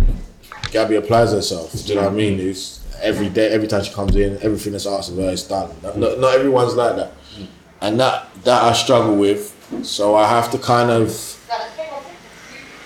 Gabby 0.73 0.97
applies 0.97 1.33
herself. 1.33 1.73
Do 1.73 1.79
you 1.79 1.95
know 1.95 2.03
what 2.03 2.13
I 2.13 2.15
mm. 2.15 2.17
mean? 2.17 2.41
It's 2.41 2.85
every 3.01 3.29
day, 3.29 3.49
every 3.49 3.69
time 3.69 3.83
she 3.83 3.93
comes 3.93 4.17
in, 4.17 4.35
everything 4.43 4.73
that's 4.73 4.87
asked 4.87 5.11
of 5.11 5.17
her 5.17 5.31
is 5.31 5.45
done. 5.45 5.71
Not, 5.83 5.97
not, 5.97 6.19
not 6.19 6.35
everyone's 6.35 6.75
like 6.75 6.97
that, 6.97 7.13
mm. 7.39 7.47
and 7.81 8.01
that 8.01 8.29
that 8.45 8.63
I 8.63 8.73
struggle 8.73 9.17
with. 9.17 9.55
So 9.83 10.15
I 10.15 10.29
have 10.29 10.51
to 10.53 10.59
kind 10.59 10.91
of, 10.91 11.11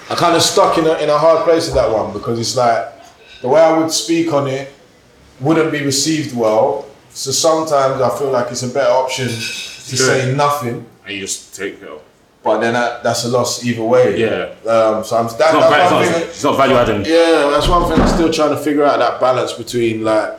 I 0.09 0.15
kind 0.15 0.35
of 0.35 0.43
stuck 0.43 0.79
in 0.79 0.87
a 0.87 0.95
in 0.99 1.09
a 1.11 1.19
hard 1.19 1.45
place 1.45 1.67
with 1.67 1.75
that 1.75 1.91
one 1.91 2.13
because 2.13 2.39
it's 2.39 2.57
like 2.57 2.89
the 3.43 3.49
way 3.49 3.61
I 3.61 3.77
would 3.79 3.91
speak 3.91 4.33
on 4.33 4.49
it 4.49 4.73
wouldn't 5.41 5.71
be 5.73 5.83
received 5.85 6.37
well. 6.37 6.87
So 7.11 7.31
sometimes 7.31 8.01
I 8.01 8.19
feel 8.19 8.31
like 8.31 8.51
it's 8.51 8.63
a 8.63 8.69
better 8.69 8.91
option 8.93 9.27
to 9.29 9.33
Sure. 9.97 10.07
say 10.07 10.35
nothing 10.35 10.87
and 11.05 11.15
you 11.15 11.21
just 11.21 11.55
take 11.57 11.83
it. 11.83 11.89
off. 11.89 12.01
but 12.45 12.61
then 12.61 12.75
that, 12.75 13.03
that's 13.03 13.25
a 13.25 13.29
loss 13.29 13.65
either 13.65 13.83
way. 13.83 14.19
Yeah. 14.21 14.55
Um, 14.71 15.03
so 15.05 15.17
I'm 15.17 15.27
that, 15.27 15.33
It's 15.33 15.53
not, 15.53 15.71
that's 15.71 15.83
it's 15.83 15.93
one 15.93 16.03
not, 16.05 16.13
thing. 16.15 16.23
it's 16.29 16.45
not 16.45 16.57
value 16.57 16.75
adding. 16.77 17.05
yeah, 17.05 17.51
that's 17.51 17.69
one 17.69 17.91
thing. 17.91 18.01
I'm 18.01 18.09
still 18.09 18.33
trying 18.33 18.51
to 18.51 18.57
figure 18.57 18.85
out 18.85 18.99
that 19.01 19.21
balance 19.21 19.53
between 19.53 20.05
like 20.05 20.39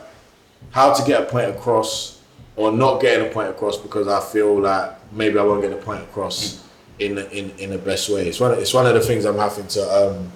how 0.70 0.92
to 0.94 1.02
get 1.04 1.22
a 1.22 1.24
point 1.26 1.50
across 1.50 2.20
or 2.56 2.72
not 2.72 3.00
getting 3.02 3.26
a 3.28 3.30
point 3.30 3.48
across 3.50 3.76
because 3.76 4.08
I 4.08 4.20
feel 4.20 4.58
like 4.60 4.90
maybe 5.12 5.38
I 5.38 5.42
won't 5.42 5.62
get 5.62 5.72
a 5.72 5.76
point 5.76 6.02
across 6.02 6.66
in 6.98 7.14
the, 7.16 7.30
in 7.30 7.50
in 7.58 7.70
the 7.70 7.78
best 7.78 8.08
way. 8.08 8.26
It's 8.28 8.40
one 8.40 8.52
of, 8.52 8.58
it's 8.58 8.74
one 8.74 8.86
of 8.86 8.94
the 8.94 9.00
things 9.00 9.24
I'm 9.24 9.38
having 9.38 9.66
to 9.68 9.82
um, 9.82 10.32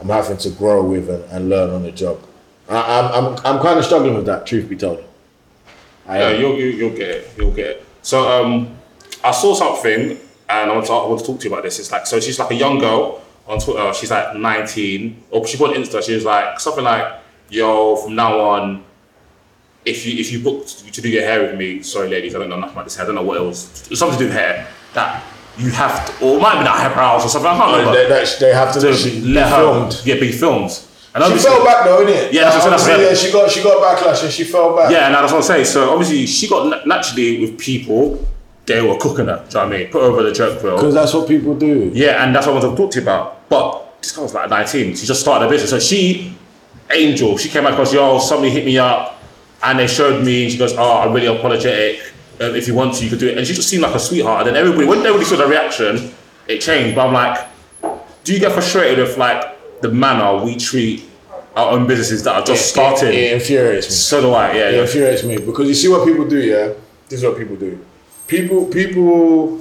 I'm 0.00 0.08
having 0.08 0.36
to 0.38 0.50
grow 0.50 0.84
with 0.84 1.08
and, 1.10 1.24
and 1.30 1.48
learn 1.48 1.70
on 1.70 1.82
the 1.82 1.92
job. 1.92 2.20
I, 2.68 2.76
I'm 3.00 3.06
I'm 3.24 3.32
I'm 3.44 3.62
kind 3.62 3.78
of 3.78 3.84
struggling 3.84 4.14
with 4.14 4.26
that. 4.26 4.46
Truth 4.46 4.68
be 4.68 4.76
told. 4.76 5.04
I 6.06 6.18
Yeah, 6.18 6.28
am. 6.30 6.40
you'll, 6.40 6.56
you, 6.58 6.66
you'll 6.66 6.90
get 6.96 7.08
it. 7.08 7.30
You'll 7.36 7.52
get 7.54 7.66
it. 7.66 7.86
So 8.02 8.28
um, 8.30 8.76
I 9.22 9.30
saw 9.30 9.54
something, 9.54 10.18
and 10.50 10.70
I 10.70 10.74
want, 10.74 10.86
to, 10.86 10.92
I 10.92 11.06
want 11.06 11.20
to 11.20 11.26
talk 11.26 11.40
to 11.40 11.44
you 11.48 11.54
about 11.54 11.62
this. 11.62 11.78
It's 11.78 11.90
like 11.90 12.06
so 12.06 12.20
she's 12.20 12.38
like 12.38 12.50
a 12.50 12.54
young 12.54 12.78
girl 12.78 13.22
on 13.46 13.58
Twitter. 13.58 13.92
She's 13.94 14.10
like 14.10 14.36
19, 14.36 15.22
or 15.30 15.46
she 15.46 15.56
put 15.56 15.70
on 15.74 15.82
Insta. 15.82 16.02
She 16.02 16.14
was 16.14 16.24
like 16.24 16.60
something 16.60 16.84
like 16.84 17.20
yo, 17.50 17.96
from 17.96 18.14
now 18.16 18.38
on, 18.40 18.84
if 19.84 20.06
you 20.06 20.18
if 20.18 20.32
you 20.32 20.40
booked 20.40 20.92
to 20.92 21.00
do 21.00 21.08
your 21.08 21.22
hair 21.22 21.42
with 21.42 21.56
me, 21.56 21.82
sorry 21.82 22.08
ladies, 22.08 22.34
I 22.34 22.38
don't 22.38 22.48
know 22.48 22.58
nothing 22.58 22.74
about 22.74 22.84
this 22.84 22.96
hair. 22.96 23.04
I 23.04 23.06
don't 23.06 23.16
know 23.16 23.22
what 23.22 23.38
else. 23.38 23.88
was. 23.88 23.98
Something 23.98 24.18
to 24.18 24.24
do 24.24 24.28
with 24.30 24.36
hair. 24.36 24.66
That 24.94 25.22
you 25.58 25.70
have 25.70 26.18
to, 26.18 26.24
or 26.24 26.36
it 26.36 26.40
might 26.40 26.58
be 26.58 26.64
that 26.64 26.90
eyebrows 26.90 27.24
or 27.24 27.28
something. 27.28 27.50
I 27.50 27.56
can't 27.56 27.78
remember. 27.78 27.92
They, 27.92 28.08
they, 28.08 28.30
they 28.40 28.54
have 28.54 28.72
to, 28.74 28.80
to 28.80 29.26
let 29.26 29.50
her, 29.50 29.56
filmed. 29.56 30.02
yeah, 30.04 30.14
be 30.20 30.32
filmed. 30.32 30.80
And 31.14 31.24
She 31.32 31.38
fell 31.38 31.64
back 31.64 31.84
though, 31.84 32.04
innit? 32.04 32.32
Yeah, 32.32 32.50
that's 32.50 32.64
what 32.64 32.72
I'm 32.72 32.78
saying, 32.78 33.00
yeah, 33.02 33.14
she 33.14 33.30
got 33.30 33.48
she 33.48 33.62
got 33.62 33.80
backlash 33.80 34.24
and 34.24 34.32
she 34.32 34.42
fell 34.42 34.76
back. 34.76 34.90
Yeah, 34.90 35.06
and 35.06 35.14
that's 35.14 35.32
what 35.32 35.38
I'm 35.38 35.44
saying. 35.44 35.66
So 35.66 35.92
obviously 35.92 36.26
she 36.26 36.48
got 36.48 36.86
naturally 36.88 37.40
with 37.40 37.56
people, 37.56 38.26
they 38.66 38.82
were 38.82 38.96
cooking 38.96 39.26
her. 39.26 39.36
Do 39.36 39.58
you 39.58 39.64
know 39.64 39.68
what 39.68 39.74
I 39.74 39.78
mean? 39.78 39.90
Put 39.92 40.02
her 40.02 40.08
over 40.08 40.22
the 40.24 40.32
joke 40.32 40.60
grill. 40.60 40.74
Because 40.76 40.94
that's 40.94 41.14
what 41.14 41.28
people 41.28 41.54
do. 41.56 41.92
Yeah, 41.94 42.24
and 42.24 42.34
that's 42.34 42.46
what 42.48 42.56
I 42.56 42.58
wanted 42.58 42.70
to 42.70 42.82
talk 42.82 42.90
to 42.92 42.98
you 42.98 43.04
about. 43.04 43.48
But 43.48 44.02
this 44.02 44.10
girl 44.10 44.24
was 44.24 44.34
like 44.34 44.50
19. 44.50 44.96
She 44.96 45.06
just 45.06 45.20
started 45.20 45.46
a 45.46 45.48
business. 45.48 45.70
So 45.70 45.78
she, 45.78 46.36
Angel, 46.90 47.38
she 47.38 47.48
came 47.48 47.66
across, 47.66 47.92
yo, 47.92 48.18
somebody 48.18 48.50
hit 48.50 48.64
me 48.64 48.78
up 48.78 49.13
and 49.64 49.78
they 49.78 49.86
showed 49.86 50.24
me. 50.24 50.44
and 50.44 50.52
She 50.52 50.58
goes, 50.58 50.74
oh, 50.74 51.00
I'm 51.00 51.12
really 51.12 51.26
apologetic. 51.26 52.00
Um, 52.40 52.54
if 52.54 52.68
you 52.68 52.74
want 52.74 52.94
to, 52.94 53.04
you 53.04 53.10
could 53.10 53.18
do 53.18 53.28
it. 53.28 53.38
And 53.38 53.46
she 53.46 53.54
just 53.54 53.68
seemed 53.68 53.82
like 53.82 53.94
a 53.94 53.98
sweetheart. 53.98 54.46
And 54.46 54.48
then 54.48 54.56
everybody, 54.56 54.86
when 54.86 54.98
everybody 54.98 55.24
saw 55.24 55.36
the 55.36 55.46
reaction, 55.46 56.12
it 56.48 56.60
changed. 56.60 56.96
But 56.96 57.06
I'm 57.06 57.12
like, 57.14 57.48
do 58.24 58.34
you 58.34 58.40
get 58.40 58.52
frustrated 58.52 58.98
with 58.98 59.16
like 59.16 59.80
the 59.80 59.88
manner 59.88 60.44
we 60.44 60.56
treat 60.56 61.04
our 61.56 61.72
own 61.72 61.86
businesses 61.86 62.22
that 62.24 62.34
are 62.34 62.44
just 62.44 62.70
starting? 62.70 63.08
It, 63.08 63.14
it 63.14 63.32
infuriates 63.34 63.86
me. 63.86 63.92
So 63.92 64.20
do 64.20 64.32
I, 64.32 64.52
yeah. 64.52 64.68
It 64.68 64.74
yeah. 64.74 64.82
infuriates 64.82 65.24
me 65.24 65.38
because 65.38 65.68
you 65.68 65.74
see 65.74 65.88
what 65.88 66.06
people 66.06 66.28
do, 66.28 66.38
yeah. 66.38 66.72
This 67.08 67.20
is 67.20 67.24
what 67.24 67.38
people 67.38 67.56
do. 67.56 67.84
People, 68.26 68.66
people, 68.66 69.60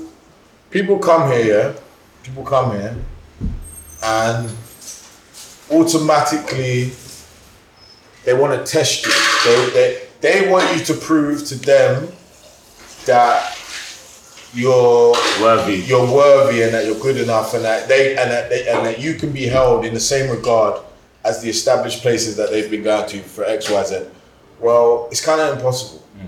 people 0.71 0.97
come 0.97 1.31
here, 1.31 1.45
yeah. 1.45 1.79
People 2.23 2.45
come 2.45 2.71
here, 2.71 2.95
and 4.01 4.49
automatically 5.69 6.91
they 8.25 8.33
want 8.33 8.53
to 8.53 8.71
test 8.71 9.05
you. 9.05 9.11
They, 9.45 9.69
they, 9.71 10.07
they 10.21 10.49
want 10.49 10.77
you 10.77 10.83
to 10.85 10.93
prove 10.93 11.45
to 11.47 11.55
them 11.55 12.11
that 13.05 13.57
you're 14.53 15.13
Worthy. 15.41 15.77
you're 15.77 16.05
worthy 16.05 16.61
and 16.61 16.73
that 16.73 16.85
you're 16.85 16.99
good 16.99 17.17
enough 17.17 17.53
and 17.55 17.65
that 17.65 17.87
they 17.87 18.15
and 18.15 18.29
that 18.29 18.49
they, 18.49 18.67
and 18.67 18.85
that 18.85 18.99
you 18.99 19.15
can 19.15 19.31
be 19.31 19.45
held 19.45 19.83
in 19.83 19.93
the 19.93 19.99
same 19.99 20.29
regard 20.29 20.79
as 21.25 21.41
the 21.41 21.49
established 21.49 22.01
places 22.01 22.35
that 22.37 22.51
they've 22.51 22.69
been 22.69 22.83
going 22.83 23.09
to 23.09 23.19
for 23.21 23.43
X, 23.45 23.69
Y, 23.69 23.83
Z. 23.83 24.05
Well, 24.59 25.07
it's 25.11 25.25
kind 25.25 25.41
of 25.41 25.57
impossible. 25.57 25.99
Hmm. 26.17 26.27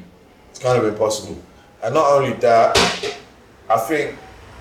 It's 0.49 0.59
kind 0.59 0.77
of 0.77 0.85
impossible. 0.85 1.37
And 1.83 1.93
not 1.93 2.11
only 2.11 2.33
that, 2.37 2.77
I 3.69 3.77
think 3.77 4.17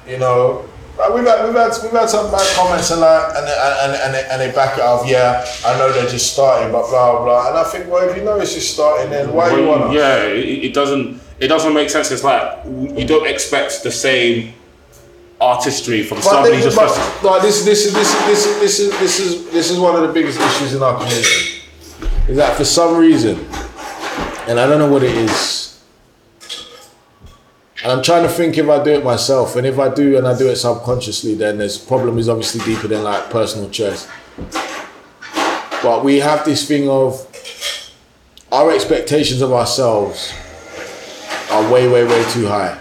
you 0.07 0.19
know 0.19 0.69
we've 1.15 1.27
had 1.27 1.45
we've 1.45 1.55
had 1.55 1.73
we've 1.83 1.93
had 1.93 2.09
some 2.09 2.31
bad 2.31 2.47
comments 2.57 2.91
and 2.91 3.01
like 3.01 3.29
and 3.37 3.47
and 3.47 4.15
and, 4.15 4.27
and, 4.31 4.41
they, 4.41 4.55
back 4.55 4.79
it 4.79 4.85
off. 4.85 5.07
Yeah, 5.07 5.45
I 5.67 5.79
know 5.79 5.93
they're 5.93 6.09
just 6.09 6.33
starting, 6.33 6.73
but 6.73 6.89
blah 6.89 7.25
blah. 7.25 7.49
And 7.49 7.59
I 7.59 7.65
think, 7.65 7.91
well, 7.91 8.09
if 8.09 8.17
you 8.17 8.23
know 8.25 8.37
it's 8.39 8.55
just 8.55 8.75
starting, 8.75 9.11
then 9.11 9.33
why 9.33 9.55
you 9.57 9.67
wanna? 9.67 9.93
Yeah, 9.93 10.25
it, 10.25 10.65
it 10.65 10.75
doesn't. 10.75 11.21
It 11.41 11.49
doesn't 11.49 11.75
make 11.75 11.91
sense. 11.91 12.11
It's 12.11 12.25
like 12.25 12.65
you 12.65 13.07
don't 13.07 13.27
expect 13.27 13.83
the 13.83 13.91
same 13.91 14.55
artistry 15.41 16.03
from 16.03 16.19
But, 16.19 16.25
somebody 16.25 16.63
just. 16.63 16.77
but 16.77 17.21
no, 17.23 17.41
this, 17.41 17.65
this 17.65 17.87
is 17.87 17.93
this 17.93 18.15
is 18.15 18.27
this 18.27 18.47
is 18.47 18.61
this 18.61 18.79
is 18.79 18.99
this 19.01 19.21
is 19.21 19.51
this 19.51 19.71
is 19.71 19.79
one 19.79 19.97
of 19.97 20.03
the 20.03 20.13
biggest 20.13 20.41
issues 20.41 20.75
in 20.75 20.83
our 20.83 20.97
community. 20.97 21.63
Is 22.29 22.37
that 22.37 22.57
for 22.57 22.65
some 22.65 22.97
reason, 22.97 23.39
and 24.49 24.61
I 24.61 24.67
don't 24.67 24.79
know 24.79 24.91
what 24.91 25.03
it 25.03 25.15
is. 25.15 25.64
And 27.85 27.93
I'm 27.93 28.03
trying 28.03 28.23
to 28.23 28.31
think 28.31 28.57
if 28.57 28.67
I 28.67 28.83
do 28.83 28.93
it 28.93 29.05
myself, 29.05 29.57
and 29.57 29.67
if 29.67 29.79
I 29.79 29.93
do 29.93 30.17
and 30.17 30.27
I 30.27 30.37
do 30.39 30.49
it 30.49 30.57
subconsciously, 30.57 31.35
then 31.35 31.59
this 31.59 31.77
problem 31.77 32.17
is 32.17 32.31
obviously 32.31 32.65
deeper 32.65 32.89
than 32.89 33.05
like 33.05 33.29
personal 33.29 33.69
choice. 33.69 34.09
But 35.83 36.03
we 36.03 36.17
have 36.21 36.47
this 36.47 36.67
thing 36.67 36.89
of 36.89 37.27
our 38.51 38.73
expectations 38.73 39.43
of 39.43 39.53
ourselves 39.53 40.33
are 41.51 41.71
way, 41.71 41.87
way, 41.87 42.05
way 42.05 42.25
too 42.31 42.47
high. 42.47 42.79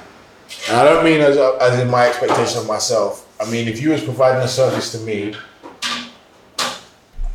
And 0.69 0.77
I 0.77 0.85
don't 0.85 1.03
mean 1.03 1.19
as, 1.19 1.35
as 1.35 1.79
in 1.81 1.89
my 1.89 2.07
expectation 2.07 2.59
of 2.59 2.67
myself. 2.67 3.27
I 3.41 3.51
mean, 3.51 3.67
if 3.67 3.81
you 3.81 3.89
was 3.89 4.01
providing 4.01 4.41
a 4.41 4.47
service 4.47 4.93
to 4.93 4.99
me, 4.99 5.35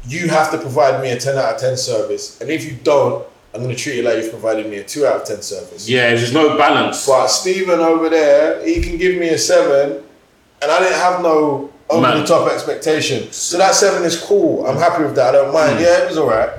you 0.06 0.28
have 0.28 0.50
to 0.52 0.58
provide 0.58 1.02
me 1.02 1.10
a 1.10 1.20
10 1.20 1.36
out 1.36 1.56
of 1.56 1.60
10 1.60 1.76
service. 1.76 2.40
And 2.40 2.48
if 2.48 2.64
you 2.64 2.78
don't, 2.82 3.26
I'm 3.54 3.62
going 3.62 3.74
to 3.74 3.80
treat 3.82 3.96
you 3.96 4.02
like 4.02 4.16
you've 4.22 4.30
provided 4.30 4.66
me 4.70 4.76
a 4.76 4.84
2 4.84 5.06
out 5.06 5.22
of 5.22 5.24
10 5.26 5.42
service. 5.42 5.88
yeah, 5.88 6.08
there's 6.14 6.32
no 6.34 6.56
balance. 6.58 7.06
But 7.06 7.28
Stephen 7.28 7.80
over 7.80 8.08
there, 8.10 8.64
he 8.64 8.80
can 8.82 8.98
give 8.98 9.18
me 9.18 9.28
a 9.30 9.38
7, 9.38 10.02
and 10.62 10.70
I 10.70 10.78
didn't 10.80 10.98
have 10.98 11.22
no 11.22 11.70
over 11.88 12.02
Man. 12.02 12.20
the 12.20 12.26
top 12.26 12.50
expectation. 12.52 13.32
So 13.32 13.56
that 13.58 13.74
7 13.74 14.04
is 14.04 14.20
cool. 14.20 14.66
I'm 14.66 14.76
happy 14.76 15.02
with 15.04 15.14
that. 15.16 15.34
I 15.34 15.38
don't 15.38 15.52
mind. 15.54 15.80
Yeah, 15.80 16.02
it 16.04 16.08
was 16.08 16.18
all 16.18 16.28
right. 16.28 16.50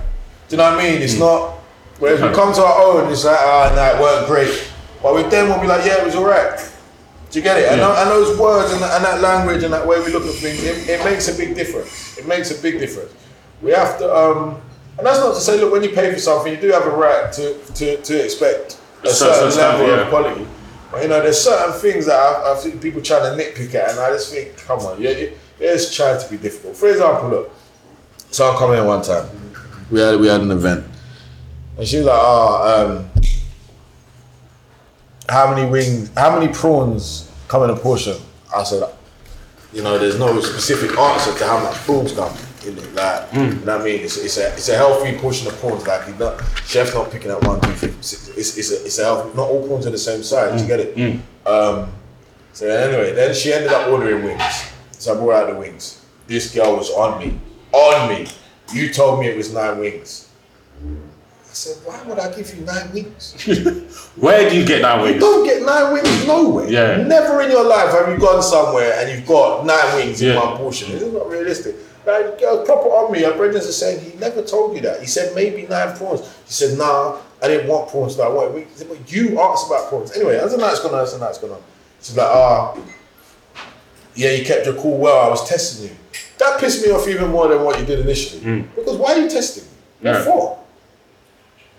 Do 0.47 0.55
you 0.55 0.57
know 0.57 0.71
what 0.71 0.79
I 0.79 0.83
mean? 0.91 1.01
It's 1.03 1.19
not. 1.19 1.57
Whereas 1.99 2.21
we 2.21 2.29
come 2.33 2.53
to 2.55 2.61
our 2.63 2.81
own, 2.81 3.11
it's 3.11 3.23
like, 3.25 3.37
ah, 3.39 3.71
nah, 3.75 3.97
it 3.97 4.01
weren't 4.01 4.25
great. 4.27 4.71
But 5.03 5.13
with 5.13 5.29
them, 5.29 5.49
we'll 5.49 5.61
be 5.61 5.67
like, 5.67 5.85
yeah, 5.85 5.99
it 6.01 6.05
was 6.05 6.15
all 6.15 6.25
right. 6.25 6.57
Do 7.29 7.37
you 7.37 7.43
get 7.43 7.57
it? 7.59 7.67
And, 7.69 7.79
Yeah. 7.79 7.87
tho- 7.87 8.01
and 8.01 8.09
those 8.09 8.39
words 8.39 8.73
and, 8.73 8.81
and 8.83 9.03
that 9.05 9.21
language 9.21 9.61
and 9.63 9.71
that 9.73 9.85
way 9.85 9.99
we 10.03 10.11
look 10.11 10.25
at 10.25 10.33
things, 10.33 10.63
it, 10.63 10.89
it 10.89 11.05
makes 11.05 11.27
a 11.27 11.37
big 11.37 11.53
difference. 11.55 12.17
It 12.17 12.25
makes 12.25 12.49
a 12.57 12.59
big 12.59 12.79
difference. 12.79 13.11
We 13.61 13.71
have 13.71 13.99
to, 13.99 14.15
um, 14.15 14.61
and 14.99 15.07
that's 15.07 15.19
not 15.19 15.33
to 15.33 15.39
say, 15.41 15.59
look, 15.59 15.71
when 15.71 15.81
you 15.81 15.89
pay 15.89 16.13
for 16.13 16.19
something, 16.19 16.53
you 16.53 16.59
do 16.59 16.71
have 16.71 16.85
a 16.85 16.89
right 16.91 17.31
to, 17.33 17.57
to, 17.73 17.97
to 18.03 18.23
expect 18.23 18.77
a 19.03 19.07
A 19.07 19.09
certain 19.09 19.51
standard, 19.51 19.79
level 19.87 19.95
yeah. 19.95 20.01
of 20.03 20.09
quality. 20.09 20.47
But 20.91 21.01
you 21.03 21.07
know, 21.07 21.21
there's 21.21 21.39
certain 21.41 21.73
things 21.79 22.05
that 22.07 22.19
I, 22.19 22.51
I 22.51 22.55
think 22.55 22.81
people 22.81 23.01
trying 23.01 23.23
to 23.35 23.43
nitpick 23.43 23.73
at, 23.75 23.91
and 23.91 23.99
I 23.99 24.11
just 24.11 24.31
think, 24.33 24.57
come 24.57 24.79
on, 24.79 25.01
yeah, 25.01 25.09
it- 25.11 25.37
it's 25.61 25.93
trying 25.93 26.17
to 26.21 26.29
be 26.29 26.37
difficult. 26.37 26.77
For 26.77 26.89
example, 26.89 27.29
look, 27.29 27.51
so 28.31 28.49
I'm 28.49 28.57
coming 28.57 28.77
in 28.79 28.85
one 28.85 29.01
time. 29.01 29.27
We 29.91 29.99
had 29.99 30.17
we 30.19 30.27
had 30.27 30.39
an 30.39 30.51
event, 30.51 30.85
and 31.77 31.85
she 31.87 31.97
was 31.97 32.05
like, 32.05 32.19
"Oh, 32.21 33.07
um, 33.13 33.21
how 35.27 35.53
many 35.53 35.69
wings? 35.69 36.09
How 36.15 36.37
many 36.37 36.51
prawns 36.53 37.29
come 37.47 37.63
in 37.63 37.69
a 37.71 37.75
portion?" 37.75 38.15
I 38.55 38.63
said, 38.63 38.83
"You 39.73 39.83
know, 39.83 39.97
there's 39.97 40.17
no 40.17 40.39
specific 40.41 40.97
answer 40.97 41.37
to 41.37 41.45
how 41.45 41.59
much 41.61 41.75
prawns 41.85 42.13
come." 42.13 42.33
In 42.65 42.77
it. 42.77 42.93
Like, 42.93 43.33
you 43.33 43.39
know 43.39 43.77
what 43.77 43.81
I 43.81 43.83
mean? 43.85 44.01
It's, 44.01 44.17
it's 44.17 44.37
a 44.37 44.51
it's 44.53 44.67
a 44.69 44.75
healthy 44.75 45.17
portion 45.17 45.47
of 45.47 45.57
prawns. 45.59 45.87
Like, 45.87 46.05
he's 46.07 46.19
not 46.19 46.41
chef's 46.65 46.93
not 46.93 47.09
picking 47.09 47.31
up 47.31 47.41
one, 47.43 47.61
two, 47.61 47.71
three. 47.73 47.89
It's 47.89 48.27
it's 48.35 48.71
a, 48.71 48.85
it's 48.85 48.99
a 48.99 49.03
healthy. 49.05 49.35
Not 49.37 49.47
all 49.49 49.65
prawns 49.65 49.87
are 49.87 49.91
the 49.91 49.97
same 49.97 50.23
size. 50.23 50.61
You 50.61 50.67
get 50.67 50.79
it? 50.81 51.19
Um, 51.47 51.91
so 52.53 52.67
anyway, 52.67 53.13
then 53.13 53.33
she 53.33 53.53
ended 53.53 53.71
up 53.71 53.87
ordering 53.87 54.23
wings. 54.25 54.43
So 54.91 55.13
I 55.15 55.17
brought 55.17 55.43
out 55.43 55.53
the 55.53 55.59
wings. 55.59 56.05
This 56.27 56.53
girl 56.53 56.75
was 56.75 56.89
on 56.91 57.19
me, 57.19 57.39
on 57.71 58.09
me. 58.09 58.27
You 58.73 58.91
told 58.93 59.19
me 59.21 59.27
it 59.27 59.37
was 59.37 59.53
nine 59.53 59.79
wings. 59.79 60.29
I 60.83 61.53
said, 61.53 61.77
why 61.85 62.01
would 62.03 62.19
I 62.19 62.33
give 62.35 62.53
you 62.55 62.63
nine 62.63 62.91
wings? 62.93 63.33
Where 64.15 64.49
do 64.49 64.55
you 64.55 64.65
get 64.65 64.81
You 64.97 65.03
wings? 65.03 65.19
don't 65.19 65.43
get 65.45 65.63
nine 65.65 65.93
wings 65.93 66.27
nowhere. 66.27 66.69
Yeah. 66.69 67.03
Never 67.03 67.41
in 67.41 67.49
your 67.49 67.63
life 67.67 67.89
have 67.91 68.09
you 68.09 68.19
gone 68.19 68.43
somewhere 68.43 68.93
and 68.99 69.09
you've 69.11 69.27
got 69.27 69.65
nine 69.65 69.95
wings 69.95 70.21
in 70.21 70.35
one 70.35 70.57
portion. 70.57 70.91
Is 70.91 71.11
not 71.11 71.27
realistic. 71.29 71.75
Like, 72.09 72.37
the 72.37 72.41
girl 72.41 72.65
proper 72.65 72.89
on 72.89 73.11
me. 73.11 73.21
Her 73.23 73.35
brothers 73.35 73.67
are 73.67 73.71
saying 73.71 74.11
he 74.11 74.17
never 74.17 74.41
told 74.41 74.75
you 74.75 74.81
that. 74.81 74.99
He 74.99 75.07
said 75.07 75.35
maybe 75.35 75.67
nine 75.67 75.95
prawns. 75.95 76.21
He 76.45 76.53
said, 76.53 76.77
nah, 76.77 77.19
I 77.41 77.47
didn't 77.47 77.67
want 77.67 77.89
prawns. 77.89 78.15
So 78.15 78.23
I 78.23 78.47
wings. 78.51 78.71
He 78.71 78.77
said, 78.77 78.89
but 78.89 79.11
you 79.11 79.39
asked 79.39 79.67
about 79.67 79.89
prawns. 79.89 80.11
Anyway, 80.15 80.37
as 80.37 80.51
the 80.51 80.57
night's 80.57 80.79
gone 80.79 80.93
on, 80.93 81.01
as 81.01 81.13
the 81.13 81.19
night's 81.19 81.37
gone 81.37 81.51
on. 81.51 81.61
She's 82.01 82.17
like, 82.17 82.27
ah, 82.27 82.77
yeah, 84.15 84.31
you 84.31 84.45
kept 84.45 84.65
your 84.65 84.75
cool 84.75 84.97
well. 84.97 85.19
I 85.25 85.29
was 85.29 85.47
testing 85.47 85.89
you. 85.89 85.95
That 86.39 86.59
pissed 86.59 86.85
me 86.85 86.91
off 86.91 87.07
even 87.07 87.29
more 87.29 87.47
than 87.47 87.63
what 87.63 87.79
you 87.79 87.85
did 87.85 87.99
initially. 87.99 88.41
Because 88.75 88.97
why 88.97 89.13
are 89.13 89.19
you 89.19 89.29
testing 89.29 89.63
me? 89.65 89.69
What 90.01 90.25
for? 90.25 90.58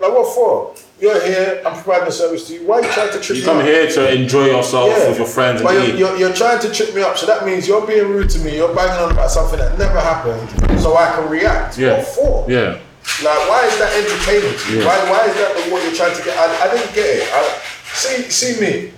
Like 0.00 0.12
what 0.14 0.34
for? 0.34 0.74
You're 0.98 1.20
here. 1.26 1.62
I'm 1.64 1.74
providing 1.74 2.08
a 2.08 2.12
service 2.12 2.48
to 2.48 2.54
you. 2.54 2.66
Why 2.66 2.78
are 2.78 2.82
you 2.82 2.92
trying 2.92 3.12
to 3.12 3.20
trip 3.20 3.36
me 3.36 3.36
up? 3.36 3.36
You 3.36 3.40
me 3.40 3.44
come 3.44 3.58
up? 3.58 3.64
here 3.64 3.86
to 3.90 4.14
enjoy 4.14 4.46
yourself 4.46 5.08
with 5.08 5.18
your 5.18 5.26
friends 5.26 5.60
and 5.60 5.68
But 5.68 5.74
you're, 5.74 5.96
you're, 5.96 6.16
you're 6.16 6.32
trying 6.32 6.60
to 6.60 6.72
trip 6.72 6.94
me 6.94 7.02
up, 7.02 7.18
so 7.18 7.26
that 7.26 7.44
means 7.44 7.68
you're 7.68 7.86
being 7.86 8.08
rude 8.08 8.30
to 8.30 8.38
me. 8.38 8.56
You're 8.56 8.74
banging 8.74 8.96
on 8.96 9.12
about 9.12 9.30
something 9.30 9.58
that 9.58 9.78
never 9.78 10.00
happened, 10.00 10.80
so 10.80 10.96
I 10.96 11.12
can 11.12 11.28
react. 11.28 11.76
Yeah. 11.76 11.98
What 11.98 12.06
for? 12.06 12.50
yeah. 12.50 12.80
Like, 13.24 13.48
why 13.48 13.66
is 13.66 13.78
that 13.78 13.92
entertaining 13.96 14.58
to 14.58 14.72
you? 14.72 14.78
Yeah. 14.80 14.86
Why, 14.86 15.10
why 15.10 15.26
is 15.26 15.34
that 15.36 15.56
the, 15.56 15.72
what 15.72 15.82
you're 15.84 15.94
trying 15.94 16.16
to 16.16 16.24
get? 16.24 16.36
I, 16.36 16.68
I 16.68 16.74
didn't 16.74 16.94
get 16.94 17.06
it. 17.06 17.28
I, 17.32 17.60
see, 17.92 18.30
see 18.30 18.60
me. 18.60 18.92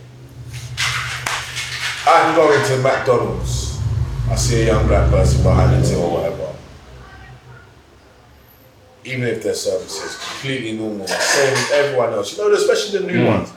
I 2.07 2.23
can 2.23 2.35
go 2.35 2.53
into 2.53 2.79
McDonald's. 2.83 3.81
I 4.29 4.37
see 4.37 4.63
a 4.63 4.67
young 4.67 4.87
black 4.87 5.11
person 5.11 5.43
behind 5.43 5.83
the 5.83 5.89
till 5.89 6.03
or 6.03 6.19
whatever. 6.19 6.52
Even 9.05 9.25
if 9.25 9.43
their 9.43 9.55
service 9.55 10.03
is 10.03 10.17
completely 10.17 10.73
normal, 10.73 11.07
same 11.09 11.55
as 11.55 11.71
everyone 11.73 12.13
else. 12.13 12.37
You 12.37 12.49
know, 12.49 12.55
especially 12.55 13.01
the 13.01 13.07
new 13.07 13.25
mm. 13.25 13.27
ones. 13.27 13.53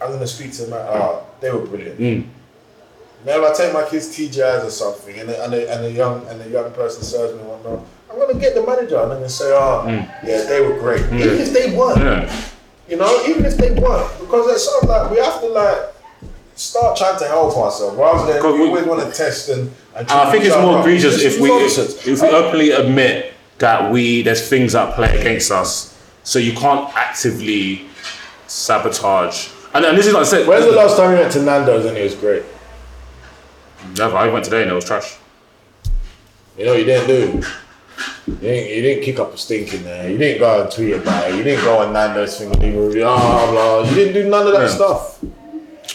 I'm 0.00 0.12
gonna 0.12 0.26
speak 0.26 0.52
to 0.52 0.62
them. 0.62 0.70
Like, 0.72 0.86
oh, 0.88 0.92
uh, 0.92 1.40
they 1.40 1.50
were 1.50 1.64
brilliant. 1.64 1.98
Mm. 1.98 2.26
Now, 3.24 3.42
if 3.42 3.50
I 3.50 3.64
take 3.64 3.72
my 3.72 3.88
kids 3.88 4.16
TGIs 4.16 4.64
or 4.64 4.70
something, 4.70 5.18
and 5.18 5.30
a, 5.30 5.44
and, 5.44 5.54
a, 5.54 5.74
and 5.74 5.84
a 5.86 5.90
young 5.90 6.26
and 6.28 6.42
a 6.42 6.48
young 6.48 6.70
person 6.72 7.02
serves 7.02 7.34
me 7.34 7.40
and 7.40 7.48
whatnot, 7.48 7.84
I'm 8.10 8.18
gonna 8.18 8.38
get 8.38 8.54
the 8.54 8.64
manager 8.66 8.96
and 9.00 9.12
I'm 9.12 9.18
gonna 9.18 9.28
say, 9.28 9.52
oh, 9.52 9.84
yeah, 10.24 10.44
they 10.44 10.60
were 10.60 10.78
great. 10.78 11.02
Even 11.06 11.38
if 11.38 11.52
they 11.52 11.74
weren't, 11.76 11.98
Yeah. 11.98 12.44
you 12.88 12.96
know, 12.96 13.24
even 13.26 13.44
if 13.44 13.56
they 13.56 13.70
weren't, 13.70 14.20
because 14.20 14.50
it's 14.52 14.64
sort 14.64 14.84
of 14.84 14.88
like 14.88 15.10
we 15.10 15.16
have 15.18 15.40
to 15.40 15.48
like 15.48 15.78
start 16.54 16.96
trying 16.96 17.18
to 17.18 17.26
help 17.26 17.56
ourselves 17.56 17.96
rather 17.96 18.32
than 18.32 18.42
we 18.44 18.60
we- 18.60 18.68
always 18.68 18.86
want 18.86 19.00
to 19.00 19.10
test 19.16 19.48
and. 19.48 19.70
And, 19.94 20.10
I 20.10 20.30
think 20.30 20.44
it's 20.44 20.56
more 20.56 20.80
egregious 20.80 21.22
if 21.22 21.40
we 21.40 21.50
if 21.50 22.20
we 22.20 22.28
openly 22.28 22.70
admit 22.70 23.32
that 23.58 23.90
we 23.90 24.22
there's 24.22 24.48
things 24.48 24.72
that 24.72 24.94
play 24.94 25.18
against 25.18 25.50
us, 25.50 25.96
so 26.24 26.38
you 26.38 26.52
can't 26.52 26.94
actively 26.96 27.86
sabotage. 28.46 29.48
And, 29.74 29.84
and 29.84 29.96
this 29.98 30.06
is 30.06 30.14
like 30.14 30.22
I 30.22 30.26
said. 30.26 30.48
When's 30.48 30.64
the 30.64 30.72
last 30.72 30.96
time 30.96 31.12
you 31.12 31.18
went 31.18 31.32
to 31.32 31.42
Nando's 31.42 31.84
and 31.84 31.96
it 31.96 32.02
was 32.02 32.14
great? 32.14 32.42
Never. 33.96 34.16
I 34.16 34.28
went 34.28 34.44
today 34.44 34.62
and 34.62 34.70
it 34.70 34.74
was 34.74 34.84
trash. 34.84 35.16
You 36.58 36.64
know 36.66 36.72
you 36.72 36.84
didn't 36.84 37.06
do? 37.08 37.46
You 38.26 38.34
didn't, 38.36 38.70
you 38.76 38.82
didn't 38.82 39.04
kick 39.04 39.18
up 39.18 39.32
a 39.34 39.38
stink 39.38 39.72
in 39.74 39.84
there. 39.84 40.10
You 40.10 40.18
didn't 40.18 40.40
go 40.40 40.62
and 40.62 40.70
tweet 40.70 40.94
about 40.94 41.30
it. 41.30 41.36
You 41.36 41.44
didn't 41.44 41.64
go 41.64 41.78
on 41.78 41.92
Nando's 41.92 42.38
thing 42.38 42.50
and 42.50 42.60
leave 42.62 42.74
a 42.76 42.86
review. 42.86 43.04
Ah, 43.06 43.50
blah, 43.50 43.80
blah. 43.82 43.88
You 43.90 43.94
didn't 43.94 44.14
do 44.14 44.28
none 44.30 44.46
of 44.46 44.52
that 44.52 44.62
Yeah. 44.62 44.74
stuff. 44.74 45.18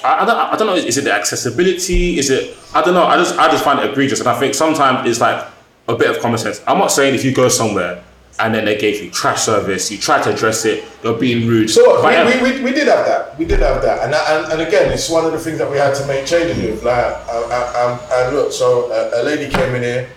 I, 0.03 0.19
I 0.23 0.25
don't. 0.25 0.37
I 0.37 0.55
don't 0.57 0.67
know. 0.67 0.75
Is 0.75 0.97
it 0.97 1.03
the 1.03 1.13
accessibility? 1.13 2.17
Is 2.17 2.29
it? 2.29 2.55
I 2.73 2.81
don't 2.81 2.93
know. 2.93 3.03
I 3.05 3.17
just. 3.17 3.37
I 3.37 3.49
just 3.51 3.63
find 3.63 3.79
it 3.79 3.89
egregious, 3.91 4.19
and 4.19 4.29
I 4.29 4.39
think 4.39 4.53
sometimes 4.55 5.07
it's 5.09 5.19
like 5.19 5.45
a 5.91 5.97
bit 5.97 6.09
of 6.09 6.19
common 6.19 6.37
sense. 6.37 6.61
I'm 6.67 6.77
not 6.77 6.91
saying 6.91 7.15
if 7.15 7.23
you 7.23 7.33
go 7.33 7.49
somewhere 7.49 8.03
and 8.39 8.55
then 8.55 8.65
they 8.65 8.77
gave 8.77 9.03
you 9.03 9.11
trash 9.11 9.41
service, 9.41 9.91
you 9.91 9.97
try 9.97 10.21
to 10.21 10.33
address 10.33 10.65
it, 10.65 10.83
you're 11.03 11.17
being 11.17 11.47
rude. 11.47 11.69
So 11.69 12.01
what, 12.01 12.25
we, 12.25 12.41
we, 12.41 12.59
we, 12.59 12.63
we 12.63 12.71
did 12.71 12.87
have 12.87 13.05
that. 13.05 13.37
We 13.37 13.45
did 13.45 13.59
have 13.59 13.81
that, 13.81 14.03
and, 14.03 14.13
and 14.13 14.53
and 14.53 14.67
again, 14.67 14.91
it's 14.91 15.09
one 15.09 15.25
of 15.25 15.31
the 15.31 15.39
things 15.39 15.57
that 15.59 15.69
we 15.69 15.77
had 15.77 15.93
to 15.95 16.07
make 16.07 16.25
changes 16.25 16.57
with. 16.57 16.83
Like, 16.83 17.15
and 17.29 18.35
look, 18.35 18.51
so 18.51 18.91
a, 18.91 19.21
a 19.21 19.23
lady 19.23 19.51
came 19.51 19.75
in 19.75 19.83
here. 19.83 20.09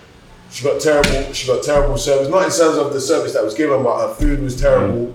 She 0.50 0.62
got 0.62 0.80
terrible. 0.80 1.32
She 1.32 1.46
got 1.46 1.64
terrible 1.64 1.98
service. 1.98 2.28
Not 2.28 2.44
in 2.44 2.50
terms 2.50 2.78
of 2.78 2.92
the 2.92 3.00
service 3.00 3.32
that 3.34 3.42
was 3.42 3.54
given, 3.54 3.82
but 3.82 4.08
her 4.08 4.14
food 4.14 4.40
was 4.40 4.58
terrible. 4.60 5.06
Mm. 5.06 5.14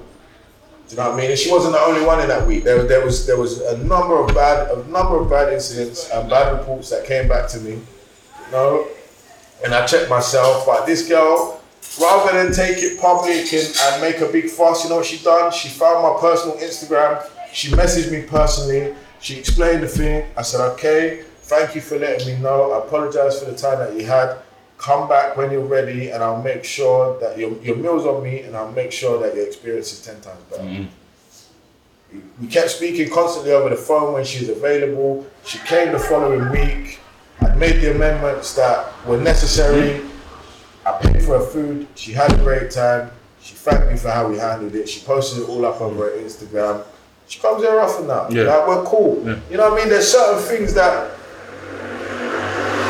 Do 0.89 0.95
you 0.95 0.97
know 0.97 1.09
what 1.09 1.13
I 1.13 1.21
mean? 1.21 1.29
And 1.29 1.39
she 1.39 1.51
wasn't 1.51 1.73
the 1.73 1.79
only 1.79 2.03
one 2.05 2.19
in 2.19 2.27
that 2.27 2.45
week. 2.47 2.63
There, 2.63 2.83
there 2.83 3.05
was 3.05 3.25
there 3.25 3.37
was 3.37 3.61
a 3.61 3.77
number 3.77 4.19
of 4.19 4.33
bad 4.33 4.69
a 4.71 4.83
number 4.89 5.17
of 5.19 5.29
bad 5.29 5.53
incidents 5.53 6.09
and 6.09 6.29
bad 6.29 6.51
reports 6.57 6.89
that 6.89 7.05
came 7.05 7.27
back 7.27 7.47
to 7.49 7.59
me. 7.59 7.71
You 7.71 8.51
know, 8.51 8.87
and 9.63 9.73
I 9.73 9.85
checked 9.85 10.09
myself. 10.09 10.65
But 10.65 10.85
this 10.85 11.07
girl, 11.07 11.61
rather 11.99 12.43
than 12.43 12.53
take 12.53 12.77
it 12.77 12.99
public 12.99 13.51
and, 13.53 13.75
and 13.81 14.01
make 14.01 14.21
a 14.21 14.31
big 14.31 14.49
fuss, 14.49 14.83
you 14.83 14.89
know 14.89 14.97
what 14.97 15.05
she 15.05 15.17
done? 15.23 15.51
She 15.51 15.69
found 15.69 16.03
my 16.03 16.19
personal 16.19 16.57
Instagram. 16.57 17.25
She 17.51 17.69
messaged 17.69 18.11
me 18.11 18.23
personally. 18.23 18.95
She 19.21 19.37
explained 19.37 19.83
the 19.83 19.87
thing. 19.87 20.25
I 20.37 20.43
said, 20.43 20.61
okay, 20.73 21.23
thank 21.41 21.75
you 21.75 21.81
for 21.81 21.97
letting 21.97 22.27
me 22.27 22.41
know. 22.41 22.71
I 22.71 22.85
apologize 22.85 23.39
for 23.43 23.49
the 23.49 23.57
time 23.57 23.79
that 23.79 23.93
you 23.93 24.05
had. 24.05 24.37
Come 24.77 25.09
back 25.09 25.35
when 25.35 25.51
you're 25.51 25.65
ready, 25.65 26.09
and 26.09 26.23
I'll 26.23 26.41
make 26.41 26.63
sure 26.63 27.19
that 27.19 27.37
your, 27.37 27.51
your 27.61 27.75
meal's 27.75 28.05
on 28.05 28.23
me, 28.23 28.41
and 28.41 28.55
I'll 28.55 28.71
make 28.71 28.93
sure 28.93 29.19
that 29.21 29.35
your 29.35 29.45
experience 29.45 29.91
is 29.91 30.05
10 30.05 30.21
times 30.21 30.41
better. 30.49 30.63
Mm-hmm. 30.63 30.85
We 32.41 32.47
kept 32.47 32.69
speaking 32.69 33.09
constantly 33.09 33.51
over 33.51 33.69
the 33.69 33.75
phone 33.75 34.13
when 34.13 34.23
she 34.23 34.39
was 34.39 34.49
available. 34.49 35.27
She 35.45 35.57
came 35.59 35.91
the 35.91 35.99
following 35.99 36.49
week. 36.49 36.99
I 37.41 37.55
made 37.55 37.81
the 37.81 37.91
amendments 37.95 38.53
that 38.55 38.91
were 39.05 39.17
necessary. 39.17 40.01
I 40.85 40.91
paid 41.01 41.21
for 41.23 41.39
her 41.39 41.45
food. 41.45 41.87
She 41.95 42.11
had 42.11 42.31
a 42.33 42.37
great 42.37 42.71
time. 42.71 43.11
She 43.41 43.55
thanked 43.55 43.89
me 43.91 43.97
for 43.97 44.09
how 44.09 44.27
we 44.27 44.37
handled 44.37 44.75
it. 44.75 44.89
She 44.89 45.01
posted 45.05 45.43
it 45.43 45.49
all 45.49 45.65
up 45.65 45.79
over 45.81 46.05
her 46.05 46.17
Instagram. 46.17 46.83
She 47.27 47.39
comes 47.39 47.61
here 47.63 47.79
often 47.79 48.07
now. 48.07 48.27
Yeah. 48.29 48.43
Like, 48.43 48.67
we're 48.67 48.83
cool. 48.85 49.23
Yeah. 49.25 49.39
You 49.49 49.57
know 49.57 49.69
what 49.69 49.73
I 49.79 49.83
mean? 49.83 49.89
There's 49.89 50.11
certain 50.11 50.41
things 50.43 50.73
that 50.73 51.11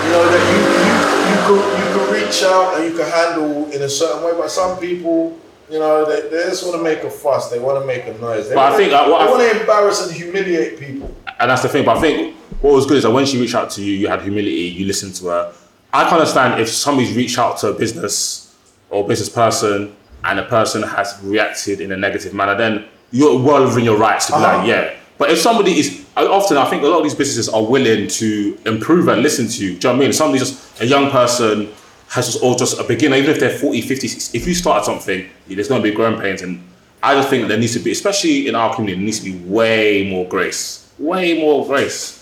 you 0.06 0.10
know 0.16 0.26
that 0.32 0.44
you 0.50 0.60
you, 0.80 1.30
you 1.30 1.62
could 1.62 1.80
you 1.80 1.94
could 1.94 2.14
reach 2.16 2.42
out 2.44 2.76
and 2.80 2.86
you 2.92 2.98
can 2.98 3.10
handle 3.12 3.70
in 3.72 3.82
a 3.82 3.90
certain 3.90 4.24
way. 4.24 4.32
But 4.32 4.50
some 4.50 4.80
people, 4.80 5.38
you 5.70 5.78
know, 5.80 6.06
they, 6.06 6.30
they 6.30 6.44
just 6.50 6.64
want 6.66 6.78
to 6.78 6.84
make 6.84 7.04
a 7.04 7.10
fuss. 7.10 7.50
They 7.52 7.60
want 7.60 7.80
to 7.82 7.86
make 7.86 8.06
a 8.08 8.18
noise. 8.20 8.50
They 8.50 8.56
But 8.56 8.74
I 8.74 8.78
think, 8.78 8.94
uh, 8.94 9.08
what 9.08 9.20
they 9.20 9.26
I- 9.26 9.30
want 9.30 9.52
to 9.54 9.60
embarrass 9.62 10.08
and 10.08 10.16
humiliate 10.16 10.80
people. 10.80 11.14
and 11.40 11.52
that's 11.52 11.62
the 11.62 11.70
thing. 11.70 11.86
But 11.86 11.98
I 11.98 12.02
think 12.02 12.36
what 12.62 12.74
was 12.74 12.86
good 12.86 12.98
is 12.98 13.04
that 13.04 13.12
when 13.12 13.26
she 13.26 13.40
reached 13.40 13.56
out 13.56 13.70
to 13.72 13.82
you, 13.84 13.94
you 13.94 14.08
had 14.08 14.22
humility. 14.22 14.52
You 14.78 14.86
listened 14.86 15.16
to 15.16 15.28
her. 15.28 15.54
I 15.94 16.04
can 16.10 16.20
understand 16.20 16.62
if 16.62 16.70
somebody's 16.70 17.16
reached 17.16 17.38
out 17.40 17.58
to 17.60 17.68
a 17.70 17.74
business 17.74 18.56
or 18.90 19.08
business 19.08 19.30
person 19.30 19.96
and 20.24 20.40
a 20.40 20.44
person 20.46 20.84
has 20.84 21.18
reacted 21.24 21.80
in 21.82 21.92
a 21.92 21.98
negative 21.98 22.34
manner, 22.34 22.56
then 22.56 22.86
you're 23.12 23.40
well 23.42 23.64
within 23.66 23.86
your 23.86 23.98
rights 23.98 24.28
to 24.28 24.34
be 24.34 24.38
Uh-huh. 24.38 24.58
like, 24.58 24.68
yeah. 24.68 24.94
But 25.18 25.32
if 25.32 25.40
somebody 25.40 25.80
is 25.80 26.06
often, 26.16 26.58
I 26.58 26.66
think 26.70 26.84
a 26.84 26.88
lot 26.88 26.98
of 26.98 27.04
these 27.04 27.16
businesses 27.16 27.50
are 27.50 27.64
willing 27.64 28.08
to 28.08 28.58
improve 28.66 29.08
and 29.08 29.22
listen 29.22 29.48
to 29.48 29.64
you. 29.66 29.70
Do 29.72 29.76
you 29.76 29.80
know 29.82 29.90
what 29.92 29.96
I 29.96 30.00
mean? 30.06 30.14
Somebody 30.14 30.40
just 30.40 30.82
a 30.82 30.86
young 30.86 31.10
person 31.12 31.70
has 32.10 32.26
just 32.34 32.44
or 32.44 32.56
just 32.56 32.80
a 32.80 32.84
beginner, 32.84 33.16
even 33.18 33.32
if 33.32 33.40
they're 33.40 33.58
40, 33.58 33.82
50, 33.82 34.08
60, 34.08 34.38
if 34.38 34.48
you 34.48 34.54
start 34.54 34.86
something, 34.86 35.28
there's 35.48 35.68
going 35.68 35.82
to 35.84 35.90
be 35.90 35.94
growing 35.96 36.20
pains. 36.20 36.42
And 36.42 36.62
I 37.04 37.16
just 37.16 37.30
think 37.30 37.48
there 37.48 37.58
needs 37.60 37.74
to 37.74 37.80
be, 37.80 37.92
especially 37.92 38.48
in 38.48 38.56
our 38.56 38.74
community, 38.74 38.96
there 38.98 39.06
needs 39.06 39.20
to 39.20 39.26
be 39.32 39.38
way 39.50 40.08
more 40.10 40.26
grace, 40.28 40.90
way 40.98 41.40
more 41.40 41.66
grace, 41.66 42.19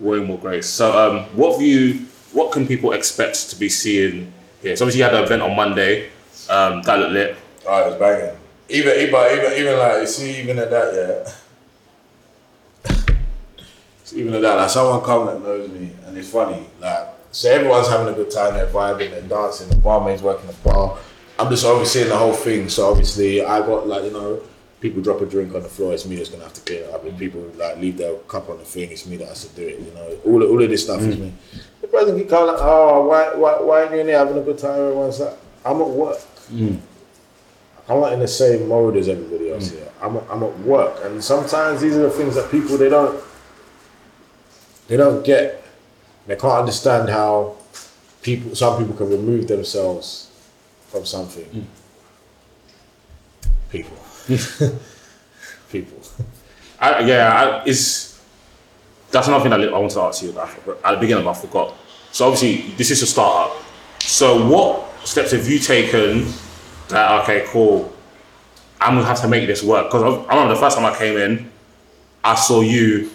way 0.00 0.20
more 0.20 0.38
grace. 0.38 0.66
So, 0.66 0.96
um, 0.98 1.24
what 1.36 1.60
you, 1.60 2.06
what 2.32 2.52
can 2.52 2.66
people 2.66 2.92
expect 2.92 3.50
to 3.50 3.56
be 3.56 3.68
seeing 3.68 4.32
here? 4.62 4.76
So, 4.76 4.84
obviously, 4.84 5.00
you 5.00 5.04
had 5.04 5.14
an 5.14 5.24
event 5.24 5.42
on 5.42 5.54
Monday, 5.54 6.10
um, 6.48 6.82
that 6.82 6.98
looked 6.98 7.12
lit. 7.12 7.36
Oh, 7.66 7.82
it 7.82 7.86
was 7.90 7.98
banging. 7.98 8.36
Even 8.68 8.92
even 9.00 9.38
even 9.38 9.52
even 9.58 9.78
like 9.78 10.00
you 10.00 10.06
see 10.06 10.40
even 10.40 10.58
at 10.58 10.70
that 10.70 10.94
yeah. 10.94 11.32
Even 14.12 14.34
at 14.34 14.42
that, 14.42 14.54
like 14.56 14.70
someone 14.70 15.04
come 15.04 15.26
that 15.26 15.40
knows 15.40 15.70
me, 15.70 15.92
and 16.04 16.18
it's 16.18 16.30
funny. 16.30 16.66
Like, 16.80 17.06
so 17.30 17.48
everyone's 17.48 17.88
having 17.88 18.12
a 18.12 18.16
good 18.16 18.30
time, 18.30 18.54
they're 18.54 18.66
vibing, 18.66 19.10
they're 19.10 19.22
dancing. 19.22 19.68
The 19.68 19.76
barmaid's 19.76 20.20
working 20.20 20.48
the 20.48 20.56
bar. 20.64 20.98
I'm 21.38 21.48
just 21.48 21.64
overseeing 21.64 22.08
the 22.08 22.18
whole 22.18 22.32
thing. 22.32 22.68
So 22.68 22.90
obviously, 22.90 23.44
I 23.44 23.60
got 23.60 23.86
like 23.86 24.04
you 24.04 24.10
know, 24.10 24.42
people 24.80 25.02
drop 25.02 25.20
a 25.20 25.26
drink 25.26 25.54
on 25.54 25.62
the 25.62 25.68
floor. 25.68 25.92
It's 25.92 26.06
me 26.06 26.16
that's 26.16 26.30
gonna 26.30 26.44
have 26.44 26.54
to 26.54 26.60
clear 26.62 26.84
it 26.84 26.94
up. 26.94 27.04
If 27.04 27.18
people 27.18 27.40
like 27.56 27.78
leave 27.78 27.96
their 27.98 28.14
cup 28.28 28.48
on 28.48 28.58
the 28.58 28.64
thing, 28.64 28.90
it's 28.90 29.06
me 29.06 29.16
that 29.18 29.28
has 29.28 29.46
to 29.46 29.54
do 29.54 29.66
it. 29.66 29.78
You 29.78 29.92
know, 29.92 30.18
all 30.24 30.42
all 30.42 30.62
of 30.62 30.70
this 30.70 30.84
stuff 30.84 31.02
is 31.02 31.16
mm. 31.16 31.20
me. 31.20 31.32
The 31.80 31.86
president 31.88 32.18
keep 32.22 32.30
coming 32.30 32.54
like, 32.54 32.62
oh, 32.62 33.06
why 33.06 33.34
why 33.34 33.60
why 33.60 33.82
are 33.84 33.94
you 33.94 34.00
in 34.00 34.06
there 34.06 34.18
having 34.18 34.38
a 34.38 34.42
good 34.42 34.58
time? 34.58 34.78
Everyone's 34.78 35.20
like, 35.20 35.36
I'm 35.64 35.80
at 35.80 35.88
work. 35.88 36.18
Mm. 36.50 36.80
I'm 37.88 38.00
not 38.00 38.12
in 38.12 38.20
the 38.20 38.28
same 38.28 38.68
mode 38.68 38.96
as 38.96 39.08
everybody 39.08 39.50
else 39.50 39.70
mm. 39.70 39.78
here. 39.78 39.92
I'm, 40.00 40.16
I'm 40.30 40.42
at 40.42 40.58
work, 40.60 41.04
and 41.04 41.22
sometimes 41.22 41.80
these 41.80 41.96
are 41.96 42.02
the 42.02 42.10
things 42.10 42.34
that 42.36 42.50
people 42.50 42.78
they 42.78 42.88
don't 42.88 43.22
they 44.88 44.96
don't 44.96 45.24
get. 45.24 45.62
They 46.26 46.36
can't 46.36 46.60
understand 46.60 47.08
how 47.08 47.56
people 48.22 48.54
some 48.54 48.78
people 48.78 48.94
can 48.94 49.10
remove 49.10 49.48
themselves 49.48 50.30
from 50.88 51.04
something. 51.04 51.66
People, 53.70 53.96
people. 55.72 55.98
I, 56.78 57.00
yeah, 57.00 57.60
I, 57.62 57.64
it's 57.64 58.20
that's 59.10 59.26
another 59.26 59.42
thing 59.42 59.50
that 59.50 59.72
I 59.74 59.78
want 59.78 59.92
to 59.92 60.00
ask 60.00 60.22
you. 60.22 60.38
I 60.38 60.46
forgot- 60.46 60.78
at 60.84 60.92
the 60.92 61.00
beginning, 61.00 61.26
I 61.26 61.34
forgot. 61.34 61.74
So 62.12 62.26
obviously, 62.26 62.72
this 62.76 62.90
is 62.90 63.02
a 63.02 63.06
startup. 63.06 63.56
So 64.00 64.46
what 64.48 64.88
steps 65.06 65.32
have 65.32 65.46
you 65.48 65.58
taken? 65.58 66.26
That 66.88 67.22
okay, 67.22 67.44
cool. 67.48 67.92
I'm 68.80 68.94
gonna 68.94 69.06
have 69.06 69.20
to 69.20 69.28
make 69.28 69.46
this 69.46 69.62
work 69.62 69.86
because 69.86 70.02
I 70.02 70.06
I 70.06 70.34
remember 70.34 70.54
the 70.54 70.60
first 70.60 70.76
time 70.76 70.86
I 70.86 70.96
came 70.96 71.16
in, 71.16 71.50
I 72.24 72.34
saw 72.34 72.62
you 72.62 73.10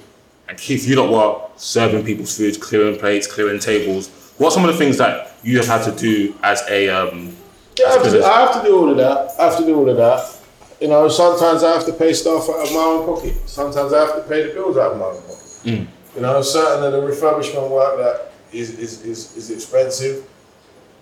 and 0.47 0.57
Keith. 0.57 0.87
You 0.87 0.95
lot 1.03 1.11
were 1.11 1.49
serving 1.57 2.05
people's 2.05 2.37
food, 2.37 2.59
clearing 2.61 2.97
plates, 2.99 3.27
clearing 3.27 3.59
tables. 3.59 4.09
What 4.37 4.47
are 4.47 4.51
some 4.51 4.65
of 4.65 4.71
the 4.71 4.77
things 4.77 4.97
that 4.97 5.35
you 5.43 5.57
have 5.57 5.67
had 5.67 5.83
to 5.83 5.91
do 5.91 6.35
as 6.43 6.61
a 6.69 6.89
um, 6.89 7.35
Yeah, 7.77 7.87
I 7.87 7.91
have, 7.93 8.03
to 8.03 8.11
do. 8.11 8.23
I 8.23 8.39
have 8.41 8.61
to 8.61 8.67
do 8.67 8.77
all 8.77 8.89
of 8.89 8.97
that. 8.97 9.31
I 9.39 9.45
have 9.45 9.57
to 9.57 9.65
do 9.65 9.75
all 9.75 9.89
of 9.89 9.97
that. 9.97 10.34
You 10.81 10.89
know, 10.89 11.07
sometimes 11.07 11.63
I 11.63 11.73
have 11.73 11.85
to 11.85 11.93
pay 11.93 12.13
staff 12.13 12.49
out 12.49 12.67
of 12.67 12.73
my 12.73 12.79
own 12.79 13.05
pocket. 13.05 13.35
Sometimes 13.47 13.93
I 13.93 14.05
have 14.05 14.15
to 14.15 14.21
pay 14.29 14.47
the 14.47 14.53
bills 14.53 14.77
out 14.77 14.93
of 14.93 14.99
my 14.99 15.05
own 15.05 15.21
pocket. 15.21 15.87
You 16.15 16.21
know, 16.21 16.41
certain 16.41 16.83
of 16.83 16.91
the 16.91 16.99
refurbishment 16.99 17.69
work 17.69 17.97
that 17.97 18.31
is, 18.53 18.77
is, 18.79 19.03
is, 19.03 19.35
is 19.37 19.51
expensive, 19.51 20.25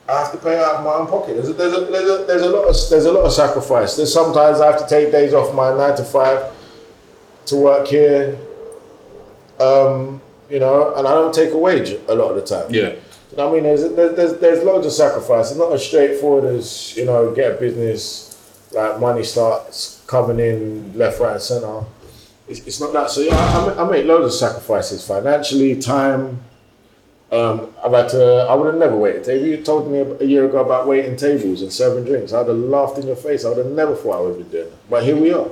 I 0.07 0.19
have 0.19 0.31
to 0.31 0.37
pay 0.37 0.57
out 0.57 0.75
of 0.75 0.83
my 0.83 0.93
own 0.93 1.07
pocket. 1.07 1.35
There's 1.35 1.49
a, 1.49 1.53
there's, 1.53 1.73
a, 1.73 1.85
there's, 1.85 2.09
a, 2.09 2.25
there's 2.25 2.41
a 2.41 2.49
lot 2.49 2.67
of 2.67 2.75
there's 2.89 3.05
a 3.05 3.11
lot 3.11 3.25
of 3.25 3.31
sacrifice. 3.31 3.95
There's 3.95 4.13
sometimes 4.13 4.59
I 4.59 4.71
have 4.71 4.79
to 4.79 4.87
take 4.87 5.11
days 5.11 5.33
off 5.33 5.55
my 5.55 5.75
nine 5.75 5.95
to 5.95 6.03
five 6.03 6.51
to 7.45 7.55
work 7.55 7.87
here. 7.87 8.37
Um, 9.59 10.21
you 10.49 10.59
know, 10.59 10.93
and 10.95 11.07
I 11.07 11.11
don't 11.13 11.33
take 11.33 11.51
a 11.51 11.57
wage 11.57 11.95
a 12.07 12.15
lot 12.15 12.31
of 12.31 12.35
the 12.35 12.45
time. 12.45 12.73
Yeah. 12.73 12.95
You 13.31 13.37
know 13.37 13.49
I 13.49 13.53
mean? 13.53 13.63
There's, 13.63 13.81
there's, 13.93 14.15
there's, 14.15 14.39
there's 14.39 14.63
loads 14.63 14.85
of 14.85 14.91
sacrifice. 14.91 15.51
It's 15.51 15.59
not 15.59 15.71
as 15.71 15.85
straightforward 15.85 16.45
as, 16.45 16.95
you 16.97 17.05
know, 17.05 17.33
get 17.33 17.53
a 17.53 17.55
business, 17.55 18.32
like 18.73 18.99
money 18.99 19.23
starts 19.23 20.03
coming 20.07 20.39
in 20.39 20.97
left, 20.97 21.19
right, 21.19 21.33
and 21.33 21.41
centre. 21.41 21.83
It's, 22.47 22.65
it's 22.67 22.79
not 22.81 22.93
that. 22.93 23.09
So, 23.09 23.21
yeah, 23.21 23.35
I, 23.35 23.83
I 23.83 23.89
make- 23.89 24.05
loads 24.05 24.25
of 24.25 24.33
sacrifices 24.33 25.05
financially, 25.07 25.79
time. 25.79 26.41
Um, 27.31 27.73
I've 27.83 27.91
had 27.93 28.09
to, 28.09 28.45
I 28.47 28.53
would 28.53 28.67
have 28.67 28.75
never 28.75 28.95
waited. 28.95 29.27
If 29.27 29.41
you 29.43 29.57
told 29.63 29.89
me 29.91 29.99
a 29.99 30.23
year 30.23 30.45
ago 30.45 30.59
about 30.63 30.87
waiting 30.87 31.15
tables 31.15 31.63
and 31.63 31.73
serving 31.73 32.05
drinks, 32.05 32.31
I'd 32.31 32.47
have 32.47 32.55
laughed 32.57 32.99
in 32.99 33.07
your 33.07 33.15
face. 33.15 33.43
I 33.43 33.49
would 33.49 33.57
have 33.57 33.67
never 33.67 33.95
thought 33.95 34.17
I 34.17 34.21
would 34.21 34.37
be 34.37 34.43
doing 34.43 34.67
it. 34.67 34.89
But 34.89 35.03
here 35.03 35.15
we 35.15 35.33
are. 35.33 35.47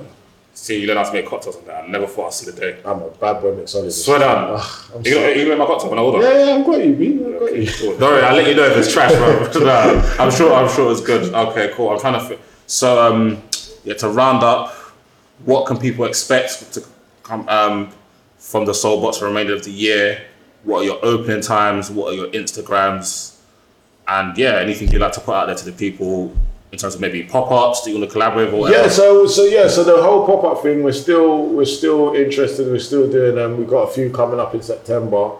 See, 0.53 0.81
you 0.81 0.85
learn 0.87 0.97
how 0.97 1.03
to 1.03 1.13
make 1.13 1.25
cocktails 1.25 1.55
and 1.55 1.65
that. 1.65 1.85
I 1.85 1.87
never 1.87 2.05
thought 2.05 2.27
I'd 2.27 2.33
see 2.33 2.51
the 2.51 2.59
day. 2.59 2.79
I'm 2.85 3.01
a 3.01 3.09
bad 3.09 3.41
boy 3.41 3.55
mixologist. 3.55 4.03
Swear 4.03 4.19
down. 4.19 4.61
I'm 4.93 5.01
You 5.03 5.13
gonna, 5.15 5.33
make 5.33 5.57
my 5.57 5.65
cocktail 5.65 5.89
when 5.89 5.97
I 5.97 6.01
order? 6.03 6.21
Yeah, 6.21 6.45
yeah, 6.45 6.55
I've 6.57 6.65
got 6.65 6.85
you, 6.85 6.93
B. 6.93 7.13
I've 7.25 7.39
got 7.39 7.55
you. 7.55 7.71
Cool. 7.79 7.97
Don't 7.97 8.01
worry, 8.01 8.21
I'll 8.21 8.35
let 8.35 8.47
you 8.47 8.55
know 8.55 8.65
if 8.65 8.77
it's 8.77 8.91
trash, 8.91 9.11
bro. 9.13 9.65
Nah, 9.65 10.23
I'm 10.23 10.29
sure. 10.29 10.53
I'm 10.53 10.69
sure 10.69 10.91
it's 10.91 11.01
good. 11.01 11.33
Okay, 11.33 11.71
cool. 11.73 11.89
I'm 11.89 11.99
trying 11.99 12.19
to. 12.19 12.35
Fi- 12.35 12.41
so, 12.71 13.05
um, 13.05 13.43
yeah, 13.83 13.95
to 13.95 14.07
round 14.07 14.43
up, 14.43 14.71
what 15.43 15.65
can 15.65 15.77
people 15.77 16.05
expect 16.05 16.71
to 16.73 16.81
come 17.21 17.47
um, 17.49 17.91
from 18.37 18.63
the 18.63 18.73
Soul 18.73 19.01
Box 19.01 19.17
for 19.17 19.25
the 19.25 19.29
remainder 19.29 19.53
of 19.53 19.65
the 19.65 19.71
year? 19.71 20.21
What 20.63 20.83
are 20.83 20.85
your 20.85 21.05
opening 21.05 21.41
times? 21.41 21.91
What 21.91 22.13
are 22.13 22.15
your 22.15 22.27
Instagrams? 22.27 23.37
And 24.07 24.37
yeah, 24.37 24.55
anything 24.59 24.89
you'd 24.89 25.01
like 25.01 25.11
to 25.13 25.19
put 25.19 25.35
out 25.35 25.47
there 25.47 25.55
to 25.55 25.65
the 25.65 25.73
people 25.73 26.33
in 26.71 26.77
terms 26.77 26.95
of 26.95 27.01
maybe 27.01 27.23
pop 27.23 27.51
ups 27.51 27.81
that 27.81 27.89
you 27.89 27.97
want 27.97 28.09
to 28.09 28.13
collaborate 28.13 28.53
with? 28.53 28.71
Yeah, 28.71 28.87
so 28.87 29.27
so 29.27 29.43
yeah, 29.43 29.67
so 29.67 29.83
the 29.83 30.01
whole 30.01 30.25
pop 30.25 30.45
up 30.45 30.63
thing, 30.63 30.81
we're 30.81 30.93
still 30.93 31.47
we're 31.47 31.65
still 31.65 32.13
interested. 32.13 32.67
We're 32.67 32.79
still 32.79 33.11
doing 33.11 33.35
them. 33.35 33.57
We've 33.57 33.69
got 33.69 33.89
a 33.89 33.91
few 33.91 34.09
coming 34.11 34.39
up 34.39 34.55
in 34.55 34.61
September. 34.61 35.31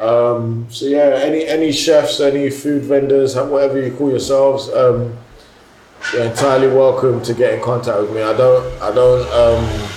Um, 0.00 0.66
so 0.68 0.86
yeah, 0.86 1.20
any 1.22 1.46
any 1.46 1.70
chefs, 1.70 2.18
any 2.18 2.50
food 2.50 2.82
vendors, 2.82 3.36
whatever 3.36 3.80
you 3.80 3.92
call 3.92 4.10
yourselves, 4.10 4.68
um, 4.70 5.16
you're 6.12 6.24
entirely 6.24 6.68
welcome 6.68 7.22
to 7.22 7.34
get 7.34 7.54
in 7.54 7.62
contact 7.62 8.00
with 8.00 8.12
me. 8.14 8.22
I 8.22 8.36
don't 8.36 8.82
I 8.82 8.94
don't. 8.94 9.22
Um, 9.32 9.90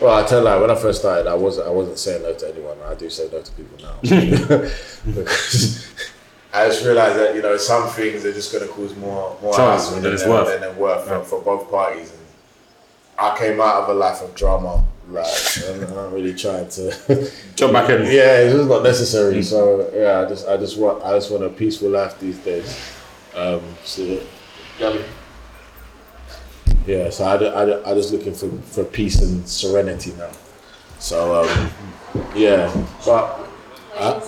well, 0.00 0.22
I 0.22 0.26
tell 0.26 0.40
you, 0.40 0.44
like, 0.44 0.60
when 0.60 0.70
I 0.70 0.74
first 0.74 1.00
started, 1.00 1.26
I 1.26 1.34
wasn't 1.34 1.66
I 1.66 1.70
wasn't 1.70 1.98
saying 1.98 2.22
no 2.22 2.34
to 2.34 2.48
anyone. 2.48 2.76
I 2.86 2.94
do 2.94 3.08
say 3.08 3.28
no 3.32 3.40
to 3.40 3.52
people 3.52 3.78
now 3.80 3.96
because 4.02 5.94
I 6.52 6.66
just 6.66 6.84
realized 6.84 7.18
that 7.18 7.34
you 7.34 7.42
know 7.42 7.56
some 7.56 7.88
things 7.88 8.24
are 8.24 8.32
just 8.32 8.52
going 8.52 8.66
to 8.66 8.72
cause 8.72 8.94
more 8.96 9.36
more 9.42 9.56
hassle 9.56 10.00
than 10.00 10.12
it's 10.12 10.22
than, 10.22 10.30
worth. 10.30 10.48
than, 10.48 10.60
than 10.60 10.76
worth 10.76 11.08
for, 11.08 11.24
for 11.24 11.40
both 11.42 11.70
parties. 11.70 12.12
And 12.12 12.20
I 13.18 13.36
came 13.38 13.60
out 13.60 13.82
of 13.82 13.88
a 13.88 13.94
life 13.94 14.20
of 14.22 14.34
drama, 14.34 14.84
like, 15.08 15.26
and 15.64 15.84
I'm 15.84 15.94
not 15.94 16.12
really 16.12 16.34
trying 16.34 16.68
to. 16.68 17.30
Jump 17.56 17.72
back 17.72 17.88
in. 17.90 18.02
yeah, 18.02 18.38
it's 18.38 18.54
just 18.54 18.68
not 18.68 18.82
necessary. 18.82 19.42
So 19.42 19.90
yeah, 19.94 20.20
I 20.20 20.28
just 20.28 20.46
I 20.46 20.56
just 20.56 20.78
want 20.78 21.02
I 21.02 21.12
just 21.14 21.30
want 21.30 21.44
a 21.44 21.48
peaceful 21.48 21.90
life 21.90 22.18
these 22.20 22.38
days. 22.38 22.78
Um, 23.34 23.62
so 23.84 24.20
yeah, 24.78 25.02
yeah, 26.86 27.10
so 27.10 27.24
I, 27.24 27.36
I, 27.36 27.90
I 27.90 27.94
just 27.94 28.12
looking 28.12 28.34
for, 28.34 28.50
for 28.62 28.84
peace 28.84 29.20
and 29.22 29.46
serenity 29.48 30.12
now. 30.18 30.30
So 30.98 31.44
um, 31.44 31.70
yeah, 32.34 32.72
but 33.04 33.48
uh, 33.96 34.20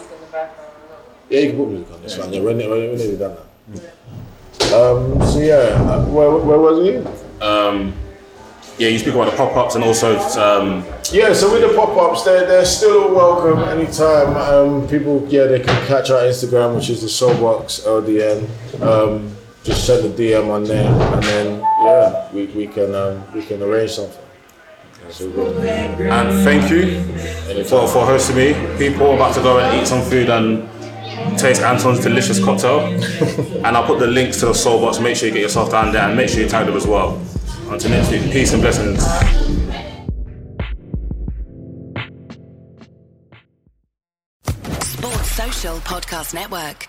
yeah, 1.29 1.41
you 1.41 1.49
can 1.51 1.57
put 1.57 1.69
music 1.69 1.93
on 1.93 2.03
this 2.03 2.19
one. 2.19 2.33
Yeah, 2.33 2.41
when 2.41 2.59
when 2.59 2.69
when 2.69 2.91
have 2.91 3.01
you 3.01 3.17
done 3.17 3.37
that? 3.37 3.47
Um, 4.73 5.23
so 5.27 5.39
yeah, 5.39 5.55
uh, 5.55 6.05
where, 6.07 6.31
where 6.31 6.59
was 6.59 6.87
he? 6.87 6.97
Um, 7.45 7.95
yeah, 8.79 8.89
you 8.89 8.99
speak 8.99 9.15
about 9.15 9.31
the 9.31 9.37
pop 9.37 9.57
ups 9.57 9.75
and 9.75 9.85
also 9.85 10.19
um, 10.39 10.85
Yeah, 11.13 11.33
so 11.33 11.51
with 11.53 11.63
the 11.63 11.75
pop 11.75 11.97
ups, 11.97 12.25
they're, 12.25 12.47
they're 12.47 12.65
still 12.65 13.05
all 13.05 13.15
welcome 13.15 13.63
anytime. 13.69 14.37
Um, 14.37 14.89
people, 14.89 15.27
yeah, 15.29 15.45
they 15.45 15.61
can 15.61 15.87
catch 15.87 16.11
our 16.11 16.23
Instagram, 16.23 16.75
which 16.75 16.91
is 16.91 17.01
the 17.01 17.07
Soulbox 17.07 17.87
LDN. 17.87 18.83
Um, 18.83 19.35
just 19.67 19.85
send 19.85 20.07
a 20.07 20.17
DM 20.17 20.49
on 20.49 20.65
there, 20.65 20.87
and 20.89 21.23
then 21.25 21.61
yeah, 21.83 22.33
we, 22.33 22.47
we 22.47 22.67
can 22.69 22.95
um, 22.95 23.23
we 23.35 23.45
can 23.45 23.61
arrange 23.63 23.91
something. 23.91 24.23
That's 25.03 25.19
good. 25.19 25.67
and 25.67 26.45
thank 26.45 26.71
you 26.71 27.65
for, 27.65 27.87
for 27.89 28.07
hosting 28.07 28.37
me. 28.37 28.53
People 28.79 29.15
about 29.15 29.35
to 29.35 29.43
go 29.43 29.59
and 29.59 29.81
eat 29.81 29.87
some 29.87 30.03
food 30.03 30.31
and 30.31 30.69
taste 31.39 31.63
Anton's 31.63 32.01
delicious 32.01 32.43
cocktail. 32.45 32.81
and 33.65 33.67
I'll 33.67 33.87
put 33.87 33.99
the 33.99 34.07
links 34.07 34.41
to 34.41 34.47
the 34.47 34.55
soul 34.55 34.81
box. 34.81 34.99
Make 35.01 35.17
sure 35.17 35.29
you 35.29 35.35
get 35.35 35.43
yourself 35.43 35.71
down 35.71 35.93
there 35.93 36.03
and 36.03 36.17
make 36.17 36.29
sure 36.29 36.41
you 36.43 36.49
tag 36.49 36.67
them 36.67 36.77
as 36.77 36.87
well. 36.87 37.21
Until 37.69 37.91
next 37.91 38.11
week, 38.11 38.23
peace 38.33 38.53
and 38.53 38.63
blessings. 38.63 39.03
Sports 44.85 45.31
Social 45.33 45.77
Podcast 45.79 46.35
Network. 46.35 46.89